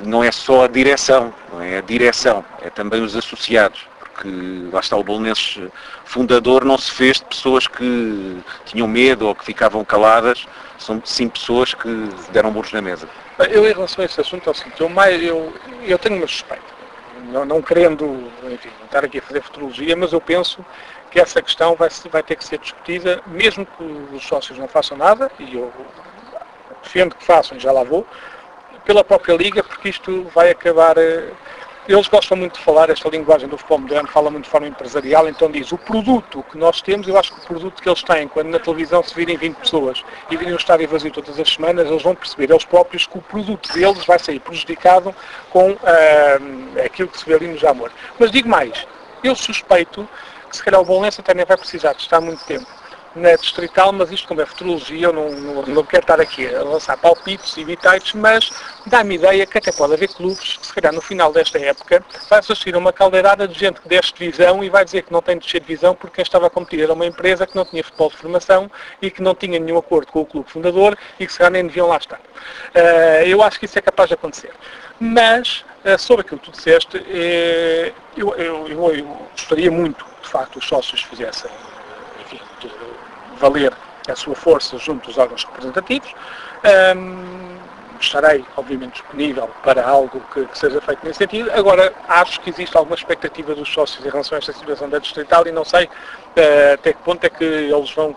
não 0.00 0.24
é 0.24 0.32
só 0.32 0.64
a 0.64 0.68
direção, 0.68 1.34
não 1.52 1.60
é 1.60 1.78
a 1.78 1.80
direção, 1.82 2.44
é 2.62 2.70
também 2.70 3.02
os 3.02 3.14
associados 3.14 3.90
porque 4.20 4.68
lá 4.70 4.80
está 4.80 4.96
o 4.96 5.04
Bolonenses 5.04 5.58
fundador 6.04 6.64
não 6.64 6.76
se 6.76 6.90
fez 6.90 7.18
de 7.18 7.24
pessoas 7.24 7.66
que 7.66 8.38
tinham 8.66 8.86
medo 8.86 9.26
ou 9.26 9.34
que 9.34 9.44
ficavam 9.44 9.84
caladas, 9.84 10.46
são 10.80 11.00
sim 11.04 11.28
pessoas 11.28 11.74
que 11.74 11.88
deram 12.32 12.50
burros 12.50 12.72
na 12.72 12.80
mesa. 12.80 13.08
Eu 13.50 13.68
em 13.68 13.72
relação 13.72 14.02
a 14.02 14.06
esse 14.06 14.20
assunto 14.20 14.48
é 14.48 14.52
o 14.52 14.54
seguinte, 14.54 14.80
eu, 14.80 14.90
eu, 15.22 15.52
eu 15.82 15.98
tenho 15.98 16.16
uma 16.16 16.26
suspeita, 16.26 16.64
não, 17.30 17.44
não 17.44 17.62
querendo 17.62 18.30
enfim, 18.44 18.70
estar 18.84 19.04
aqui 19.04 19.18
a 19.18 19.22
fazer 19.22 19.42
futurologia, 19.42 19.94
mas 19.94 20.12
eu 20.12 20.20
penso 20.20 20.64
que 21.10 21.20
essa 21.20 21.42
questão 21.42 21.74
vai, 21.74 21.88
vai 22.10 22.22
ter 22.22 22.36
que 22.36 22.44
ser 22.44 22.58
discutida, 22.58 23.20
mesmo 23.26 23.66
que 23.66 23.82
os 24.14 24.24
sócios 24.24 24.58
não 24.58 24.68
façam 24.68 24.96
nada, 24.96 25.30
e 25.38 25.56
eu 25.56 25.72
defendo 26.82 27.14
que 27.14 27.24
façam, 27.24 27.58
já 27.58 27.72
lá 27.72 27.82
vou, 27.82 28.06
pela 28.84 29.04
própria 29.04 29.34
Liga, 29.34 29.62
porque 29.62 29.88
isto 29.88 30.24
vai 30.34 30.50
acabar 30.50 30.96
eh, 30.96 31.30
eles 31.88 32.08
gostam 32.08 32.36
muito 32.36 32.58
de 32.58 32.64
falar, 32.64 32.90
esta 32.90 33.08
linguagem 33.08 33.48
do 33.48 33.56
futebol 33.56 33.78
moderno 33.78 34.08
fala 34.08 34.30
muito 34.30 34.44
de 34.44 34.50
forma 34.50 34.68
empresarial, 34.68 35.28
então 35.28 35.50
diz, 35.50 35.72
o 35.72 35.78
produto 35.78 36.44
que 36.50 36.58
nós 36.58 36.80
temos, 36.82 37.08
eu 37.08 37.18
acho 37.18 37.32
que 37.32 37.40
o 37.40 37.46
produto 37.46 37.82
que 37.82 37.88
eles 37.88 38.02
têm, 38.02 38.28
quando 38.28 38.48
na 38.48 38.58
televisão 38.58 39.02
se 39.02 39.14
virem 39.14 39.36
20 39.36 39.56
pessoas 39.56 40.04
e 40.30 40.36
virem 40.36 40.52
o 40.52 40.56
estádio 40.56 40.88
vazio 40.88 41.10
todas 41.10 41.38
as 41.38 41.52
semanas, 41.52 41.88
eles 41.88 42.02
vão 42.02 42.14
perceber, 42.14 42.50
eles 42.50 42.64
próprios, 42.64 43.06
que 43.06 43.18
o 43.18 43.22
produto 43.22 43.72
deles 43.72 44.04
vai 44.04 44.18
sair 44.18 44.40
prejudicado 44.40 45.14
com 45.50 45.72
uh, 45.72 45.78
aquilo 46.84 47.08
que 47.08 47.18
se 47.18 47.24
vê 47.24 47.34
ali 47.34 47.48
no 47.48 47.58
Jamor. 47.58 47.90
Mas 48.18 48.30
digo 48.30 48.48
mais, 48.48 48.86
eu 49.24 49.34
suspeito 49.34 50.08
que 50.48 50.56
se 50.56 50.62
calhar 50.62 50.80
o 50.80 50.84
Bolonense 50.84 51.20
até 51.20 51.34
nem 51.34 51.44
vai 51.44 51.56
precisar 51.56 51.92
de 51.92 52.02
estar 52.02 52.20
muito 52.20 52.44
tempo 52.44 52.79
na 53.14 53.34
distrital, 53.34 53.92
mas 53.92 54.10
isto 54.10 54.28
como 54.28 54.40
é 54.40 54.46
futurologia, 54.46 55.06
eu 55.06 55.12
não, 55.12 55.30
não, 55.30 55.62
não 55.62 55.84
quero 55.84 56.04
estar 56.04 56.20
aqui 56.20 56.46
a 56.54 56.62
lançar 56.62 56.96
palpites 56.96 57.56
e 57.56 57.64
bitites, 57.64 58.12
mas 58.14 58.50
dá-me 58.86 59.16
ideia 59.16 59.44
que 59.46 59.58
até 59.58 59.72
pode 59.72 59.94
haver 59.94 60.08
clubes 60.08 60.56
que 60.56 60.66
se 60.66 60.72
calhar 60.72 60.92
no 60.92 61.00
final 61.00 61.32
desta 61.32 61.58
época 61.58 62.04
vai 62.28 62.38
assistir 62.38 62.76
uma 62.76 62.92
caldeirada 62.92 63.48
de 63.48 63.58
gente 63.58 63.80
que 63.80 63.88
desce 63.88 64.12
divisão 64.14 64.62
e 64.62 64.70
vai 64.70 64.84
dizer 64.84 65.02
que 65.02 65.12
não 65.12 65.20
tem 65.20 65.36
de 65.36 65.44
descer 65.44 65.60
divisão 65.60 65.94
porque 65.94 66.16
quem 66.16 66.22
estava 66.22 66.46
a 66.46 66.50
competir 66.50 66.82
era 66.82 66.92
uma 66.92 67.06
empresa 67.06 67.46
que 67.46 67.56
não 67.56 67.64
tinha 67.64 67.82
futebol 67.82 68.10
de 68.10 68.16
formação 68.16 68.70
e 69.02 69.10
que 69.10 69.22
não 69.22 69.34
tinha 69.34 69.58
nenhum 69.58 69.78
acordo 69.78 70.12
com 70.12 70.20
o 70.20 70.26
clube 70.26 70.50
fundador 70.50 70.96
e 71.18 71.26
que 71.26 71.32
se 71.32 71.38
calhar 71.38 71.52
nem 71.52 71.66
deviam 71.66 71.88
lá 71.88 71.96
estar. 71.96 72.18
Uh, 72.18 73.26
eu 73.26 73.42
acho 73.42 73.58
que 73.58 73.64
isso 73.66 73.78
é 73.78 73.82
capaz 73.82 74.08
de 74.08 74.14
acontecer. 74.14 74.52
Mas, 75.00 75.64
uh, 75.84 75.98
sobre 75.98 76.24
aquilo 76.24 76.40
que 76.40 76.50
tu 76.50 76.52
disseste, 76.52 76.96
uh, 76.96 77.94
eu, 78.16 78.34
eu, 78.36 78.68
eu, 78.68 78.94
eu 78.94 79.04
gostaria 79.32 79.70
muito, 79.70 80.04
de 80.22 80.28
facto, 80.28 80.58
os 80.58 80.64
sócios 80.66 81.02
fizessem 81.02 81.50
valer 83.40 83.72
a 84.08 84.14
sua 84.14 84.34
força 84.34 84.78
junto 84.78 85.06
dos 85.06 85.18
órgãos 85.18 85.44
representativos. 85.44 86.14
Um, 86.96 87.40
estarei, 88.00 88.44
obviamente, 88.56 88.94
disponível 88.94 89.48
para 89.62 89.86
algo 89.86 90.22
que, 90.32 90.44
que, 90.46 90.58
seja 90.58 90.80
feito 90.80 91.04
nesse 91.04 91.18
sentido. 91.18 91.50
Agora, 91.52 91.92
acho 92.08 92.40
que 92.40 92.50
existe 92.50 92.76
alguma 92.76 92.96
expectativa 92.96 93.54
dos 93.54 93.68
sócios 93.68 94.04
em 94.04 94.08
relação 94.08 94.36
a 94.36 94.38
esta 94.38 94.52
situação 94.52 94.88
da 94.88 94.98
distrital 94.98 95.46
e 95.46 95.52
não 95.52 95.64
sei 95.64 95.84
uh, 95.84 96.74
até 96.74 96.92
que 96.92 97.02
ponto 97.02 97.24
é 97.24 97.28
que 97.28 97.44
eles 97.44 97.92
vão 97.92 98.16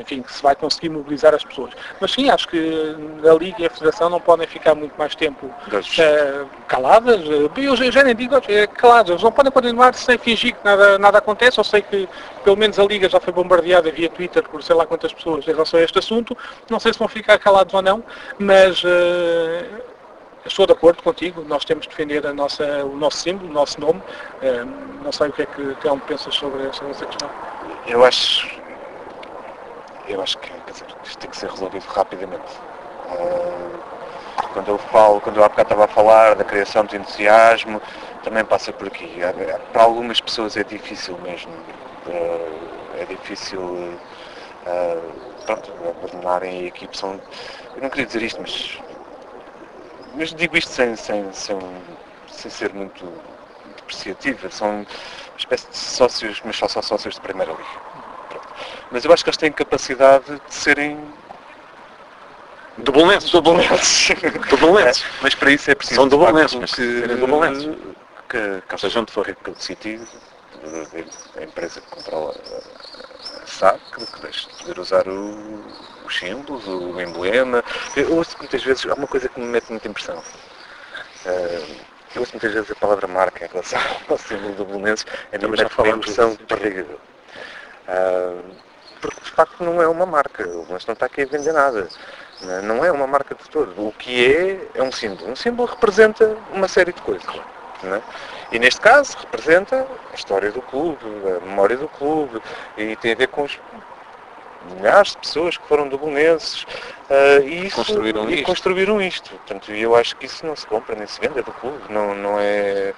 enfim, 0.00 0.22
que 0.22 0.32
se 0.32 0.42
vai 0.42 0.54
conseguir 0.54 0.88
mobilizar 0.88 1.34
as 1.34 1.44
pessoas. 1.44 1.72
Mas 2.00 2.12
sim, 2.12 2.30
acho 2.30 2.48
que 2.48 2.96
a 3.28 3.34
Liga 3.34 3.62
e 3.62 3.66
a 3.66 3.70
Federação 3.70 4.10
não 4.10 4.20
podem 4.20 4.46
ficar 4.46 4.74
muito 4.74 4.96
mais 4.96 5.14
tempo 5.14 5.46
uh, 5.46 6.46
caladas. 6.68 7.20
Eu 7.24 7.92
já 7.92 8.02
nem 8.02 8.14
digo 8.14 8.34
é, 8.48 8.66
caladas, 8.66 9.10
eles 9.10 9.22
não 9.22 9.32
podem 9.32 9.52
continuar 9.52 9.94
sem 9.94 10.18
fingir 10.18 10.54
que 10.54 10.64
nada, 10.64 10.98
nada 10.98 11.18
acontece. 11.18 11.58
Eu 11.58 11.64
sei 11.64 11.82
que 11.82 12.08
pelo 12.44 12.56
menos 12.56 12.78
a 12.78 12.84
Liga 12.84 13.08
já 13.08 13.20
foi 13.20 13.32
bombardeada 13.32 13.90
via 13.90 14.08
Twitter 14.08 14.42
por 14.44 14.62
sei 14.62 14.76
lá 14.76 14.86
quantas 14.86 15.12
pessoas 15.12 15.46
em 15.46 15.50
relação 15.50 15.80
a 15.80 15.82
este 15.82 15.98
assunto. 15.98 16.36
Não 16.68 16.78
sei 16.78 16.92
se 16.92 16.98
vão 16.98 17.08
ficar 17.08 17.38
calados 17.38 17.72
ou 17.74 17.82
não, 17.82 18.02
mas 18.38 18.82
uh, 18.84 19.82
estou 20.44 20.66
de 20.66 20.72
acordo 20.72 21.02
contigo, 21.02 21.44
nós 21.46 21.64
temos 21.64 21.84
de 21.84 21.90
defender 21.90 22.26
a 22.26 22.32
nossa, 22.32 22.64
o 22.84 22.96
nosso 22.96 23.18
símbolo, 23.18 23.50
o 23.50 23.52
nosso 23.52 23.80
nome. 23.80 24.02
Não 25.02 25.12
sei 25.12 25.28
o 25.28 25.32
que 25.32 25.42
é 25.42 25.46
que 25.46 25.74
Telmo 25.80 26.00
pensas 26.02 26.34
sobre 26.34 26.66
essa 26.66 26.84
questão. 27.06 27.30
Eu 27.86 28.04
acho 28.04 28.55
eu 30.08 30.22
acho 30.22 30.38
que 30.38 30.50
dizer, 30.70 30.86
isto 31.04 31.18
tem 31.18 31.30
que 31.30 31.36
ser 31.36 31.50
resolvido 31.50 31.84
rapidamente. 31.86 32.52
Uh, 33.06 33.78
quando 34.52 34.68
eu 34.68 34.78
falo, 34.78 35.20
quando 35.20 35.36
eu 35.36 35.44
há 35.44 35.48
bocado 35.48 35.68
estava 35.68 35.84
a 35.84 35.88
falar 35.88 36.34
da 36.34 36.44
criação 36.44 36.84
de 36.84 36.96
entusiasmo, 36.96 37.80
também 38.22 38.44
passa 38.44 38.72
por 38.72 38.86
aqui. 38.86 39.20
Para 39.72 39.82
algumas 39.82 40.20
pessoas 40.20 40.56
é 40.56 40.64
difícil 40.64 41.18
mesmo. 41.18 41.52
Uh, 42.06 42.96
é 42.98 43.04
difícil 43.04 43.60
uh, 43.60 45.12
pronto, 45.44 45.72
abandonarem 45.88 46.60
a 46.60 46.62
equipe. 46.64 46.96
São, 46.96 47.20
eu 47.74 47.82
não 47.82 47.90
queria 47.90 48.06
dizer 48.06 48.22
isto, 48.22 48.40
mas, 48.40 48.78
mas 50.14 50.34
digo 50.34 50.56
isto 50.56 50.70
sem, 50.70 50.96
sem, 50.96 51.32
sem, 51.32 51.58
sem 52.28 52.50
ser 52.50 52.72
muito 52.72 53.12
depreciativa. 53.76 54.50
São 54.50 54.68
uma 54.68 54.86
espécie 55.36 55.68
de 55.68 55.76
sócios, 55.76 56.42
mas 56.44 56.56
só, 56.56 56.68
só 56.68 56.80
sócios 56.80 57.14
de 57.16 57.20
primeira 57.20 57.52
liga 57.52 57.85
mas 58.90 59.04
eu 59.04 59.12
acho 59.12 59.24
que 59.24 59.30
eles 59.30 59.36
têm 59.36 59.52
capacidade 59.52 60.24
de 60.24 60.54
serem 60.54 60.98
Dublinenses. 62.78 63.30
Dublinenses. 63.30 64.08
Dublinenses. 64.50 65.02
É, 65.02 65.06
mas 65.22 65.34
para 65.34 65.50
isso 65.50 65.70
é 65.70 65.74
preciso 65.74 66.00
São 66.00 66.08
dublinenses, 66.08 66.58
mas 66.58 66.74
que, 66.74 67.00
serem 67.00 67.16
Que, 68.28 68.62
que 68.68 68.80
sejam 68.80 69.04
de 69.04 69.12
Forre 69.12 69.34
Public 69.34 69.64
City, 69.64 70.00
a 71.36 71.42
empresa 71.42 71.80
que 71.80 71.88
comprou 71.88 72.30
a, 72.30 73.42
a 73.42 73.46
SAC, 73.46 73.80
que 73.94 74.20
deixe 74.20 74.48
de 74.48 74.54
poder 74.58 74.78
usar 74.78 75.08
o, 75.08 75.64
os 76.04 76.18
símbolos, 76.18 76.66
o 76.66 77.00
emblema. 77.00 77.64
Eu 77.96 78.14
ouço 78.14 78.36
muitas 78.38 78.62
vezes, 78.62 78.84
há 78.86 78.94
uma 78.94 79.06
coisa 79.06 79.28
que 79.28 79.40
me 79.40 79.46
mete 79.46 79.70
muita 79.70 79.88
impressão. 79.88 80.18
Uh, 81.24 81.76
eu 82.14 82.20
ouço 82.20 82.32
muitas 82.32 82.52
vezes 82.52 82.70
a 82.70 82.74
palavra 82.74 83.06
marca 83.06 83.44
em 83.44 83.48
relação 83.48 83.80
ao 84.08 84.18
símbolo 84.18 84.54
do 84.54 84.64
Belenenses, 84.66 85.06
é 85.32 85.38
uma 85.38 85.88
impressão 85.88 86.36
terrível. 86.36 87.00
Uh, 87.88 88.65
porque 89.00 89.20
de 89.20 89.30
facto 89.30 89.62
não 89.62 89.80
é 89.80 89.88
uma 89.88 90.06
marca, 90.06 90.42
o 90.42 90.62
Belenenses 90.62 90.86
não 90.86 90.94
está 90.94 91.06
aqui 91.06 91.22
a 91.22 91.26
vender 91.26 91.52
nada. 91.52 91.88
Não 92.64 92.84
é 92.84 92.92
uma 92.92 93.06
marca 93.06 93.34
de 93.34 93.48
todo. 93.48 93.88
O 93.88 93.92
que 93.92 94.26
é, 94.26 94.68
é 94.74 94.82
um 94.82 94.92
símbolo. 94.92 95.30
Um 95.30 95.36
símbolo 95.36 95.68
representa 95.68 96.36
uma 96.52 96.68
série 96.68 96.92
de 96.92 97.00
coisas. 97.00 97.26
É? 97.84 98.00
E 98.52 98.58
neste 98.58 98.80
caso 98.80 99.16
representa 99.18 99.86
a 100.12 100.14
história 100.14 100.50
do 100.50 100.62
clube, 100.62 100.98
a 101.36 101.44
memória 101.44 101.76
do 101.76 101.88
clube, 101.88 102.40
e 102.76 102.96
tem 102.96 103.12
a 103.12 103.14
ver 103.14 103.28
com 103.28 103.42
os 103.42 103.58
milhares 104.74 105.10
de 105.10 105.18
pessoas 105.18 105.56
que 105.56 105.66
foram 105.66 105.88
dubonenses 105.88 106.62
uh, 106.62 107.42
e, 107.44 107.66
isso, 107.66 107.76
construíram, 107.76 108.28
e 108.28 108.34
isto. 108.34 108.46
construíram 108.46 109.02
isto. 109.02 109.30
Portanto, 109.30 109.72
eu 109.72 109.94
acho 109.94 110.16
que 110.16 110.26
isso 110.26 110.46
não 110.46 110.56
se 110.56 110.66
compra 110.66 110.96
nem 110.96 111.06
se 111.06 111.20
vende, 111.20 111.38
é 111.38 111.42
do 111.42 111.52
clube, 111.52 111.82
não, 111.90 112.14
não 112.14 112.38
é. 112.40 112.94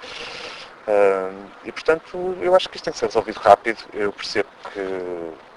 Uh, 0.87 1.45
e 1.65 1.71
portanto, 1.71 2.37
eu 2.41 2.55
acho 2.55 2.69
que 2.69 2.77
isto 2.77 2.85
tem 2.85 2.93
que 2.93 2.99
ser 2.99 3.05
resolvido 3.05 3.37
rápido. 3.37 3.83
Eu 3.93 4.11
percebo 4.11 4.49
que. 4.73 5.48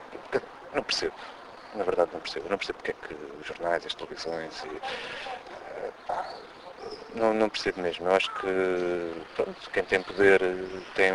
Não 0.75 0.83
percebo. 0.83 1.15
Na 1.75 1.85
verdade, 1.85 2.11
não 2.13 2.21
percebo. 2.21 2.49
Não 2.49 2.59
percebo 2.59 2.79
porque 2.79 2.91
é 2.93 2.95
que 3.09 3.15
os 3.41 3.47
jornais, 3.47 3.87
as 3.87 3.95
televisões 3.95 4.65
e. 4.65 4.69
Uh, 4.69 5.93
não, 7.15 7.35
não 7.35 7.49
percebo 7.49 7.81
mesmo. 7.81 8.07
Eu 8.07 8.15
acho 8.15 8.31
que 8.35 9.13
pronto, 9.37 9.71
quem 9.73 9.83
tem 9.85 10.03
poder 10.03 10.41
tem 10.95 11.13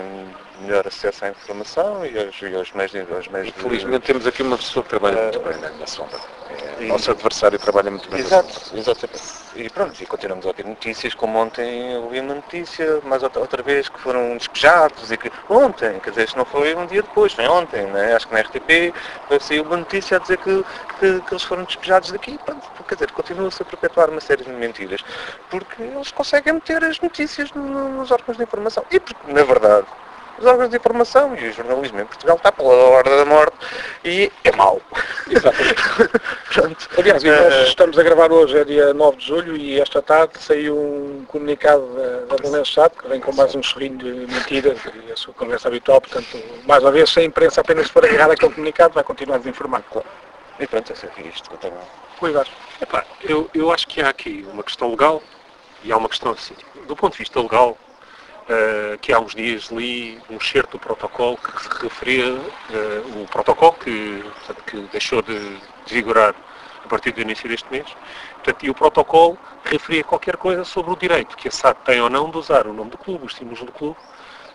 melhor 0.62 0.88
acesso 0.88 1.26
à 1.26 1.30
informação 1.30 2.06
e 2.06 2.18
aos, 2.18 2.42
e 2.42 2.56
aos 2.56 2.72
meios, 2.72 2.92
aos 3.12 3.28
meios 3.28 3.48
Infelizmente 3.50 4.02
de... 4.02 4.08
temos 4.08 4.28
aqui 4.28 4.42
uma 4.42 4.58
pessoa 4.58 4.84
que 4.84 4.90
trabalha 4.90 5.24
muito 5.24 5.40
bem 5.40 5.58
na 5.80 5.88
sombra. 5.88 6.20
É, 6.50 6.84
e... 6.84 6.88
Nosso 6.88 7.12
adversário 7.12 7.60
trabalha 7.60 7.92
muito 7.92 8.10
bem 8.10 8.20
Exato, 8.20 8.76
exatamente. 8.76 9.48
E 9.56 9.70
pronto, 9.70 10.02
e 10.02 10.06
continuamos 10.06 10.46
a 10.46 10.50
ouvir 10.50 10.66
notícias, 10.66 11.14
como 11.16 11.40
ontem 11.40 11.98
ouvi 11.98 12.20
uma 12.20 12.36
notícia, 12.36 13.02
mais 13.04 13.24
outra, 13.24 13.42
outra 13.42 13.64
vez, 13.64 13.90
que 13.90 14.00
foram 14.00 14.38
despejados 14.38 15.12
e 15.12 15.18
que 15.18 15.32
ontem, 15.50 16.00
quer 16.00 16.12
dizer, 16.12 16.26
isto 16.26 16.38
não 16.38 16.46
foi 16.46 16.76
um 16.76 16.86
dia 16.86 17.02
depois, 17.02 17.34
foi 17.34 17.48
ontem, 17.48 17.86
né? 17.88 18.16
acho 18.16 18.28
que 18.28 18.34
na 18.34 18.42
RTP 18.42 18.94
saiu 19.42 19.64
uma 19.64 19.78
notícia 19.78 20.18
a 20.18 20.20
dizer 20.20 20.38
que, 20.38 20.64
que, 21.00 21.22
que 21.22 21.34
eles 21.34 21.44
foram 21.44 21.64
despejados 21.64 22.12
daqui, 22.12 22.38
pronto, 22.46 22.68
quer 22.88 22.96
dizer, 22.96 23.12
continua-se 23.12 23.62
a 23.62 23.66
perpetuar 23.66 24.10
uma 24.10 24.22
série 24.22 24.44
de 24.44 24.52
mentiras, 24.52 25.04
porque 25.50 25.87
eles 25.88 26.12
conseguem 26.12 26.54
meter 26.54 26.84
as 26.84 27.00
notícias 27.00 27.52
nos 27.54 28.12
órgãos 28.12 28.38
de 28.38 28.44
informação. 28.44 28.84
E 28.92 29.00
porque, 29.00 29.32
na 29.32 29.44
verdade, 29.44 29.88
os 30.40 30.46
órgãos 30.46 30.70
de 30.70 30.78
informação 30.78 31.36
e 31.36 31.48
o 31.48 31.54
jornalismo 31.54 32.00
em 32.00 32.06
Portugal 32.06 32.36
está 32.36 32.52
pela 32.52 32.74
hora 32.74 33.18
da 33.18 33.26
morte 33.26 33.58
e 34.06 34.32
é 34.44 34.52
mau. 34.56 34.80
Pronto. 36.54 36.90
Aliás, 36.98 37.24
nós 37.24 37.54
eh, 37.54 37.64
estamos 37.64 37.98
a 37.98 38.04
gravar 38.04 38.32
hoje, 38.32 38.58
é 38.58 38.64
dia 38.64 38.94
9 38.94 39.18
de 39.18 39.26
julho, 39.26 39.58
e 39.58 39.80
esta 39.80 40.02
tarde 40.02 40.38
saiu 40.40 40.78
um 40.78 41.26
comunicado 41.28 41.88
da, 42.28 42.36
Belenense 42.36 42.72
Chá, 42.72 42.90
que 42.90 43.08
vem 43.08 43.20
com 43.20 43.34
mais 43.34 43.56
um 43.56 43.64
sorrinho 43.64 43.98
de 43.98 44.12
mentiras 44.32 44.78
e 45.08 45.12
a 45.12 45.16
sua 45.16 45.34
conversa 45.34 45.68
habitual, 45.68 46.00
portanto, 46.02 46.38
mais 46.66 46.84
uma 46.84 46.92
vez, 46.92 47.10
se 47.10 47.20
a 47.20 47.24
imprensa 47.24 47.62
apenas 47.62 47.90
for 47.90 48.06
agarrar 48.06 48.32
aquele 48.32 48.54
comunicado, 48.54 48.94
vai 48.94 49.04
continuar 49.04 49.36
a 49.36 49.40
desinformar. 49.40 49.84
Claro. 49.92 50.08
E 50.60 50.68
pronto, 50.68 50.92
é 50.92 51.22
isto 51.28 51.50
que 51.50 51.56
eu 51.56 51.60
tenho. 51.60 51.78
Rui 52.20 52.34
Epá, 52.82 53.06
eu, 53.24 53.50
eu 53.54 53.72
acho 53.72 53.88
que 53.88 54.02
há 54.02 54.10
aqui 54.10 54.46
uma 54.52 54.64
questão 54.64 54.90
legal 54.90 55.22
e 55.88 55.92
há 55.92 55.98
uma 55.98 56.10
questão 56.10 56.32
assim. 56.34 56.54
Do 56.86 56.96
ponto 56.96 57.14
de 57.14 57.20
vista 57.20 57.42
legal, 57.42 57.78
uh, 58.50 58.98
que 59.00 59.14
há 59.14 59.20
uns 59.20 59.34
dias 59.34 59.70
li 59.72 60.22
um 60.30 60.36
excerto 60.36 60.78
do 60.78 60.80
protocolo 60.80 61.38
que 61.38 61.64
se 61.64 61.70
referia, 61.82 62.34
uh, 62.34 63.22
o 63.22 63.28
protocolo 63.28 63.74
que, 63.74 64.22
portanto, 64.24 64.64
que 64.66 64.78
deixou 64.92 65.22
de, 65.22 65.40
de 65.86 65.94
vigorar 65.94 66.36
a 66.84 66.88
partir 66.90 67.12
do 67.14 67.22
início 67.22 67.48
deste 67.48 67.70
mês, 67.72 67.88
portanto, 68.36 68.66
e 68.66 68.70
o 68.70 68.74
protocolo 68.74 69.38
referia 69.64 70.04
qualquer 70.04 70.36
coisa 70.36 70.66
sobre 70.66 70.92
o 70.92 70.96
direito 70.96 71.38
que 71.38 71.48
a 71.48 71.52
SAD 71.52 71.78
tem 71.86 72.02
ou 72.02 72.10
não 72.10 72.30
de 72.30 72.38
usar 72.38 72.68
o 72.68 72.74
nome 72.74 72.92
do 72.92 72.98
clube, 72.98 73.26
os 73.26 73.36
símbolos 73.36 73.62
do 73.62 73.72
clube, 73.72 73.98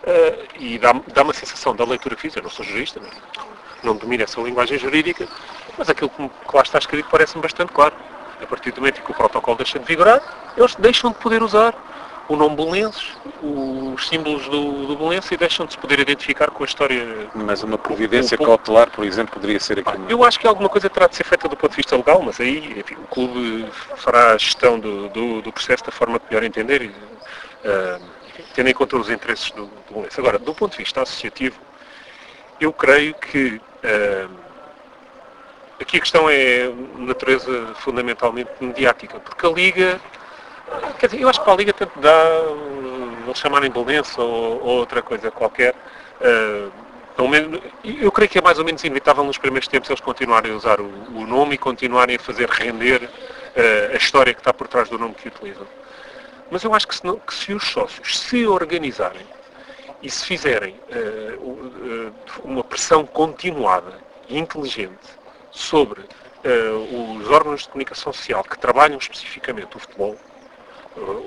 uh, 0.03 0.59
e 0.59 0.77
dá, 0.77 0.93
dá 1.13 1.23
uma 1.23 1.33
sensação 1.33 1.75
da 1.75 1.83
leitura 1.83 2.15
física, 2.15 2.39
eu 2.39 2.43
não 2.43 2.51
sou 2.51 2.63
jurista, 2.63 2.99
não, 2.99 3.47
não 3.83 3.95
domino 3.95 4.23
essa 4.23 4.39
linguagem 4.39 4.77
jurídica, 4.77 5.27
mas 5.77 5.89
aquilo 5.89 6.11
que, 6.11 6.29
que 6.29 6.55
lá 6.55 6.61
está 6.61 6.77
escrito 6.77 7.09
parece-me 7.09 7.41
bastante 7.41 7.73
claro. 7.73 7.95
A 8.43 8.47
partir 8.47 8.71
do 8.71 8.81
momento 8.81 8.99
em 8.99 9.03
que 9.03 9.11
o 9.11 9.15
protocolo 9.15 9.57
deixa 9.57 9.79
de 9.79 9.85
vigorar, 9.85 10.21
eles 10.57 10.75
deixam 10.75 11.11
de 11.11 11.17
poder 11.17 11.41
usar 11.41 11.73
o 12.27 12.35
nome 12.35 12.55
Belenenses, 12.55 13.09
os 13.41 14.07
símbolos 14.07 14.47
do, 14.47 14.87
do 14.87 14.95
Belenense 14.95 15.33
e 15.33 15.37
deixam 15.37 15.65
de 15.65 15.73
se 15.73 15.77
poder 15.77 15.99
identificar 15.99 16.49
com 16.51 16.63
a 16.63 16.65
história. 16.65 17.29
Mas 17.35 17.63
uma 17.63 17.77
providência 17.77 18.37
o, 18.39 18.43
o, 18.43 18.45
cautelar, 18.45 18.89
por 18.91 19.05
exemplo, 19.05 19.33
poderia 19.33 19.59
ser 19.59 19.79
aqui. 19.79 19.97
Uma... 19.97 20.09
Eu 20.09 20.23
acho 20.23 20.39
que 20.39 20.47
alguma 20.47 20.69
coisa 20.69 20.89
terá 20.89 21.07
de 21.07 21.15
ser 21.15 21.25
feita 21.25 21.47
do 21.47 21.55
ponto 21.55 21.71
de 21.71 21.77
vista 21.77 21.95
legal, 21.95 22.21
mas 22.21 22.39
aí 22.39 22.79
enfim, 22.79 22.95
o 22.95 23.07
clube 23.07 23.67
fará 23.97 24.33
a 24.33 24.37
gestão 24.37 24.79
do, 24.79 25.09
do, 25.09 25.41
do, 25.41 25.51
processo 25.51 25.83
da 25.83 25.91
forma 25.91 26.19
que 26.19 26.25
melhor 26.29 26.43
entender, 26.43 26.81
e, 26.83 26.87
uh, 26.87 28.01
tendo 28.53 28.69
em 28.69 28.73
conta 28.73 28.95
os 28.97 29.09
interesses 29.09 29.51
do, 29.51 29.65
do 29.65 29.83
Belenense. 29.89 30.19
Agora, 30.19 30.39
do 30.39 30.53
ponto 30.53 30.71
de 30.71 30.77
vista 30.77 31.01
associativo, 31.01 31.59
eu 32.59 32.71
creio 32.71 33.13
que 33.15 33.59
uh, 33.83 34.42
aqui 35.83 35.97
a 35.97 35.99
questão 35.99 36.29
é 36.29 36.71
natureza 36.97 37.75
fundamentalmente 37.75 38.51
mediática, 38.59 39.19
porque 39.19 39.45
a 39.45 39.49
Liga 39.49 40.01
Quer 40.97 41.07
dizer, 41.07 41.21
eu 41.21 41.29
acho 41.29 41.39
que 41.39 41.45
para 41.45 41.53
a 41.53 41.57
Liga 41.57 41.73
tanto 41.73 41.99
dá, 41.99 42.25
eles 43.25 43.37
chamarem 43.37 43.69
Belenense 43.69 44.19
ou, 44.19 44.61
ou 44.61 44.77
outra 44.79 45.01
coisa 45.01 45.29
qualquer, 45.29 45.75
uh, 46.21 46.71
eu 47.83 48.11
creio 48.11 48.29
que 48.29 48.39
é 48.39 48.41
mais 48.41 48.57
ou 48.57 48.65
menos 48.65 48.83
inevitável 48.83 49.23
nos 49.23 49.37
primeiros 49.37 49.67
tempos 49.67 49.87
eles 49.89 50.01
continuarem 50.01 50.51
a 50.51 50.55
usar 50.55 50.79
o, 50.79 50.85
o 50.85 51.27
nome 51.27 51.55
e 51.55 51.57
continuarem 51.57 52.15
a 52.15 52.19
fazer 52.19 52.49
render 52.49 53.03
uh, 53.03 53.93
a 53.93 53.97
história 53.97 54.33
que 54.33 54.39
está 54.39 54.51
por 54.51 54.67
trás 54.67 54.89
do 54.89 54.97
nome 54.97 55.13
que 55.13 55.27
utilizam. 55.27 55.67
Mas 56.49 56.63
eu 56.63 56.73
acho 56.73 56.87
que 56.87 56.95
se, 56.95 57.05
não, 57.05 57.19
que 57.19 57.33
se 57.33 57.53
os 57.53 57.63
sócios 57.67 58.19
se 58.19 58.47
organizarem 58.47 59.25
e 60.01 60.09
se 60.09 60.25
fizerem 60.25 60.75
uh, 60.89 62.13
uma 62.43 62.63
pressão 62.63 63.05
continuada 63.05 63.99
e 64.27 64.39
inteligente 64.39 65.22
sobre 65.53 66.01
os 67.21 67.29
órgãos 67.29 67.61
de 67.61 67.69
comunicação 67.69 68.11
social 68.11 68.43
que 68.43 68.59
trabalham 68.59 68.97
especificamente 68.97 69.77
o 69.77 69.79
futebol, 69.79 70.17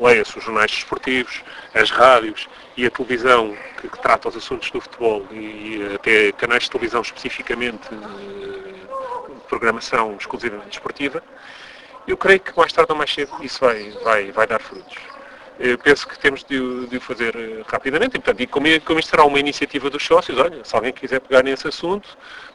leia-se 0.00 0.36
os 0.36 0.44
jornais 0.44 0.70
desportivos, 0.70 1.42
as 1.74 1.90
rádios 1.90 2.48
e 2.76 2.86
a 2.86 2.90
televisão 2.90 3.56
que, 3.80 3.88
que, 3.88 3.98
trata 3.98 4.28
os 4.28 4.36
assuntos 4.36 4.70
do 4.70 4.80
futebol 4.80 5.26
e 5.32 5.94
até 5.94 6.32
canais 6.32 6.64
de 6.64 6.70
televisão 6.70 7.00
especificamente 7.00 7.88
de 7.88 9.48
programação 9.48 10.16
exclusivamente 10.18 10.68
desportiva, 10.68 11.22
eu 12.06 12.16
creio 12.16 12.40
que 12.40 12.56
mais 12.56 12.72
tarde 12.72 12.92
ou 12.92 12.98
mais 12.98 13.12
cedo 13.12 13.32
isso 13.40 13.60
vai, 13.60 13.90
vai, 14.04 14.30
vai 14.30 14.46
dar 14.46 14.60
frutos. 14.60 15.15
Eu 15.58 15.78
penso 15.78 16.06
que 16.06 16.18
temos 16.18 16.44
de, 16.44 16.86
de 16.86 16.98
o 16.98 17.00
fazer 17.00 17.34
eh, 17.34 17.62
rapidamente 17.66 18.16
e, 18.16 18.20
portanto, 18.20 18.40
e 18.42 18.46
como, 18.46 18.66
como 18.82 19.00
isto 19.00 19.08
será 19.08 19.24
uma 19.24 19.40
iniciativa 19.40 19.88
dos 19.88 20.04
sócios, 20.04 20.38
olha, 20.38 20.62
se 20.62 20.76
alguém 20.76 20.92
quiser 20.92 21.18
pegar 21.20 21.42
nesse 21.42 21.66
assunto, 21.66 22.06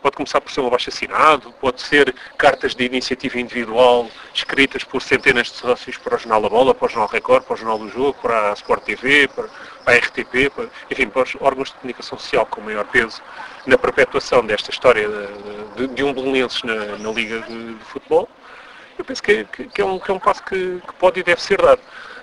pode 0.03 0.15
começar 0.15 0.39
por 0.39 0.51
ser 0.51 0.61
um 0.61 0.67
abaixo 0.67 0.89
assinado, 0.89 1.51
pode 1.53 1.81
ser 1.81 2.13
cartas 2.37 2.75
de 2.75 2.85
iniciativa 2.85 3.39
individual 3.39 4.07
escritas 4.35 4.83
por 4.83 5.01
centenas 5.01 5.47
de 5.47 5.53
sócios 5.53 5.97
para 5.97 6.15
o 6.15 6.19
Jornal 6.19 6.41
da 6.43 6.49
Bola, 6.49 6.75
para 6.75 6.85
o 6.85 6.89
Jornal 6.89 7.09
Record, 7.09 7.43
para 7.43 7.53
o 7.55 7.57
Jornal 7.57 7.79
do 7.79 7.89
Jogo, 7.89 8.13
para 8.21 8.51
a 8.51 8.53
Sport 8.53 8.83
TV, 8.83 9.27
para, 9.29 9.47
para 9.83 9.93
a 9.95 9.97
RTP, 9.97 10.51
para, 10.55 10.65
enfim, 10.91 11.09
para 11.09 11.23
os 11.23 11.35
órgãos 11.41 11.69
de 11.69 11.75
comunicação 11.77 12.19
social 12.19 12.45
com 12.45 12.61
maior 12.61 12.85
peso 12.85 13.19
na 13.65 13.79
perpetuação 13.79 14.45
desta 14.45 14.69
história 14.69 15.07
de, 15.07 15.87
de, 15.87 15.93
de 15.95 16.03
um 16.03 16.13
belenenses 16.13 16.61
na, 16.61 16.97
na 16.97 17.11
Liga 17.11 17.39
de, 17.41 17.73
de 17.73 17.83
Futebol. 17.85 18.29
Eu 18.97 19.05
penso 19.05 19.23
que, 19.23 19.43
que, 19.45 19.63
que, 19.65 19.81
é, 19.81 19.85
um, 19.85 19.97
que 19.97 20.11
é 20.11 20.13
um 20.13 20.19
passo 20.19 20.43
que, 20.43 20.81
que 20.87 20.93
pode 20.99 21.19
e 21.19 21.23
deve 21.23 21.41
ser 21.41 21.59
dado. 21.59 21.81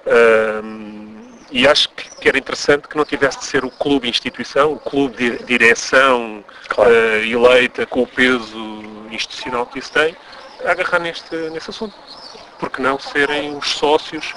Uh, 0.09 1.19
e 1.51 1.67
acho 1.67 1.89
que, 1.91 2.29
era 2.29 2.39
interessante 2.39 2.89
que 2.89 2.97
não 2.97 3.05
tivesse 3.05 3.39
de 3.39 3.45
ser 3.45 3.65
o 3.65 3.71
clube 3.71 4.09
instituição, 4.09 4.73
o 4.73 4.79
clube 4.79 5.17
de 5.17 5.45
direção 5.45 6.45
claro. 6.69 6.91
uh, 6.91 7.25
eleita 7.25 7.87
com 7.87 8.03
o 8.03 8.07
peso 8.07 8.85
institucional 9.11 9.67
que 9.67 9.79
isso 9.79 9.93
tem, 9.93 10.17
a 10.65 10.73
agarrar 10.73 10.99
neste, 10.99 11.35
nesse 11.51 11.71
assunto. 11.71 11.95
Porque 12.59 12.83
não 12.83 12.99
serem 12.99 13.57
os 13.57 13.71
sócios 13.71 14.35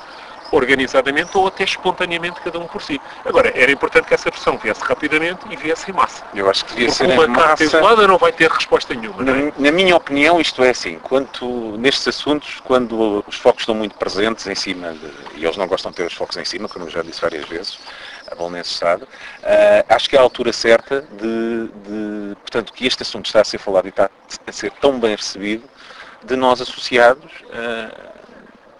organizadamente 0.51 1.37
ou 1.37 1.47
até 1.47 1.63
espontaneamente 1.63 2.41
cada 2.41 2.59
um 2.59 2.67
por 2.67 2.81
si. 2.81 2.99
Agora, 3.25 3.51
era 3.55 3.71
importante 3.71 4.07
que 4.07 4.13
essa 4.13 4.29
versão 4.29 4.57
viesse 4.57 4.81
rapidamente 4.83 5.41
e 5.49 5.55
viesse 5.55 5.89
em 5.89 5.93
massa. 5.93 6.23
Eu 6.33 6.49
acho 6.49 6.65
que 6.65 6.73
devia 6.73 6.87
Porque 6.87 7.05
ser 7.05 7.11
uma 7.11 7.25
em 7.25 7.27
massa. 7.27 7.63
isolada 7.63 8.07
não 8.07 8.17
vai 8.17 8.31
ter 8.31 8.49
resposta 8.49 8.93
nenhuma. 8.93 9.23
Na, 9.23 9.37
é? 9.37 9.53
na, 9.57 9.71
minha 9.71 9.95
opinião, 9.95 10.39
isto 10.39 10.63
é 10.63 10.69
assim, 10.69 10.99
quanto 10.99 11.77
nestes 11.77 12.07
assuntos, 12.07 12.59
quando 12.63 13.23
os 13.27 13.35
focos 13.35 13.61
estão 13.61 13.75
muito 13.75 13.95
presentes 13.97 14.45
em 14.47 14.55
cima, 14.55 14.93
de, 14.93 15.39
e 15.39 15.45
eles 15.45 15.57
não 15.57 15.67
gostam 15.67 15.91
de 15.91 15.97
ter 15.97 16.05
os 16.05 16.13
focos 16.13 16.37
em 16.37 16.45
cima, 16.45 16.67
como 16.67 16.85
eu 16.85 16.89
já 16.89 17.01
disse 17.01 17.21
várias 17.21 17.47
vezes, 17.47 17.79
a 18.29 18.35
Bolonense 18.35 18.71
Estado, 18.71 19.03
uh, 19.03 19.85
acho 19.89 20.09
que 20.09 20.15
é 20.15 20.19
a 20.19 20.21
altura 20.21 20.53
certa 20.53 21.01
de, 21.01 21.67
de, 21.67 22.35
portanto, 22.35 22.71
que 22.73 22.85
este 22.85 23.03
assunto 23.03 23.25
está 23.25 23.41
a 23.41 23.43
ser 23.43 23.57
falado 23.57 23.85
e 23.85 23.89
está 23.89 24.09
a 24.45 24.51
ser 24.51 24.71
tão 24.73 24.99
bem 24.99 25.15
recebido, 25.15 25.63
de 26.23 26.35
nós 26.35 26.61
associados, 26.61 27.31
uh, 27.45 28.20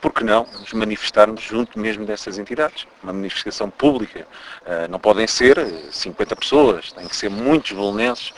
por 0.02 0.12
que 0.12 0.24
não 0.24 0.48
nos 0.60 0.74
manifestarmos 0.74 1.44
junto 1.44 1.80
mesmo 1.80 2.06
dessas 2.06 2.40
entidades? 2.40 2.88
Uma 3.04 3.14
manifestação 3.14 3.70
pública. 3.70 4.28
Uh, 4.64 4.90
não 4.90 5.00
podem 5.00 5.28
ser 5.28 5.56
50 5.92 6.36
pessoas, 6.36 6.92
tem 6.92 7.08
que 7.08 7.16
ser 7.16 7.30
muitos 7.30 7.72
bolonenses. 7.72 8.30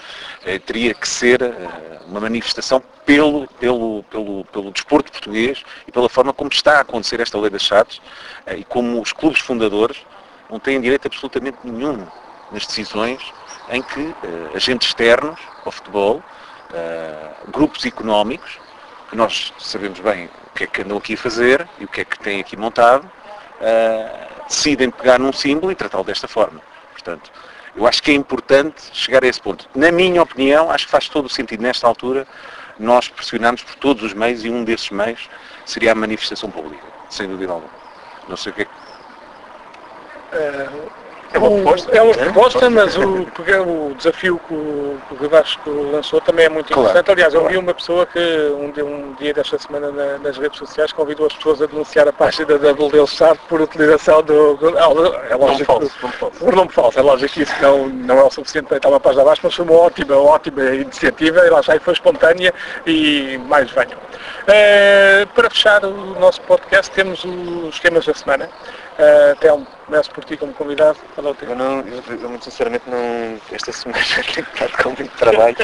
Uh, 0.41 0.59
teria 0.65 0.93
que 0.93 1.07
ser 1.07 1.39
uma 2.05 2.19
manifestação 2.19 2.83
pelo, 3.05 3.47
pelo, 3.59 4.03
pelo, 4.03 4.45
pelo 4.45 4.71
desporto 4.71 5.11
português 5.11 5.63
e 5.87 5.91
pela 5.91 6.09
forma 6.09 6.33
como 6.33 6.49
está 6.51 6.79
a 6.79 6.81
acontecer 6.81 7.21
esta 7.21 7.37
lei 7.39 7.49
das 7.49 7.61
chaves 7.61 8.01
e 8.57 8.63
como 8.65 9.01
os 9.01 9.13
clubes 9.13 9.41
fundadores 9.41 9.97
não 10.49 10.59
têm 10.59 10.79
direito 10.81 11.07
absolutamente 11.07 11.57
nenhum 11.63 12.05
nas 12.51 12.65
decisões 12.65 13.21
em 13.69 13.81
que 13.81 14.13
agentes 14.53 14.89
externos 14.89 15.39
ao 15.65 15.71
futebol, 15.71 16.23
grupos 17.51 17.85
económicos, 17.85 18.57
que 19.09 19.17
nós 19.17 19.53
sabemos 19.59 19.99
bem 19.99 20.29
o 20.53 20.55
que 20.55 20.65
é 20.65 20.67
que 20.67 20.81
andam 20.83 20.97
aqui 20.97 21.15
a 21.15 21.17
fazer 21.17 21.67
e 21.79 21.85
o 21.85 21.87
que 21.87 22.01
é 22.01 22.05
que 22.05 22.19
têm 22.19 22.39
aqui 22.39 22.55
montado, 22.55 23.05
uh, 23.05 24.47
decidem 24.47 24.91
pegar 24.91 25.17
num 25.17 25.33
símbolo 25.33 25.71
e 25.71 25.75
tratá-lo 25.75 26.03
desta 26.03 26.27
forma. 26.27 26.61
Portanto, 26.91 27.31
eu 27.75 27.87
acho 27.87 28.03
que 28.03 28.11
é 28.11 28.13
importante 28.13 28.83
chegar 28.93 29.23
a 29.23 29.27
esse 29.27 29.41
ponto. 29.41 29.67
Na 29.73 29.91
minha 29.91 30.21
opinião, 30.21 30.69
acho 30.69 30.85
que 30.85 30.91
faz 30.91 31.09
todo 31.09 31.25
o 31.25 31.29
sentido 31.29 31.63
nesta 31.63 31.87
altura 31.87 32.27
nós 32.77 33.09
pressionarmos 33.09 33.63
por 33.63 33.75
todos 33.75 34.03
os 34.03 34.13
meios 34.13 34.45
e 34.45 34.49
um 34.49 34.63
desses 34.63 34.91
meios 34.91 35.27
seria 35.65 35.91
a 35.91 35.95
manifestação 35.95 36.51
pública, 36.51 36.83
sem 37.09 37.27
dúvida 37.27 37.51
alguma. 37.51 37.73
Não 38.29 38.37
sei 38.37 38.51
o 38.51 38.55
que 38.55 38.61
é 38.61 38.65
que... 38.65 38.71
Uh 40.33 41.02
é 41.33 41.39
uma 41.39 41.49
proposta, 41.49 41.97
é 41.97 42.01
uma 42.01 42.13
proposta 42.13 42.69
mas 42.69 42.95
o, 42.95 43.21
o 43.21 43.95
desafio 43.95 44.39
que 44.47 44.53
o, 44.53 44.97
que 45.09 45.69
o 45.69 45.91
lançou 45.91 46.21
também 46.21 46.45
é 46.45 46.49
muito 46.49 46.71
interessante. 46.71 47.05
Claro, 47.05 47.11
Aliás, 47.11 47.33
eu 47.33 47.41
claro. 47.41 47.53
vi 47.53 47.59
uma 47.59 47.73
pessoa 47.73 48.05
que 48.05 48.19
um 48.59 48.71
dia, 48.71 48.85
um 48.85 49.13
dia 49.13 49.33
desta 49.33 49.57
semana 49.57 49.91
na, 49.91 50.19
nas 50.19 50.37
redes 50.37 50.59
sociais 50.59 50.91
convidou 50.91 51.25
as 51.25 51.33
pessoas 51.33 51.61
a 51.61 51.65
denunciar 51.65 52.07
a 52.07 52.13
página 52.13 52.57
da 52.57 52.73
Baldeu 52.73 53.05
por 53.49 53.61
utilização 53.61 54.21
do. 54.21 54.59
É 55.29 55.35
lógico, 55.35 55.65
falso, 55.65 56.31
por 56.39 56.55
nome 56.55 56.71
falso. 56.71 56.99
É 56.99 57.01
lógico 57.01 57.33
que 57.33 57.41
isso 57.41 57.55
não, 57.61 57.89
não 57.89 58.19
é 58.19 58.23
o 58.23 58.29
suficiente 58.29 58.67
para 58.67 58.77
estar 58.77 58.89
uma 58.89 58.99
página 58.99 59.23
abaixo, 59.23 59.41
mas 59.43 59.55
foi 59.55 59.65
uma 59.65 59.75
ótima, 59.75 60.15
ótima 60.15 60.63
iniciativa 60.63 61.45
e 61.45 61.49
lá 61.49 61.61
já 61.61 61.79
foi 61.79 61.93
espontânea 61.93 62.53
e 62.85 63.39
mais 63.47 63.71
venham. 63.71 63.97
É, 64.47 65.25
para 65.33 65.49
fechar 65.49 65.83
o 65.83 66.19
nosso 66.19 66.41
podcast, 66.41 66.91
temos 66.91 67.23
os 67.23 67.73
esquemas 67.73 68.05
da 68.05 68.13
semana. 68.13 68.49
Uh, 68.93 69.35
Telmo, 69.39 69.65
começo 69.87 70.11
por 70.11 70.23
ti 70.23 70.37
como 70.37 70.53
convidado. 70.53 70.99
Eu, 71.17 71.55
não, 71.55 71.79
eu, 71.81 72.29
muito 72.29 72.45
sinceramente 72.45 72.87
não, 72.87 73.41
esta 73.51 73.71
semana 73.71 74.03
tenho 74.33 74.47
estado 74.53 74.83
com 74.83 74.89
muito 74.89 75.17
trabalho 75.17 75.57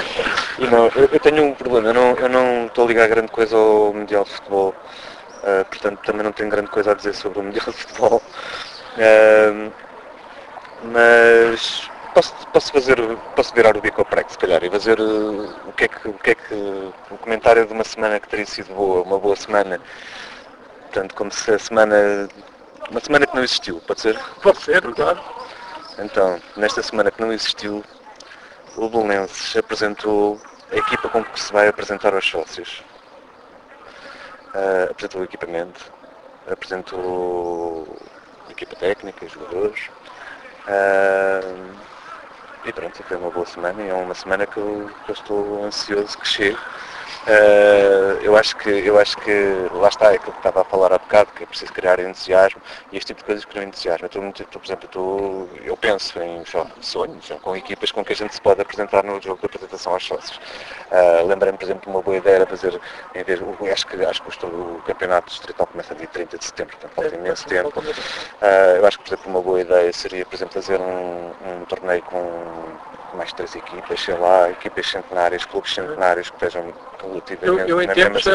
e 0.58 0.66
não, 0.66 0.88
eu, 0.88 1.10
eu, 1.12 1.20
tenho 1.20 1.44
um 1.46 1.54
problema, 1.54 1.90
eu 1.90 1.94
não, 1.94 2.16
eu 2.16 2.28
não 2.28 2.66
estou 2.66 2.86
a 2.86 2.88
ligar 2.88 3.08
grande 3.08 3.32
coisa 3.32 3.56
ao 3.56 3.94
Mundial 3.94 4.24
de 4.24 4.32
Futebol, 4.32 4.70
uh, 4.70 5.66
portanto 5.66 6.00
também 6.04 6.24
não 6.24 6.32
tenho 6.32 6.50
grande 6.50 6.72
coisa 6.72 6.92
a 6.92 6.96
dizer 6.96 7.14
sobre 7.14 7.40
o 7.40 7.44
Mundial 7.44 7.68
de 7.68 7.74
Futebol. 7.74 8.22
Uh, 8.98 9.72
mas 10.92 11.88
posso, 12.16 12.34
posso 12.48 12.72
fazer, 12.72 12.98
posso 13.36 13.54
virar 13.54 13.78
o 13.78 13.82
bico 13.82 14.02
ao 14.02 14.06
prego, 14.06 14.32
se 14.32 14.40
calhar, 14.40 14.64
e 14.64 14.72
fazer 14.72 15.00
uh, 15.00 15.56
o 15.68 15.74
que 15.74 15.84
é 15.84 15.88
que, 15.88 16.08
o 16.08 16.14
que 16.14 16.32
é 16.32 16.36
que, 16.36 16.54
o 17.12 17.18
comentário 17.20 17.64
de 17.68 17.74
uma 17.74 17.84
semana 17.84 18.20
que 18.20 18.28
teria 18.28 18.46
sido 18.48 18.74
boa, 18.74 19.04
uma 19.04 19.20
boa 19.20 19.36
semana, 19.36 19.80
portanto, 20.84 21.14
como 21.14 21.32
se 21.32 21.52
a 21.52 21.60
semana 21.60 22.28
uma 22.90 23.00
semana 23.00 23.28
que 23.28 23.36
não 23.36 23.44
existiu, 23.44 23.82
pode 23.82 24.02
ser? 24.02 24.18
Pode 24.42 24.62
ser, 24.62 24.82
claro. 24.94 25.20
Então, 25.98 26.40
nesta 26.56 26.82
semana 26.82 27.12
que 27.12 27.22
não 27.22 27.32
existiu, 27.32 27.84
o 28.76 28.90
Belenenses 28.90 29.56
apresentou 29.58 30.40
a 30.72 30.76
equipa 30.76 31.10
com 31.10 31.24
que 31.24 31.40
se 31.40 31.52
vai 31.52 31.68
apresentar 31.68 32.14
aos 32.14 32.26
sócios. 32.26 32.84
Uh, 34.54 34.92
apresentou 34.92 35.22
o 35.22 35.24
equipamento, 35.24 35.92
apresentou 36.50 37.98
equipa 38.50 38.76
técnica, 38.76 39.28
jogadores. 39.28 39.88
Uh, 40.68 41.76
e 42.66 42.74
pronto, 42.74 43.04
foi 43.04 43.18
uma 43.18 43.30
boa 43.30 43.46
semana 43.46 43.82
e 43.82 43.90
é 43.90 43.94
uma 43.94 44.14
semana 44.14 44.46
que 44.46 44.58
eu, 44.58 44.90
que 45.06 45.12
eu 45.12 45.14
estou 45.14 45.64
ansioso 45.64 46.18
que 46.18 46.28
chegue 46.28 46.58
eu, 48.22 48.36
acho 48.38 48.56
que, 48.58 48.70
eu 48.70 49.00
acho 49.00 49.18
que 49.18 49.32
lá 49.74 49.88
está, 49.88 50.12
é 50.12 50.16
aquilo 50.16 50.32
que 50.32 50.40
estava 50.40 50.62
a 50.62 50.66
falar 50.66 50.94
há 50.94 50.98
bocado, 50.98 51.32
que 51.36 51.44
é 51.44 51.46
preciso 51.46 51.74
criar 51.74 52.00
entusiasmo 52.00 52.62
e 52.92 52.98
este 52.98 53.08
tipo 53.08 53.20
de 53.20 53.26
coisas 53.26 53.46
criam 53.46 53.66
entusiasmo. 53.66 54.06
Eu, 54.06 54.08
estou 54.08 54.22
muito, 54.22 54.44
por 54.46 54.66
exemplo, 54.66 54.86
estou, 54.86 55.50
eu 55.64 55.78
penso 55.78 56.20
em 56.20 56.44
sonhos, 56.82 57.32
com 57.42 57.56
equipas 57.56 57.92
com 57.92 58.04
que 58.04 58.14
a 58.14 58.16
gente 58.16 58.34
se 58.34 58.42
pode 58.42 58.62
apresentar 58.62 59.04
no 59.04 59.22
jogo 59.22 59.40
de 59.40 59.46
apresentação 59.46 59.94
aos 59.94 60.06
sócios. 60.06 60.38
Uh, 60.92 61.26
Lembrei-me, 61.28 61.58
por 61.58 61.66
exemplo, 61.66 61.92
uma 61.92 62.02
boa 62.02 62.18
ideia 62.18 62.36
era 62.38 62.46
fazer, 62.46 62.80
em 63.16 63.24
vez, 63.24 63.40
acho 63.72 63.88
que, 63.88 64.06
acho 64.06 64.22
que 64.24 64.46
o 64.46 64.82
campeonato 64.86 65.30
distrital 65.30 65.68
começa 65.68 65.96
dia 65.96 66.08
30 66.08 66.38
de 66.38 66.46
setembro, 66.46 66.78
portanto 66.78 66.96
falta 66.96 67.16
imenso 67.16 67.48
tempo. 67.48 67.80
Uh, 67.80 68.78
eu 68.78 68.86
acho 68.86 68.98
que, 68.98 69.04
por 69.04 69.14
exemplo, 69.14 69.32
uma 69.32 69.42
boa 69.42 69.62
ideia 69.62 69.92
seria, 69.94 70.26
por 70.26 70.36
exemplo, 70.36 70.54
fazer 70.54 70.80
um, 70.80 71.32
um 71.46 71.66
torneio 71.66 72.02
com 72.04 72.90
mais 73.14 73.34
três 73.34 73.56
equipas, 73.56 74.00
sei 74.02 74.16
lá, 74.16 74.50
equipas 74.50 74.88
centenárias, 74.90 75.46
clubes 75.46 75.74
centenários 75.74 76.30
que 76.30 76.36
estejam 76.36 76.74
relativamente 77.08 77.70
eu, 77.70 77.78
eu 77.78 77.82
entendo 77.82 78.20
que 78.20 78.30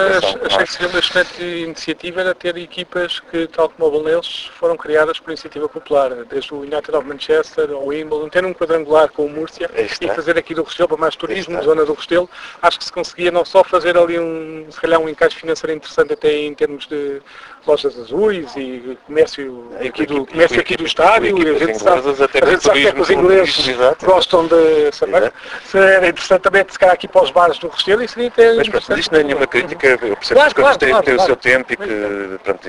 achei 0.47 0.65
que 0.65 0.73
seria 0.73 0.89
uma 0.89 0.99
excelente 0.99 1.43
iniciativa 1.43 2.21
era 2.21 2.35
ter 2.35 2.57
equipas 2.57 3.21
que, 3.21 3.47
tal 3.49 3.69
como 3.69 3.89
o 3.89 4.03
Belenenses, 4.03 4.47
foram 4.59 4.77
criadas 4.77 5.19
por 5.19 5.31
iniciativa 5.31 5.69
popular, 5.69 6.11
desde 6.25 6.55
o 6.55 6.61
United 6.61 6.95
of 6.95 7.07
Manchester 7.07 7.71
ao 7.71 7.87
Wimbledon, 7.87 8.29
ter 8.29 8.45
um 8.45 8.55
quadrangular 8.55 9.11
com 9.11 9.27
o 9.27 9.29
Múrcia 9.29 9.71
e 9.75 10.09
fazer 10.09 10.39
aqui 10.39 10.55
do 10.55 10.63
Restelo 10.63 10.89
para 10.89 10.99
mais 10.99 11.17
turismo, 11.17 11.63
zona 11.63 11.85
do 11.85 11.95
Restelo, 11.95 12.29
acho 12.63 12.79
que 12.79 12.85
se 12.85 12.93
conseguia 12.93 13.31
não 13.31 13.45
só 13.45 13.63
fazer 13.65 13.97
ali 13.97 14.19
um, 14.19 14.67
se 14.71 14.81
calhar 14.81 15.01
um 15.01 15.09
encaixe 15.09 15.37
financeiro 15.37 15.77
interessante 15.77 16.13
até 16.13 16.33
em 16.33 16.55
termos 16.55 16.87
de 16.87 17.21
lojas 17.67 17.99
azuis 17.99 18.55
e 18.57 18.99
comércio 19.07 19.71
aqui 19.81 20.07
do, 20.07 20.27
comércio 20.27 20.61
aqui 20.61 20.77
do 20.77 20.85
estádio, 20.85 21.39
e 21.39 21.49
a 21.49 21.59
gente 21.59 21.79
sabe, 21.79 22.01
a 22.09 22.51
gente 22.51 22.63
sabe 22.63 22.81
que, 22.83 22.89
é 22.89 22.93
que 22.93 23.01
os 23.01 23.11
ingleses 23.11 23.67
gostam 24.03 24.47
de 24.47 24.93
se 25.65 25.79
era 25.79 26.09
interessante 26.09 26.43
também 26.43 26.65
se 26.69 26.79
calhar 26.79 26.95
aqui 26.95 27.09
para 27.09 27.23
os 27.23 27.31
bares 27.31 27.59
do 27.59 27.69
Restelo 27.69 28.03
e 28.03 28.09
seria 28.09 28.29
até 28.29 28.54
Mas 28.57 28.69
pronto, 28.69 28.99
isto 28.99 29.13
não 29.13 29.21
é 29.21 29.23
nenhuma 29.23 29.47
crítica, 29.47 29.87
eu 29.87 30.17
percebo 30.17 30.17
claro, 30.19 30.35
que 30.35 30.41
as 30.41 30.53
coisas 30.53 30.77
claro, 30.77 30.79
têm, 30.79 30.91
claro, 30.91 31.05
têm 31.05 31.15
o 31.17 31.21
seu 31.21 31.37
tempo 31.37 31.73
e 31.73 31.77
que 31.77 32.39
pronto, 32.43 32.69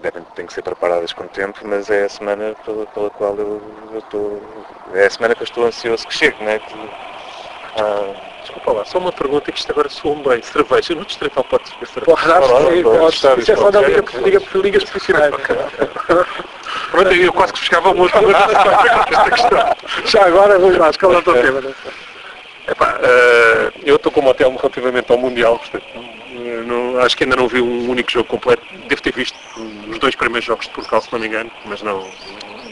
devem, 0.00 0.22
têm 0.34 0.46
que 0.46 0.52
ser 0.52 0.62
preparadas 0.62 1.12
com 1.12 1.26
tempo, 1.26 1.58
mas 1.64 1.90
é 1.90 2.04
a 2.04 2.08
semana 2.08 2.54
pela, 2.64 2.86
pela 2.86 3.10
qual 3.10 3.36
eu, 3.36 3.62
eu 3.92 3.98
estou. 3.98 4.42
É 4.94 5.06
a 5.06 5.10
semana 5.10 5.34
que 5.34 5.42
eu 5.42 5.44
estou 5.44 5.66
ansioso 5.66 6.06
que 6.06 6.14
chegue, 6.14 6.36
não 6.42 6.50
é? 6.50 6.58
Que, 6.58 6.74
ah, 7.76 8.30
Desculpa 8.40 8.72
lá, 8.72 8.84
só 8.84 8.98
uma 8.98 9.12
pergunta 9.12 9.52
que 9.52 9.58
isto 9.58 9.70
agora 9.70 9.88
soa 9.88 10.14
bem. 10.16 10.42
Cerveja, 10.42 10.94
no 10.94 11.04
Distrital 11.04 11.44
pode 11.44 11.68
ser 11.68 11.86
cerveja? 11.86 12.04
Pode, 12.04 12.82
pode. 12.82 13.40
Isso 13.40 13.52
é 13.52 13.56
só 13.56 13.70
da 13.70 13.80
liga, 13.82 14.02
liga, 14.24 14.42
ligas 14.54 14.84
profissionais. 14.84 15.34
Pronto, 16.90 17.12
eu 17.12 17.32
quase 17.32 17.52
que 17.52 17.60
buscava 17.60 17.94
muito 17.94 18.16
esta 18.16 19.30
questão. 19.30 19.76
Já 20.06 20.26
agora, 20.26 20.58
vamos 20.58 20.78
lá, 20.78 20.86
é 20.86 21.06
o 21.06 21.22
teu 21.22 21.34
tema? 21.34 21.62
Epá, 22.68 22.98
uh, 22.98 23.80
eu 23.84 23.96
estou 23.96 24.12
com 24.12 24.20
o 24.20 24.28
hotel 24.28 24.54
relativamente 24.54 25.10
ao 25.10 25.18
Mundial, 25.18 25.58
portanto, 25.58 25.84
não, 26.66 26.98
acho 27.00 27.16
que 27.16 27.24
ainda 27.24 27.36
não 27.36 27.48
vi 27.48 27.60
um 27.60 27.90
único 27.90 28.10
jogo 28.10 28.28
completo. 28.28 28.62
Devo 28.88 29.02
ter 29.02 29.12
visto 29.12 29.36
os 29.88 29.98
dois 29.98 30.14
primeiros 30.14 30.44
jogos 30.44 30.66
de 30.66 30.72
Portugal, 30.72 31.00
se 31.00 31.12
não 31.12 31.18
me 31.18 31.26
engano, 31.26 31.50
mas 31.64 31.82
não, 31.82 32.08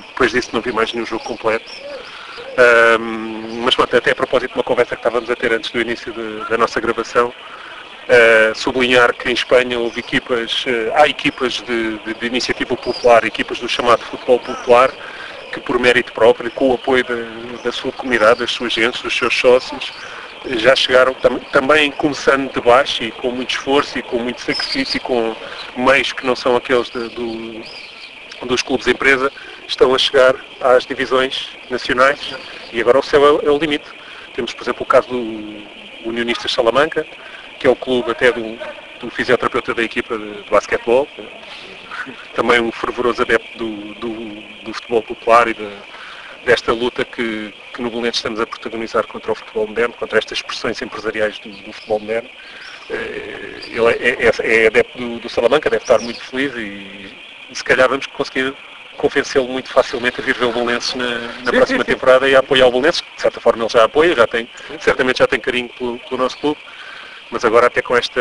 depois 0.08 0.32
disso 0.32 0.50
não 0.52 0.60
vi 0.60 0.72
mais 0.72 0.92
nenhum 0.92 1.06
jogo 1.06 1.24
completo. 1.24 1.70
Um, 3.00 3.62
mas 3.62 3.74
pronto, 3.76 3.96
até 3.96 4.10
a 4.10 4.14
propósito 4.14 4.52
de 4.52 4.58
uma 4.58 4.64
conversa 4.64 4.96
que 4.96 5.00
estávamos 5.00 5.30
a 5.30 5.36
ter 5.36 5.52
antes 5.52 5.70
do 5.70 5.80
início 5.80 6.12
de, 6.12 6.48
da 6.48 6.58
nossa 6.58 6.80
gravação, 6.80 7.28
uh, 7.28 8.54
sublinhar 8.58 9.14
que 9.14 9.28
em 9.28 9.32
Espanha 9.32 9.78
houve 9.78 10.00
equipas, 10.00 10.64
uh, 10.64 10.92
há 10.94 11.06
equipas 11.06 11.62
de, 11.62 11.98
de, 11.98 12.14
de, 12.14 12.26
iniciativa 12.26 12.76
popular, 12.76 13.24
equipas 13.24 13.60
do 13.60 13.68
chamado 13.68 14.04
futebol 14.04 14.40
popular, 14.40 14.90
que 15.52 15.60
por 15.60 15.78
mérito 15.78 16.12
próprio, 16.12 16.50
com 16.50 16.70
o 16.70 16.74
apoio 16.74 17.04
da, 17.04 17.62
da 17.64 17.72
sua 17.72 17.92
comunidade, 17.92 18.40
das 18.40 18.50
suas 18.50 18.72
gentes, 18.72 19.02
dos 19.02 19.16
seus 19.16 19.34
sócios, 19.34 19.92
já 20.46 20.74
chegaram 20.76 21.14
tam, 21.14 21.38
também 21.52 21.90
começando 21.90 22.52
de 22.52 22.60
baixo 22.60 23.02
e 23.02 23.10
com 23.10 23.30
muito 23.30 23.50
esforço 23.50 23.98
e 23.98 24.02
com 24.02 24.18
muito 24.18 24.40
sacrifício 24.40 24.96
e 24.96 25.00
com 25.00 25.34
meios 25.76 26.12
que 26.12 26.24
não 26.24 26.36
são 26.36 26.56
aqueles 26.56 26.90
de, 26.90 27.08
do, 27.10 27.62
dos 28.46 28.62
clubes 28.62 28.86
empresa, 28.86 29.32
estão 29.66 29.94
a 29.94 29.98
chegar 29.98 30.34
às 30.60 30.86
divisões 30.86 31.50
nacionais 31.70 32.34
e 32.72 32.80
agora 32.80 32.98
o 32.98 33.02
céu 33.02 33.40
é, 33.40 33.46
é 33.46 33.50
o 33.50 33.58
limite. 33.58 33.86
Temos, 34.34 34.54
por 34.54 34.62
exemplo, 34.62 34.82
o 34.82 34.86
caso 34.86 35.08
do 35.08 36.08
Unionistas 36.08 36.52
Salamanca, 36.52 37.06
que 37.58 37.66
é 37.66 37.70
o 37.70 37.76
clube 37.76 38.10
até 38.10 38.30
do, 38.30 38.58
do 39.00 39.10
fisioterapeuta 39.10 39.74
da 39.74 39.82
equipa 39.82 40.16
de, 40.16 40.42
de 40.42 40.50
basquetebol, 40.50 41.08
também 42.34 42.60
um 42.60 42.70
fervoroso 42.70 43.22
adepto 43.22 43.58
do, 43.58 43.94
do, 43.94 44.08
do 44.68 44.74
futebol 44.74 45.02
popular 45.02 45.48
e 45.48 45.54
de, 45.54 45.68
desta 46.44 46.72
luta 46.72 47.04
que, 47.04 47.52
que 47.74 47.82
no 47.82 47.90
Bolonense 47.90 48.18
estamos 48.18 48.40
a 48.40 48.46
protagonizar 48.46 49.06
contra 49.06 49.32
o 49.32 49.34
futebol 49.34 49.66
moderno, 49.66 49.94
contra 49.94 50.18
estas 50.18 50.38
expressões 50.38 50.80
empresariais 50.80 51.38
do, 51.38 51.50
do 51.50 51.72
futebol 51.72 52.00
moderno. 52.00 52.28
Eh, 52.90 53.60
ele 53.66 53.92
é, 53.92 54.28
é, 54.28 54.62
é 54.62 54.66
adepto 54.66 54.98
do, 54.98 55.18
do 55.18 55.28
Salamanca, 55.28 55.68
deve 55.68 55.82
estar 55.82 56.00
muito 56.00 56.22
feliz 56.24 56.54
e, 56.54 57.14
e 57.50 57.54
se 57.54 57.64
calhar 57.64 57.88
vamos 57.88 58.06
conseguir 58.06 58.54
convencê-lo 58.96 59.46
muito 59.48 59.70
facilmente 59.70 60.20
a 60.20 60.24
vir 60.24 60.34
ver 60.34 60.46
o 60.46 60.52
Bolense 60.52 60.96
na, 60.98 61.18
na 61.18 61.28
sim, 61.28 61.42
próxima 61.44 61.66
sim, 61.66 61.76
sim. 61.76 61.84
temporada 61.84 62.28
e 62.28 62.34
a 62.34 62.40
apoiar 62.40 62.66
o 62.66 62.70
Bolense, 62.70 63.02
de 63.14 63.22
certa 63.22 63.40
forma 63.40 63.62
ele 63.62 63.70
já 63.70 63.84
apoia, 63.84 64.14
já 64.14 64.26
tem, 64.26 64.48
certamente 64.80 65.18
já 65.18 65.26
tem 65.26 65.38
carinho 65.38 65.68
pelo, 65.68 65.98
pelo, 66.00 66.22
nosso 66.22 66.36
clube, 66.38 66.58
mas 67.30 67.44
agora 67.44 67.68
até 67.68 67.80
com 67.80 67.96
esta 67.96 68.20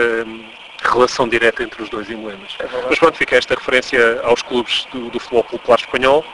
relação 0.81 1.27
direta 1.27 1.63
entre 1.63 1.81
os 1.81 1.89
dois 1.89 2.09
emblemas. 2.09 2.55
É 2.59 2.67
mas 2.89 2.99
pronto, 2.99 3.17
fica 3.17 3.35
esta 3.35 3.55
referência 3.55 4.21
aos 4.23 4.41
clubes 4.41 4.87
do, 4.91 5.09
do 5.09 5.19
futebol 5.19 5.43
popular 5.43 5.79
espanhol, 5.79 6.25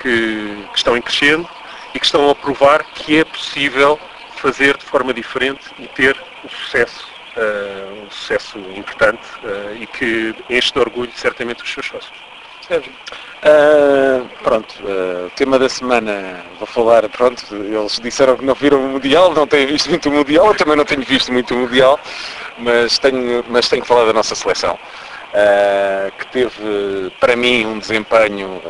que, 0.00 0.64
que 0.72 0.76
estão 0.76 0.96
em 0.96 1.02
crescendo 1.02 1.48
e 1.94 1.98
que 1.98 2.06
estão 2.06 2.30
a 2.30 2.34
provar 2.34 2.84
que 2.84 3.18
é 3.18 3.24
possível 3.24 3.98
fazer 4.36 4.76
de 4.76 4.84
forma 4.84 5.12
diferente 5.12 5.64
e 5.78 5.86
ter 5.88 6.16
o 6.44 6.48
sucesso, 6.48 7.08
uh, 7.36 8.04
um 8.04 8.10
sucesso 8.10 8.58
importante 8.76 9.22
uh, 9.42 9.76
e 9.80 9.86
que 9.86 10.34
enche 10.48 10.72
de 10.72 10.78
orgulho 10.78 11.10
certamente 11.14 11.62
os 11.62 11.72
seus 11.72 11.86
sócios. 11.86 12.27
Sérgio. 12.68 12.92
Uh, 13.38 14.28
pronto, 14.42 14.74
uh, 14.82 15.30
tema 15.34 15.58
da 15.58 15.68
semana, 15.70 16.44
vou 16.58 16.66
falar, 16.66 17.08
pronto, 17.08 17.42
eles 17.54 17.98
disseram 17.98 18.36
que 18.36 18.44
não 18.44 18.54
viram 18.54 18.84
o 18.84 18.88
Mundial, 18.88 19.32
não 19.32 19.46
têm 19.46 19.66
visto 19.66 19.88
muito 19.88 20.10
o 20.10 20.12
Mundial, 20.12 20.48
eu 20.48 20.54
também 20.54 20.76
não 20.76 20.84
tenho 20.84 21.02
visto 21.02 21.32
muito 21.32 21.54
o 21.54 21.56
Mundial, 21.56 21.98
mas 22.58 22.98
tenho, 22.98 23.42
mas 23.48 23.68
tenho 23.68 23.80
que 23.80 23.88
falar 23.88 24.04
da 24.04 24.12
nossa 24.12 24.34
seleção, 24.34 24.74
uh, 24.74 26.12
que 26.18 26.26
teve, 26.26 27.10
para 27.18 27.36
mim, 27.36 27.64
um 27.64 27.78
desempenho 27.78 28.60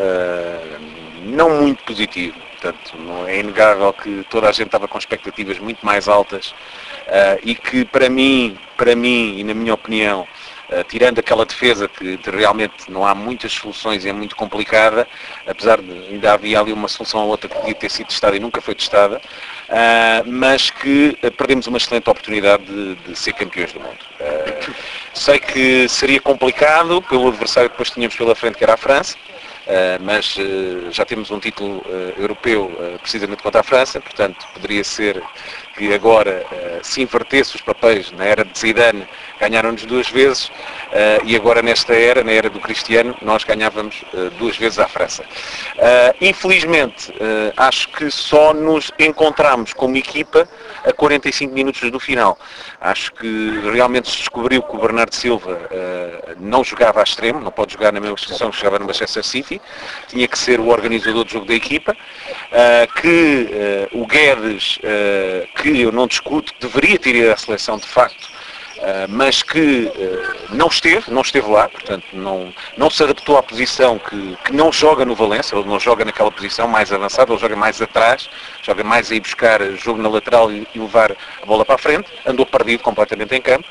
não 1.25 1.51
muito 1.63 1.83
positivo. 1.83 2.37
Portanto, 2.61 2.97
não 2.99 3.27
é 3.27 3.39
inegável 3.39 3.93
que 3.93 4.27
toda 4.29 4.49
a 4.49 4.53
gente 4.53 4.67
estava 4.67 4.87
com 4.89 4.99
expectativas 4.99 5.59
muito 5.61 5.85
mais 5.87 6.09
altas 6.09 6.53
e 7.45 7.55
que 7.55 7.85
para 7.85 8.09
mim, 8.09 8.59
para 8.77 8.97
mim 8.97 9.39
e 9.39 9.45
na 9.45 9.55
minha 9.55 9.75
opinião, 9.75 10.27
Uh, 10.71 10.85
tirando 10.85 11.19
aquela 11.19 11.47
defesa 11.47 11.89
que 11.89 12.19
de, 12.19 12.31
realmente 12.31 12.91
não 12.91 13.07
há 13.07 13.15
muitas 13.15 13.53
soluções 13.53 14.05
e 14.05 14.09
é 14.09 14.13
muito 14.13 14.37
complicada, 14.37 15.09
apesar 15.47 15.81
de 15.81 15.91
ainda 15.91 16.35
havia 16.35 16.61
ali 16.61 16.75
uma 16.75 16.89
solução 16.89 17.21
ou 17.21 17.29
outra 17.29 17.49
que 17.49 17.57
podia 17.57 17.75
ter 17.75 17.91
sido 17.91 18.09
testada 18.09 18.37
e 18.37 18.41
nunca 18.41 18.61
foi 18.61 18.75
testada, 18.75 19.17
uh, 19.17 20.31
mas 20.31 20.69
que 20.69 21.17
uh, 21.23 21.31
perdemos 21.31 21.67
uma 21.67 21.79
excelente 21.79 22.11
oportunidade 22.11 22.65
de, 22.65 22.95
de 22.97 23.17
ser 23.17 23.33
campeões 23.33 23.73
do 23.73 23.81
mundo. 23.81 23.99
sei 25.15 25.39
que 25.39 25.89
seria 25.89 26.21
complicado 26.21 27.01
pelo 27.01 27.29
adversário 27.29 27.71
que 27.71 27.75
depois 27.75 27.91
tínhamos 27.91 28.15
pela 28.15 28.35
frente, 28.35 28.59
que 28.59 28.65
era 28.65 28.75
a 28.75 28.77
França, 28.77 29.17
Uh, 29.69 30.01
mas 30.01 30.35
uh, 30.39 30.91
já 30.91 31.05
temos 31.05 31.31
um 31.31 31.39
título 31.39 31.81
uh, 31.81 32.15
europeu 32.17 32.73
precisamente 33.03 33.43
contra 33.43 33.61
a 33.61 33.63
França, 33.63 34.01
portanto 34.01 34.47
poderia 34.55 34.83
ser 34.83 35.23
que 35.79 35.95
agora 35.95 36.45
se 36.83 37.01
invertesse 37.01 37.55
os 37.55 37.63
papéis 37.63 38.11
na 38.11 38.25
era 38.25 38.45
de 38.45 38.59
Zidane, 38.59 39.07
ganharam-nos 39.41 39.87
duas 39.87 40.11
vezes 40.11 40.51
e 41.25 41.37
agora 41.37 41.63
nesta 41.63 41.95
era, 41.95 42.25
na 42.25 42.33
era 42.33 42.51
do 42.51 42.59
Cristiano, 42.59 43.17
nós 43.23 43.45
ganhávamos 43.45 44.03
duas 44.39 44.57
vezes 44.57 44.81
à 44.81 44.89
França. 44.89 45.25
infelizmente, 46.21 47.13
acho 47.57 47.89
que 47.91 48.11
só 48.11 48.53
nos 48.53 48.91
encontramos 48.99 49.73
como 49.73 49.97
equipa 49.97 50.49
a 50.89 50.93
45 50.93 51.53
minutos 51.53 51.91
do 51.91 52.01
final. 52.01 52.39
Acho 52.81 53.13
que 53.13 53.61
realmente 53.73 54.11
se 54.11 54.19
descobriu 54.19 54.63
que 54.63 54.77
o 54.77 54.81
Bernardo 54.81 55.15
Silva 55.15 55.59
não 56.39 56.65
jogava 56.65 57.01
a 57.01 57.03
extremo, 57.03 57.41
não 57.41 57.51
pode 57.51 57.73
jogar 57.73 57.93
na 57.93 58.01
mesma 58.01 58.17
posição 58.17 58.51
que 58.51 58.57
jogava 58.57 58.79
no 58.79 58.87
Manchester 58.87 59.25
City, 59.25 59.61
tinha 60.09 60.27
que 60.27 60.39
ser 60.39 60.61
o 60.61 60.69
organizador 60.69 61.25
do 61.25 61.31
jogo 61.31 61.47
da 61.47 61.55
equipa, 61.55 61.93
uh, 61.93 63.01
que 63.01 63.89
uh, 63.93 64.01
o 64.01 64.07
Guedes, 64.07 64.79
uh, 64.79 65.63
que 65.63 65.81
eu 65.81 65.93
não 65.93 66.07
discuto, 66.07 66.53
deveria 66.61 66.99
ter 66.99 67.15
ido 67.15 67.31
à 67.31 67.37
seleção 67.37 67.77
de 67.77 67.87
facto, 67.87 68.38
mas 69.09 69.43
que 69.43 69.91
não 70.51 70.69
esteve, 70.69 71.11
não 71.11 71.23
esteve 71.23 71.49
lá, 71.49 71.69
portanto 71.69 72.05
não, 72.13 72.53
não 72.77 72.91
se 72.91 73.03
adaptou 73.03 73.37
à 73.37 73.43
posição 73.43 73.99
que, 73.99 74.37
que 74.45 74.53
não 74.53 74.73
joga 74.73 75.05
no 75.05 75.15
Valência, 75.15 75.57
ele 75.57 75.69
não 75.69 75.79
joga 75.79 76.05
naquela 76.05 76.31
posição 76.31 76.69
mais 76.69 76.93
avançada, 76.93 77.33
ele 77.33 77.41
joga 77.41 77.57
mais 77.57 77.81
atrás, 77.81 78.29
joga 78.63 78.85
mais 78.85 79.11
a 79.11 79.15
ir 79.15 79.21
buscar 79.21 79.63
jogo 79.77 80.01
na 80.01 80.09
lateral 80.09 80.51
e, 80.53 80.67
e 80.75 80.79
levar 80.79 81.13
a 81.43 81.47
bola 81.47 81.65
para 81.65 81.75
a 81.75 81.79
frente, 81.79 82.09
andou 82.27 82.47
perdido 82.47 82.83
completamente 82.83 83.35
em 83.35 83.41
campo. 83.41 83.69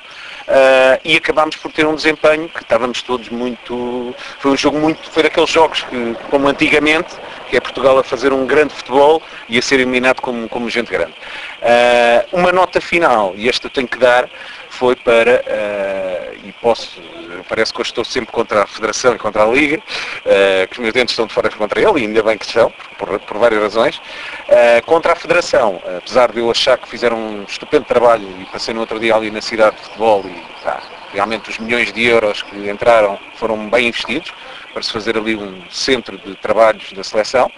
Uh, 0.47 0.97
e 1.03 1.17
acabámos 1.17 1.57
por 1.57 1.71
ter 1.73 1.85
um 1.85 1.93
desempenho 1.93 2.47
que 2.47 2.61
estávamos 2.61 3.01
todos 3.01 3.27
muito. 3.27 4.15
Foi 4.39 4.51
um 4.51 4.57
jogo 4.57 4.79
muito. 4.79 5.09
Foi 5.11 5.23
daqueles 5.23 5.49
jogos 5.49 5.83
que, 5.83 6.15
como 6.29 6.47
antigamente, 6.47 7.13
que 7.49 7.57
é 7.57 7.59
Portugal 7.59 7.97
a 7.99 8.03
fazer 8.03 8.31
um 8.31 8.45
grande 8.45 8.73
futebol 8.73 9.21
e 9.49 9.57
a 9.57 9.61
ser 9.61 9.75
eliminado 9.75 10.21
como, 10.21 10.47
como 10.47 10.69
gente 10.69 10.89
grande. 10.89 11.11
Uh, 11.11 12.37
uma 12.37 12.53
nota 12.53 12.79
final, 12.79 13.33
e 13.35 13.49
esta 13.49 13.69
tenho 13.69 13.89
que 13.89 13.97
dar, 13.97 14.29
foi 14.69 14.95
para, 14.95 15.43
uh, 15.45 16.47
e 16.47 16.53
posso, 16.61 17.01
parece 17.43 17.73
que 17.73 17.79
eu 17.79 17.83
estou 17.83 18.05
sempre 18.05 18.31
contra 18.31 18.63
a 18.63 18.67
Federação 18.67 19.15
e 19.15 19.17
contra 19.17 19.43
a 19.43 19.45
Liga, 19.45 19.77
uh, 19.77 20.67
que 20.67 20.73
os 20.73 20.79
meus 20.79 20.93
dentes 20.93 21.13
estão 21.13 21.25
de 21.25 21.33
fora 21.33 21.49
contra 21.49 21.81
ele, 21.81 21.99
e 21.99 22.05
ainda 22.05 22.23
bem 22.23 22.37
que 22.37 22.45
estão, 22.45 22.71
por, 22.97 23.19
por 23.19 23.37
várias 23.37 23.61
razões, 23.61 23.97
uh, 23.97 24.85
contra 24.85 25.13
a 25.13 25.15
Federação, 25.15 25.81
apesar 25.97 26.31
de 26.31 26.39
eu 26.39 26.49
achar 26.49 26.77
que 26.77 26.87
fizeram 26.87 27.17
um 27.17 27.43
estupendo 27.43 27.85
trabalho, 27.85 28.27
e 28.41 28.45
passei 28.45 28.73
no 28.73 28.81
outro 28.81 28.99
dia 28.99 29.15
ali 29.15 29.31
na 29.31 29.41
cidade 29.41 29.75
de 29.77 29.83
futebol, 29.83 30.25
e 30.25 31.13
realmente 31.13 31.49
os 31.49 31.57
milhões 31.59 31.91
de 31.91 32.03
euros 32.03 32.41
que 32.43 32.69
entraram 32.69 33.17
foram 33.35 33.69
bem 33.69 33.87
investidos, 33.87 34.33
para 34.73 34.83
se 34.83 34.91
fazer 34.91 35.17
ali 35.17 35.35
um 35.35 35.61
centro 35.71 36.17
de 36.17 36.35
trabalhos 36.35 36.93
da 36.93 37.03
seleção, 37.03 37.51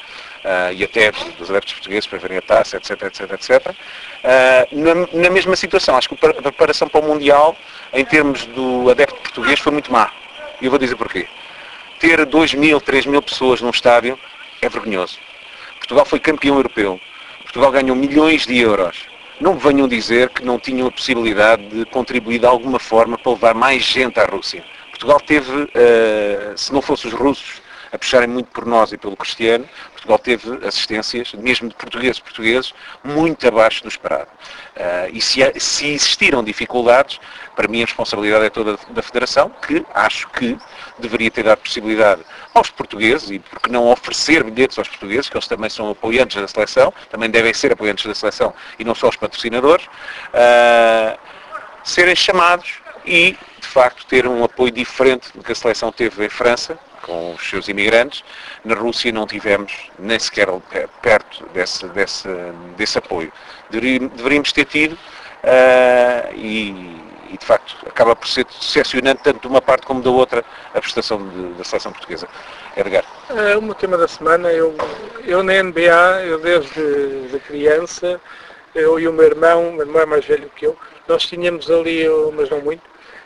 uh, 0.44 0.74
e 0.74 0.84
até 0.84 1.12
dos 1.38 1.50
adeptos 1.50 1.74
portugueses 1.74 2.08
para 2.08 2.20
verem 2.20 2.38
a 2.38 2.42
taça, 2.42 2.78
etc, 2.78 3.04
etc, 3.04 3.32
etc. 3.34 3.68
Uh, 3.70 4.80
na, 4.80 5.24
na, 5.24 5.30
mesma 5.30 5.56
situação, 5.56 5.98
acho 5.98 6.10
que 6.10 6.26
a 6.26 6.42
preparação 6.42 6.88
para 6.88 7.02
o 7.02 7.08
Mundial, 7.08 7.56
em 7.94 8.06
termos 8.06 8.46
do 8.48 8.90
adepto 8.90 9.16
português, 9.16 9.60
foi 9.60 9.72
muito 9.72 9.92
má. 9.92 10.12
E 10.62 10.66
eu 10.66 10.72
vou 10.72 10.80
dizer 10.80 10.96
porquê. 10.96 11.28
Ter 12.00 12.26
2 12.26 12.54
mil, 12.54 12.80
3 12.80 13.06
mil 13.06 13.22
pessoas 13.22 13.62
num 13.62 13.70
estádio 13.70 14.18
é 14.62 14.70
vergonhoso. 14.70 15.18
Portugal 15.78 16.06
foi 16.06 16.20
campeão 16.20 16.56
europeu. 16.56 17.00
Portugal 17.44 17.72
ganhou 17.72 17.96
milhões 17.96 18.46
de 18.46 18.58
euros. 18.58 19.08
Não 19.40 19.54
me 19.54 19.60
venham 19.60 19.88
dizer 19.88 20.30
que 20.30 20.44
não 20.44 20.60
tinham 20.60 20.88
a 20.88 20.92
possibilidade 20.92 21.64
de 21.68 21.86
contribuir 21.86 22.40
de 22.40 22.46
alguma 22.46 22.78
forma 22.78 23.18
para 23.18 23.32
levar 23.32 23.56
mais 23.56 23.84
gente 23.84 24.20
à 24.20 24.26
Rússia. 24.26 24.64
Portugal 24.90 25.20
teve, 25.22 25.52
uh, 25.52 26.58
se 26.58 26.74
não 26.74 26.82
fosse 26.82 27.08
os 27.08 27.14
russos, 27.14 27.62
a 27.92 27.98
puxarem 27.98 28.28
muito 28.28 28.48
por 28.48 28.66
nós 28.66 28.92
e 28.92 28.98
pelo 28.98 29.16
Cristiano, 29.16 29.68
Portugal 30.00 30.20
teve 30.20 30.66
assistências, 30.66 31.34
mesmo 31.34 31.70
de 31.70 31.76
portugueses 31.76 32.20
portugueses, 32.20 32.74
muito 33.04 33.48
abaixo 33.48 33.84
do 33.84 33.90
esperado. 33.90 34.30
Uh, 34.76 35.10
e 35.12 35.22
se, 35.22 35.42
se, 35.60 35.88
existiram 35.88 36.44
dificuldades, 36.44 37.20
para 37.56 37.68
mim 37.68 37.82
a 37.82 37.86
responsabilidade 37.86 38.46
é 38.46 38.50
toda 38.50 38.78
da 38.90 39.02
Federação, 39.02 39.50
que 39.50 39.86
acho 39.94 40.30
que 40.30 40.58
deveria 40.98 41.30
ter 41.30 41.44
dado 41.44 41.60
possibilidade 41.60 42.22
aos 42.54 42.70
portugueses, 42.70 43.30
e 43.30 43.40
porque 43.40 43.70
não 43.70 43.92
oferecer 43.92 44.44
bilhetes 44.44 44.78
aos 44.78 44.88
portugueses, 44.88 45.30
que 45.30 45.36
eles 45.36 45.48
também 45.48 45.70
são 45.70 45.90
apoiantes 45.90 46.40
da 46.40 46.48
seleção, 46.48 46.94
também 47.10 47.30
devem 47.30 47.54
ser 47.54 47.74
apoiantes 47.74 48.06
da 48.06 48.16
seleção 48.16 48.54
e 48.78 48.84
não 48.84 48.96
só 48.96 49.10
os 49.10 49.18
patrocinadores, 49.18 49.86
uh, 49.86 51.20
serem 51.84 52.16
chamados 52.16 52.76
e, 53.06 53.38
de 53.60 53.68
facto, 53.68 54.06
ter 54.06 54.28
um 54.28 54.44
apoio 54.44 54.72
diferente 54.72 55.30
do 55.34 55.44
que 55.44 55.52
a 55.52 55.56
seleção 55.56 55.92
teve 55.92 56.26
em 56.26 56.30
França, 56.30 56.80
com 57.02 57.34
os 57.34 57.50
seus 57.50 57.68
imigrantes. 57.68 58.24
Na 58.64 58.76
Rússia 58.76 59.12
não 59.12 59.26
tivemos 59.26 59.90
nem 59.98 60.20
sequer 60.20 60.48
perto 61.02 61.46
desse, 61.54 61.88
desse, 61.90 62.28
desse 62.78 62.98
apoio. 62.98 63.32
Deveríamos 63.70 64.52
ter 64.52 64.66
tido 64.66 64.94
uh, 64.94 66.34
e, 66.36 66.70
e, 67.30 67.38
de 67.38 67.46
facto, 67.46 67.76
acaba 67.88 68.16
por 68.16 68.28
ser 68.28 68.46
decepcionante 68.46 69.24
tanto 69.24 69.42
de 69.42 69.48
uma 69.48 69.62
parte 69.62 69.86
como 69.86 70.02
da 70.02 70.10
outra 70.10 70.44
a 70.74 70.80
prestação 70.80 71.18
de, 71.30 71.54
da 71.54 71.64
seleção 71.64 71.92
portuguesa. 71.92 72.28
Edgar. 72.76 73.04
É, 73.30 73.58
o 73.58 73.62
meu 73.62 73.76
tema 73.76 73.98
da 73.98 74.08
semana, 74.08 74.52
eu, 74.52 74.76
eu 75.26 75.44
na 75.44 75.62
NBA, 75.62 76.24
eu 76.26 76.40
desde 76.40 77.28
de 77.30 77.40
criança, 77.40 78.20
eu 78.76 79.00
e 79.00 79.08
o 79.08 79.14
meu 79.14 79.26
irmão, 79.26 79.70
o 79.70 79.72
meu 79.74 79.86
irmão 79.86 80.02
é 80.02 80.06
mais 80.06 80.26
velho 80.26 80.50
que 80.56 80.68
eu, 80.68 80.78
nós 81.08 81.26
tínhamos 81.26 81.70
ali, 81.70 82.06
mas 82.34 82.50
não 82.50 82.62
muito, 82.62 82.84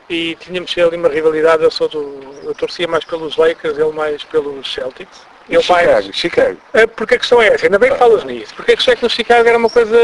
e 0.10 0.36
tínhamos 0.36 0.76
ali 0.78 0.98
uma 0.98 1.10
rivalidade, 1.10 1.64
eu 1.64 1.72
sou 1.72 1.88
do, 1.88 2.20
eu 2.44 2.54
torcia 2.54 2.88
mais 2.88 3.06
pelos 3.06 3.38
Lakers, 3.38 3.78
ele 3.78 3.92
mais 3.92 4.24
pelos 4.24 4.72
Celtics. 4.72 5.22
Eu 5.50 5.62
Chicago, 5.62 5.92
mais, 5.92 6.16
Chicago. 6.16 6.58
É, 6.74 6.88
porque 6.88 7.16
a 7.16 7.20
questão 7.20 7.42
é 7.42 7.48
essa, 7.48 7.66
ainda 7.66 7.80
bem 7.80 7.92
que 7.92 7.98
falas 7.98 8.24
nisso, 8.24 8.54
porque 8.56 8.74
a 8.74 8.76
questão 8.76 8.94
é 8.94 8.96
que 8.96 9.04
no 9.04 9.10
Chicago 9.10 9.48
era 9.48 9.58
uma 9.58 9.70
coisa 9.70 9.98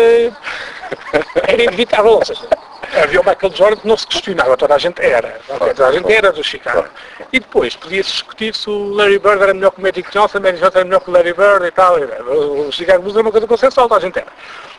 era 1.47 1.63
inevitável, 1.63 2.11
ou 2.11 2.25
seja, 2.25 2.47
havia 3.01 3.21
o 3.21 3.25
Michael 3.25 3.53
Jordan 3.53 3.75
que 3.77 3.87
não 3.87 3.97
se 3.97 4.07
questionava, 4.07 4.57
toda 4.57 4.75
a 4.75 4.77
gente 4.77 5.01
era, 5.01 5.39
toda 5.47 5.87
a 5.87 5.91
gente 5.91 6.11
era 6.11 6.31
do 6.31 6.43
Chicago. 6.43 6.87
E 7.31 7.39
depois 7.39 7.75
podia-se 7.75 8.11
discutir 8.11 8.55
se 8.55 8.69
o 8.69 8.89
Larry 8.93 9.19
Bird 9.19 9.41
era 9.41 9.53
melhor 9.53 9.71
que 9.71 9.79
o 9.79 9.83
Magic 9.83 10.11
Johnson, 10.11 10.39
o 10.39 10.41
Magic 10.41 10.61
Johnson 10.61 10.77
era 10.79 10.85
melhor 10.85 11.01
que 11.01 11.09
o 11.09 11.13
Larry 11.13 11.33
Bird 11.33 11.65
e 11.65 11.71
tal, 11.71 11.95
o 11.97 12.71
Chicago 12.71 13.03
Bulls 13.03 13.15
era 13.15 13.23
uma 13.23 13.31
coisa 13.31 13.47
consensual, 13.47 13.87
toda 13.87 13.99
a 13.99 14.05
gente 14.05 14.17
era. 14.17 14.31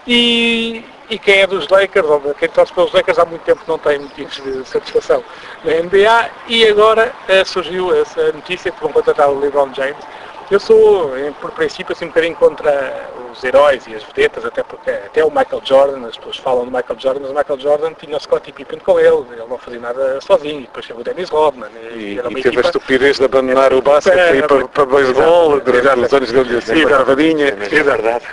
E, 0.07 0.85
e 1.09 1.19
quem 1.19 1.41
é 1.41 1.47
dos 1.47 1.69
Lakers, 1.69 2.07
ou 2.07 2.35
quem 2.35 2.49
torce 2.49 2.73
pelos 2.73 2.93
Lakers 2.93 3.19
há 3.19 3.25
muito 3.25 3.43
tempo 3.43 3.61
não 3.67 3.79
tem 3.79 3.99
motivos 3.99 4.35
de 4.43 4.67
satisfação 4.67 5.23
na 5.65 5.73
NBA 5.73 6.31
e 6.49 6.67
agora 6.67 7.13
eh, 7.29 7.45
surgiu 7.45 7.95
essa 7.95 8.33
notícia 8.33 8.73
que 8.73 8.81
vão 8.81 8.93
contratar 8.93 9.29
o 9.29 9.39
LeBron 9.39 9.73
James. 9.75 10.03
Eu 10.51 10.59
sou, 10.59 11.13
por 11.41 11.53
princípio, 11.53 11.93
assim 11.93 12.07
um 12.07 12.09
bocadinho 12.09 12.35
contra 12.35 13.09
os 13.33 13.45
heróis 13.45 13.87
e 13.87 13.95
as 13.95 14.03
vedetas, 14.03 14.45
até 14.45 14.63
porque 14.63 14.91
até 14.91 15.25
o 15.25 15.31
Michael 15.31 15.63
Jordan, 15.65 16.09
as 16.09 16.17
pessoas 16.17 16.37
falam 16.39 16.65
do 16.65 16.71
Michael 16.71 16.99
Jordan, 16.99 17.21
mas 17.21 17.31
o 17.31 17.35
Michael 17.35 17.61
Jordan 17.61 17.93
tinha 17.95 18.17
o 18.17 18.21
Scottie 18.21 18.53
Pippen 18.53 18.81
com 18.81 18.99
ele, 18.99 19.25
ele 19.33 19.45
não 19.49 19.57
fazia 19.59 19.79
nada 19.79 20.21
sozinho, 20.21 20.63
depois 20.63 20.87
teve 20.87 21.01
o 21.01 21.05
Dennis 21.05 21.31
Rodman. 21.31 21.71
E, 21.95 21.99
e, 21.99 22.13
e 22.15 22.23
teve 22.23 22.41
equipa... 22.41 22.61
a 22.61 22.63
estupidez 22.63 23.19
de 23.19 23.25
abandonar 23.25 23.73
o 23.73 23.81
basquete 23.81 24.35
e 24.35 24.39
ir 24.39 24.47
para, 24.47 24.67
para 24.69 24.87
beisebol 24.87 25.61
durante 25.61 26.01
os 26.01 26.13
anos 26.13 26.33
dele 26.33 26.59
assim, 26.59 26.85
garrafadinha. 26.85 27.47
É 27.49 27.83
verdade, 27.83 28.25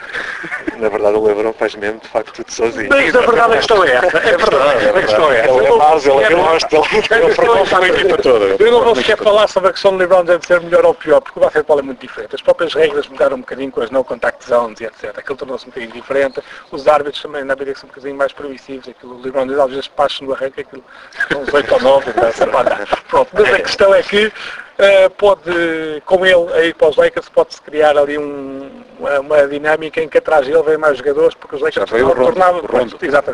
na 0.77 0.89
verdade 0.89 1.17
o 1.17 1.23
Lebron 1.23 1.53
faz 1.53 1.75
mesmo 1.75 1.99
de 1.99 2.07
facto 2.07 2.33
tudo 2.33 2.51
sozinho. 2.51 2.89
Mas 2.89 3.15
a 3.15 3.19
verdade 3.19 3.53
a 3.53 3.57
questão 3.57 3.83
é 3.83 3.91
essa, 3.91 4.17
é 4.17 4.37
verdade, 4.37 4.89
a 4.89 5.01
questão 5.01 5.31
é 5.31 5.39
essa. 5.39 5.51
Ele 5.51 5.67
é 5.67 5.77
base, 5.77 6.09
ele 6.09 6.23
é 6.23 6.35
gosta, 6.35 6.75
ele 6.75 7.33
formou 7.33 7.83
a 7.83 7.87
equipa 7.87 8.17
toda. 8.17 8.63
Eu 8.63 8.71
não 8.71 8.83
vou 8.83 8.95
sequer 8.95 9.17
falar 9.17 9.47
sobre 9.47 9.69
a 9.69 9.73
questão 9.73 9.91
de 9.91 9.97
LeBron 9.99 10.25
deve 10.25 10.45
ser 10.45 10.59
melhor 10.61 10.85
ou 10.85 10.93
pior, 10.95 11.21
porque 11.21 11.37
o 11.37 11.41
basquetebol 11.41 11.79
é 11.79 11.81
muito 11.83 12.06
diferente. 12.07 12.35
As 12.35 12.41
próprias 12.41 12.73
regras 12.73 13.07
mudaram 13.07 13.37
um 13.37 13.41
bocadinho 13.41 13.71
com 13.71 13.81
as 13.81 13.91
no 13.91 14.03
contact 14.03 14.45
zones 14.45 14.79
e 14.79 14.85
etc. 14.85 15.17
Aquilo 15.17 15.37
tornou-se 15.37 15.65
um 15.65 15.69
bocadinho 15.69 15.91
diferente. 15.91 16.41
Os 16.71 16.87
árbitros 16.87 17.21
também 17.21 17.43
na 17.43 17.55
BD 17.55 17.75
são 17.75 17.85
um 17.85 17.89
bocadinho 17.89 18.15
mais 18.15 18.33
permissivos. 18.33 18.87
Aquilo, 18.89 19.15
o 19.15 19.21
Lebron 19.21 19.43
às 19.61 19.69
vezes 19.69 19.87
passo 19.87 20.23
no 20.23 20.33
arranque, 20.33 20.61
aquilo 20.61 20.83
são 21.31 21.41
uns 21.41 21.53
8 21.53 21.73
ou 21.73 21.81
9. 21.81 22.13
Pronto, 23.07 23.29
mas 23.33 23.53
a 23.53 23.59
questão 23.59 23.93
é 23.93 24.01
que 24.01 24.27
uh, 24.27 25.09
pode, 25.17 26.01
com 26.05 26.25
ele 26.25 26.53
aí 26.53 26.73
para 26.73 26.89
os 26.89 26.95
Lakers, 26.95 27.29
pode-se 27.29 27.61
criar 27.61 27.97
ali 27.97 28.17
um, 28.17 28.83
uma, 28.99 29.19
uma, 29.19 29.47
dinâmica 29.47 30.01
em 30.01 30.07
que 30.07 30.17
atrás 30.17 30.45
dele 30.45 30.61
vem 30.63 30.77
mais 30.77 30.97
jogadores, 30.97 31.35
porque 31.35 31.55
os 31.55 31.61
Lakers 31.61 31.89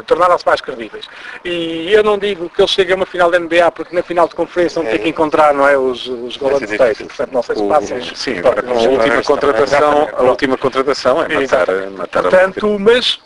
tornaram-se 0.05 0.45
mais 0.45 0.61
credíveis. 0.61 1.07
E 1.43 1.91
eu 1.91 2.03
não 2.03 2.17
digo 2.17 2.49
que 2.49 2.61
ele 2.61 2.67
chegue 2.67 2.93
a 2.93 2.95
uma 2.95 3.05
final 3.05 3.29
da 3.29 3.39
NBA, 3.39 3.71
porque 3.71 3.95
na 3.95 4.03
final 4.03 4.27
de 4.27 4.35
conferência 4.35 4.81
não 4.81 4.89
é. 4.89 4.91
tem 4.91 5.01
que 5.01 5.09
encontrar 5.09 5.53
não 5.53 5.67
é, 5.67 5.77
os, 5.77 6.07
os 6.07 6.37
Golden 6.37 6.63
State, 6.63 7.03
portanto 7.03 7.31
não 7.31 7.43
sei 7.43 7.55
se 7.55 7.67
passam. 7.67 8.01
Sim, 8.15 8.39
agora 8.39 8.63
a 8.67 8.73
última 8.73 9.23
contratação, 9.23 10.09
a 10.13 10.23
última 10.23 10.57
contratação 10.57 11.23
é 11.23 11.39
matar, 11.39 11.67
matar 11.91 12.21
Portanto, 12.23 12.79
mas 12.79 13.19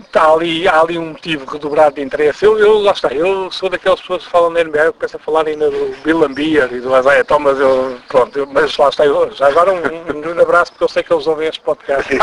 está 0.00 0.30
ali, 0.30 0.66
há 0.66 0.80
ali 0.80 0.98
um 0.98 1.10
motivo 1.10 1.44
redobrado 1.50 1.96
de 1.96 2.02
interesse. 2.02 2.44
Eu, 2.44 2.58
eu, 2.58 2.80
lá 2.80 2.92
está, 2.92 3.08
eu 3.08 3.50
sou 3.50 3.68
daquelas 3.68 4.00
pessoas 4.00 4.24
que 4.24 4.30
falam 4.30 4.50
na 4.50 4.64
NBA, 4.64 4.84
eu 4.84 4.92
começo 4.92 5.16
a 5.16 5.20
falar 5.20 5.46
ainda 5.46 5.70
do 5.70 5.94
Bill 6.02 6.18
Lambier 6.18 6.72
e 6.72 6.80
do 6.80 6.96
Isaiah 6.96 7.24
Thomas, 7.24 7.58
eu, 7.58 7.98
pronto, 8.08 8.38
eu, 8.38 8.46
mas 8.46 8.76
lá 8.76 8.88
está, 8.88 9.04
eu, 9.04 9.30
já 9.32 9.48
agora 9.48 9.72
um, 9.72 9.76
um, 9.78 10.34
um, 10.34 10.40
abraço 10.40 10.72
porque 10.72 10.84
eu 10.84 10.88
sei 10.88 11.02
que 11.02 11.12
eles 11.12 11.26
ouvem 11.26 11.48
este 11.48 11.60
podcast. 11.60 12.10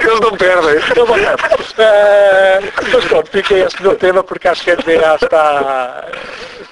eles 0.00 0.20
não 0.20 0.36
perdem. 0.36 0.70
Eles 0.70 0.88
não 0.96 1.06
perdem. 1.06 1.34
Uh, 1.70 2.72
mas 2.92 3.04
pronto, 3.06 3.30
fiquei 3.30 3.62
este 3.62 3.82
meu 3.82 3.96
tema 3.96 4.22
porque 4.24 4.48
acho 4.48 4.62
que 4.64 4.70
a 4.70 4.76
NBA 4.76 5.16
está 5.22 6.06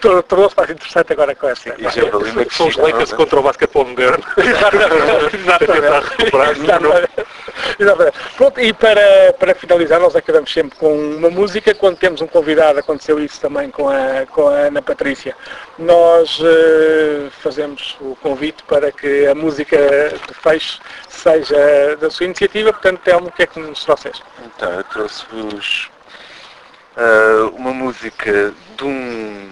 tornou-se 0.00 0.56
mais 0.56 0.70
interessante 0.70 1.12
agora 1.12 1.34
com 1.34 1.48
essa. 1.48 1.74
E 1.76 1.82
já 1.82 1.90
São 2.50 2.68
os 2.68 2.76
Lakers 2.76 3.12
contra 3.12 3.40
o 3.40 3.42
basquetebol 3.42 3.84
moderno. 3.84 4.24
Exatamente. 4.36 5.28
Pronto, 8.36 8.60
e 8.60 8.72
para, 8.72 9.32
para 9.38 9.54
finalizar, 9.54 10.00
nós 10.00 10.14
acabamos 10.14 10.52
sempre 10.52 10.78
com 10.78 10.92
uma 10.92 11.30
música. 11.30 11.74
Quando 11.74 11.96
temos 11.96 12.20
um 12.20 12.26
convidado, 12.26 12.78
aconteceu 12.78 13.18
isso 13.18 13.40
também 13.40 13.70
com 13.70 13.88
a, 13.88 14.26
com 14.26 14.48
a 14.48 14.52
Ana 14.52 14.82
Patrícia. 14.82 15.36
Nós 15.78 16.38
uh, 16.40 17.30
fazemos 17.42 17.96
o 18.00 18.16
convite 18.16 18.62
para 18.64 18.92
que 18.92 19.26
a 19.26 19.34
música 19.34 19.76
de 20.26 20.34
fecho 20.34 20.80
seja 21.08 21.96
da 22.00 22.10
sua 22.10 22.26
iniciativa. 22.26 22.72
Portanto, 22.72 23.00
Telmo, 23.00 23.28
o 23.28 23.32
que 23.32 23.42
é 23.42 23.46
que 23.46 23.58
nos 23.58 23.84
trouxeste? 23.84 24.22
Então, 24.44 24.72
eu 24.72 24.84
trouxe-vos 24.84 25.90
uh, 26.96 27.48
uma 27.56 27.72
música 27.72 28.52
de 28.76 28.84
um 28.84 29.50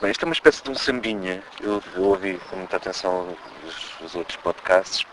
bem, 0.00 0.10
isto 0.10 0.22
é 0.22 0.26
uma 0.26 0.32
espécie 0.32 0.62
de 0.62 0.70
um 0.70 0.74
sambinha. 0.74 1.42
Eu, 1.60 1.82
eu 1.94 2.02
ouvi 2.02 2.40
com 2.48 2.56
muita 2.56 2.76
atenção 2.76 3.36
os, 3.66 4.00
os, 4.00 4.14
outros 4.14 4.36
podcasts 4.38 5.06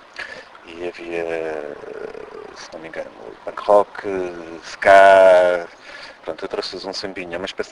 e 0.78 0.88
havia, 0.88 1.76
se 2.56 2.70
não 2.74 2.80
me 2.80 2.88
engano, 2.88 3.10
punk 3.46 3.62
rock, 3.62 4.08
ska. 4.64 5.68
Pronto, 6.24 6.46
eu 6.46 6.50
trouxe-vos 6.50 6.86
um 6.86 6.94
sambinha, 6.94 7.38
uma 7.38 7.46
espécie 7.46 7.72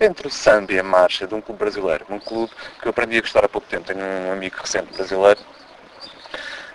entre 0.00 0.26
o 0.26 0.30
samba 0.30 0.72
e 0.72 0.78
a 0.78 0.82
marcha 0.82 1.26
de 1.26 1.34
um 1.34 1.40
clube 1.40 1.58
brasileiro. 1.58 2.06
Um 2.08 2.18
clube 2.18 2.52
que 2.80 2.86
eu 2.86 2.90
aprendi 2.90 3.18
a 3.18 3.20
gostar 3.20 3.44
há 3.44 3.48
pouco 3.48 3.68
tempo. 3.68 3.86
Tenho 3.86 4.00
um 4.00 4.32
amigo 4.32 4.56
recente 4.58 4.92
brasileiro, 4.94 5.40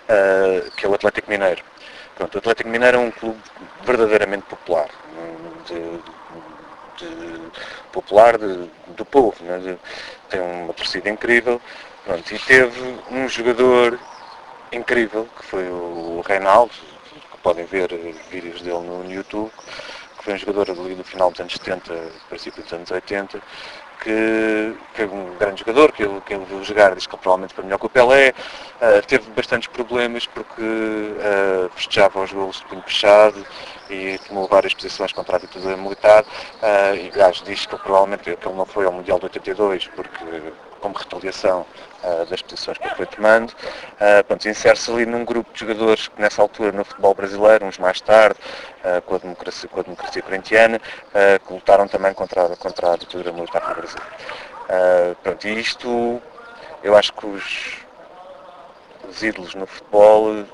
uh, 0.08 0.70
que 0.72 0.86
é 0.86 0.88
o 0.88 0.94
Atlético 0.94 1.30
Mineiro. 1.30 1.62
Pronto, 2.14 2.34
o 2.34 2.38
Atlético 2.38 2.68
Mineiro 2.68 2.96
é 2.96 3.00
um 3.00 3.10
clube 3.10 3.40
verdadeiramente 3.84 4.44
popular. 4.44 4.88
De, 5.66 5.74
de, 6.98 7.50
popular 7.92 8.38
de, 8.38 8.70
do 8.88 9.04
povo. 9.04 9.36
Né? 9.44 9.76
Tem 10.30 10.40
uma 10.40 10.72
torcida 10.72 11.10
incrível. 11.10 11.60
Pronto, 12.04 12.32
e 12.32 12.38
teve 12.38 13.00
um 13.10 13.28
jogador 13.28 13.98
incrível, 14.76 15.28
que 15.36 15.44
foi 15.44 15.68
o 15.68 16.22
Reinaldo, 16.26 16.72
que 16.72 17.38
podem 17.42 17.64
ver 17.64 17.88
vídeos 18.30 18.60
dele 18.62 18.80
no 18.80 19.10
YouTube, 19.10 19.50
que 20.18 20.24
foi 20.24 20.34
um 20.34 20.38
jogador 20.38 20.70
ali 20.70 20.94
do 20.94 21.04
final 21.04 21.30
dos 21.30 21.40
anos 21.40 21.52
70, 21.54 21.94
princípio 22.28 22.62
dos 22.62 22.72
anos 22.72 22.90
80, 22.90 23.40
que, 24.02 24.76
que 24.94 25.02
é 25.02 25.06
um 25.06 25.36
grande 25.36 25.60
jogador, 25.60 25.92
que 25.92 26.02
ele, 26.02 26.20
que 26.20 26.34
ele 26.34 26.44
viu 26.44 26.62
jogar, 26.62 26.94
diz 26.94 27.06
que 27.06 27.16
provavelmente 27.16 27.54
foi 27.54 27.64
melhor 27.64 27.78
que 27.78 27.86
o 27.86 27.88
Pelé, 27.88 28.34
uh, 28.80 29.06
teve 29.06 29.30
bastantes 29.30 29.68
problemas 29.68 30.26
porque 30.26 30.62
uh, 30.62 31.70
festejava 31.74 32.22
os 32.22 32.32
golos 32.32 32.58
de 32.58 32.64
punho 32.66 32.82
fechado 32.82 33.44
e 33.90 34.18
tomou 34.28 34.46
várias 34.46 34.74
posições 34.74 35.12
contra 35.12 35.36
a 35.36 35.40
ditadura 35.40 35.76
militar 35.76 36.22
uh, 36.22 36.94
e 36.94 37.10
aliás 37.12 37.42
diz 37.42 37.66
que 37.66 37.76
provavelmente 37.76 38.22
que 38.22 38.30
ele 38.30 38.56
não 38.56 38.66
foi 38.66 38.84
ao 38.84 38.92
Mundial 38.92 39.18
de 39.18 39.26
82 39.26 39.88
porque 39.88 40.52
como 40.80 40.96
retaliação 40.96 41.66
das 42.28 42.42
posições 42.42 42.78
que 42.78 42.86
ele 42.86 42.94
foi 42.94 43.06
tomando. 43.06 43.50
Uh, 43.50 44.48
insere-se 44.48 44.90
ali 44.90 45.06
num 45.06 45.24
grupo 45.24 45.52
de 45.52 45.60
jogadores 45.60 46.08
que 46.08 46.20
nessa 46.20 46.42
altura 46.42 46.72
no 46.72 46.84
futebol 46.84 47.14
brasileiro, 47.14 47.66
uns 47.66 47.78
mais 47.78 48.00
tarde, 48.00 48.38
uh, 48.84 49.02
com, 49.02 49.14
a 49.16 49.18
democracia, 49.18 49.68
com 49.68 49.80
a 49.80 49.82
democracia 49.82 50.22
corintiana, 50.22 50.76
uh, 50.78 51.46
que 51.46 51.52
lutaram 51.52 51.88
também 51.88 52.12
contra, 52.14 52.48
contra 52.56 52.92
a 52.92 52.96
ditadura 52.96 53.32
militar 53.32 53.68
no 53.68 53.74
Brasil. 53.74 54.00
pronto, 55.22 55.48
e 55.48 55.60
isto, 55.60 56.22
eu 56.82 56.96
acho 56.96 57.12
que 57.12 57.26
os, 57.26 57.78
os 59.08 59.22
ídolos 59.22 59.54
no 59.54 59.66
futebol 59.66 60.44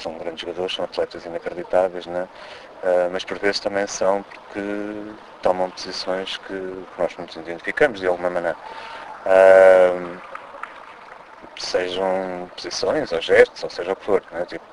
são 0.00 0.16
grandes 0.18 0.40
jogadores, 0.40 0.74
são 0.74 0.84
atletas 0.84 1.24
inacreditáveis, 1.24 2.06
né? 2.06 2.28
Mas 3.10 3.24
por 3.24 3.38
vezes 3.38 3.58
também 3.58 3.86
são 3.86 4.22
porque 4.22 4.60
tomam 5.42 5.70
posições 5.70 6.36
que 6.36 6.52
nós 6.98 7.16
nos 7.16 7.34
identificamos 7.34 7.98
de 7.98 8.06
alguma 8.06 8.30
maneira. 8.30 8.56
Uh, 9.26 10.16
sejam 11.58 12.48
posições 12.54 13.10
ou 13.10 13.20
gestos, 13.20 13.64
ou 13.64 13.70
seja 13.70 13.92
o 13.92 13.96
que 13.96 14.04
for. 14.04 14.22
Né? 14.30 14.44
Tipo, 14.44 14.64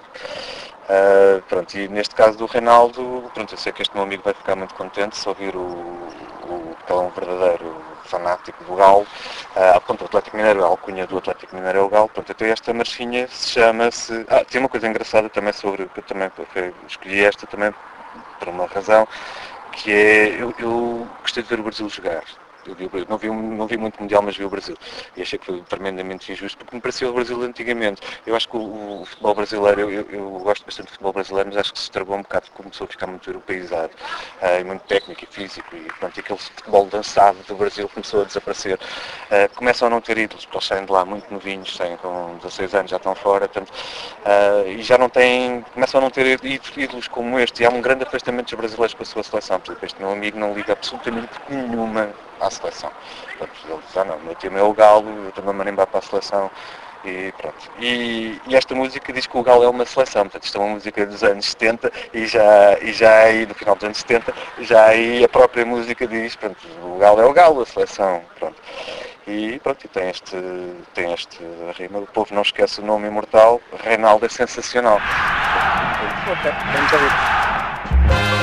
uh, 0.89 1.41
pronto, 1.49 1.75
e 1.75 1.87
neste 1.87 2.13
caso 2.13 2.37
do 2.37 2.45
Reinaldo, 2.45 3.31
pronto, 3.33 3.53
eu 3.53 3.57
sei 3.57 3.71
que 3.71 3.81
este 3.81 3.95
meu 3.95 4.03
amigo 4.03 4.21
vai 4.23 4.33
ficar 4.33 4.55
muito 4.55 4.75
contente 4.75 5.17
se 5.17 5.27
ouvir 5.27 5.55
o, 5.55 5.61
o 5.61 6.77
que 6.85 6.91
é 6.91 6.95
um 6.95 7.09
verdadeiro 7.09 7.83
fanático 8.05 8.63
do 8.65 8.75
Galo. 8.75 9.07
Uh, 9.55 9.81
ponto, 9.81 10.03
o 10.03 10.05
Atlético 10.05 10.37
Mineiro, 10.37 10.63
a 10.63 10.67
alcunha 10.67 11.07
do 11.07 11.17
Atlético 11.17 11.55
Mineiro 11.55 11.79
é 11.79 11.81
o 11.81 11.89
Galo. 11.89 12.09
Pronto, 12.09 12.31
até 12.31 12.49
esta 12.49 12.73
marchinha 12.73 13.27
se 13.29 13.49
chama-se... 13.51 14.25
Ah, 14.29 14.45
tem 14.45 14.59
uma 14.59 14.69
coisa 14.69 14.87
engraçada 14.87 15.29
também 15.29 15.53
sobre... 15.53 15.87
que 15.87 15.99
eu 15.99 16.03
também 16.03 16.31
escolhi 16.87 17.25
esta 17.25 17.47
também 17.47 17.73
por 18.39 18.49
uma 18.49 18.67
razão, 18.67 19.07
que 19.71 19.91
é... 19.91 20.41
Eu, 20.41 20.53
eu 20.59 21.07
gostei 21.21 21.41
de 21.41 21.49
ver 21.49 21.59
o 21.59 21.63
Brasil 21.63 21.89
jogar. 21.89 22.23
Eu 22.67 22.75
vi, 22.75 22.89
não, 23.09 23.17
vi, 23.17 23.29
não 23.29 23.67
vi 23.67 23.77
muito 23.77 24.01
Mundial, 24.01 24.21
mas 24.21 24.37
vi 24.37 24.45
o 24.45 24.49
Brasil. 24.49 24.75
E 25.15 25.21
achei 25.21 25.37
que 25.37 25.45
foi 25.45 25.61
tremendamente 25.61 26.31
injusto, 26.31 26.57
porque 26.57 26.75
me 26.75 26.81
parecia 26.81 27.09
o 27.09 27.13
Brasil 27.13 27.41
antigamente. 27.41 28.01
Eu 28.25 28.35
acho 28.35 28.47
que 28.47 28.57
o, 28.57 29.01
o 29.01 29.05
futebol 29.05 29.35
brasileiro, 29.35 29.81
eu, 29.91 30.07
eu, 30.09 30.29
gosto 30.39 30.65
bastante 30.65 30.87
do 30.87 30.91
futebol 30.91 31.13
brasileiro, 31.13 31.49
mas 31.49 31.57
acho 31.57 31.73
que 31.73 31.79
se 31.79 31.85
estragou 31.85 32.15
um 32.15 32.21
bocado, 32.21 32.49
começou 32.51 32.85
a 32.85 32.87
ficar 32.87 33.07
muito 33.07 33.29
europeizado, 33.29 33.91
uh, 34.41 34.59
e 34.59 34.63
muito 34.63 34.81
técnico 34.81 35.23
e 35.23 35.27
físico, 35.27 35.75
e, 35.75 35.87
pronto, 35.99 36.19
aquele 36.19 36.39
futebol 36.39 36.85
dançado 36.85 37.37
do 37.47 37.55
Brasil 37.55 37.89
começou 37.89 38.21
a 38.21 38.23
desaparecer. 38.25 38.75
Uh, 38.75 39.55
começam 39.55 39.87
a 39.87 39.91
não 39.91 40.01
ter 40.01 40.17
ídolos, 40.17 40.45
porque 40.45 40.57
eles 40.57 40.67
saem 40.67 40.85
de 40.85 40.91
lá 40.91 41.05
muito 41.05 41.31
novinhos, 41.31 41.75
saem 41.75 41.97
com 41.97 42.37
16 42.37 42.75
anos, 42.75 42.91
já 42.91 42.97
estão 42.97 43.15
fora, 43.15 43.47
portanto, 43.47 43.71
uh, 43.71 44.67
e 44.69 44.81
já 44.81 44.97
não 44.97 45.09
têm, 45.09 45.61
começam 45.73 45.99
a 45.99 46.01
não 46.01 46.09
ter 46.09 46.39
ídolos 46.43 47.07
como 47.07 47.39
este, 47.39 47.63
e 47.63 47.65
há 47.65 47.69
um 47.69 47.81
grande 47.81 48.03
afastamento 48.03 48.45
dos 48.45 48.53
brasileiros 48.53 48.93
com 48.93 49.03
a 49.03 49.05
sua 49.05 49.23
seleção, 49.23 49.59
por 49.59 49.71
exemplo, 49.71 49.85
este 49.85 49.99
meu 49.99 50.11
amigo 50.11 50.39
não 50.39 50.53
liga 50.53 50.73
absolutamente 50.73 51.29
nenhuma 51.49 52.09
à 52.45 52.51
seleção. 52.51 52.91
Portanto, 53.37 53.59
ele 53.67 53.79
diz, 53.85 53.97
ah 53.97 54.05
não, 54.05 54.19
meu 54.19 54.35
time 54.35 54.59
é 54.59 54.63
o 54.63 54.73
Galo, 54.73 55.07
eu 55.09 55.29
estou 55.29 55.49
a 55.49 55.53
marimbar 55.53 55.87
para 55.87 55.99
a 55.99 56.01
seleção 56.01 56.49
e 57.05 57.33
pronto. 57.37 57.71
E, 57.79 58.39
e, 58.47 58.55
esta 58.55 58.73
música 58.73 59.11
diz 59.11 59.27
que 59.27 59.37
o 59.37 59.43
Galo 59.43 59.63
é 59.63 59.69
uma 59.69 59.85
seleção, 59.85 60.23
portanto 60.23 60.43
isto 60.43 60.57
é 60.57 60.61
uma 60.61 60.75
música 60.75 61.05
dos 61.05 61.23
anos 61.23 61.45
70 61.47 61.91
e 62.13 62.25
já, 62.25 62.77
e 62.81 62.93
já 62.93 63.13
aí, 63.23 63.45
no 63.45 63.53
final 63.53 63.75
dos 63.75 63.83
anos 63.83 63.97
70, 63.99 64.33
já 64.59 64.85
aí 64.85 65.23
a 65.23 65.29
própria 65.29 65.65
música 65.65 66.07
diz, 66.07 66.35
pronto, 66.35 66.57
o 66.81 66.97
Galo 66.97 67.21
é 67.21 67.25
o 67.25 67.33
Galo, 67.33 67.61
a 67.61 67.65
seleção, 67.65 68.21
pronto. 68.39 68.55
E 69.25 69.57
pronto, 69.59 69.85
e 69.85 69.87
tem 69.87 70.09
este, 70.09 70.35
tem 70.93 71.13
este 71.13 71.39
rima, 71.77 71.99
o 71.99 72.07
povo 72.07 72.33
não 72.35 72.41
esquece 72.41 72.81
o 72.81 72.85
nome 72.85 73.07
imortal, 73.07 73.61
Reinaldo 73.81 74.25
é 74.25 74.29
sensacional. 74.29 74.99
Ok, 76.29 76.51
muito 76.77 76.95
obrigado. 76.95 78.42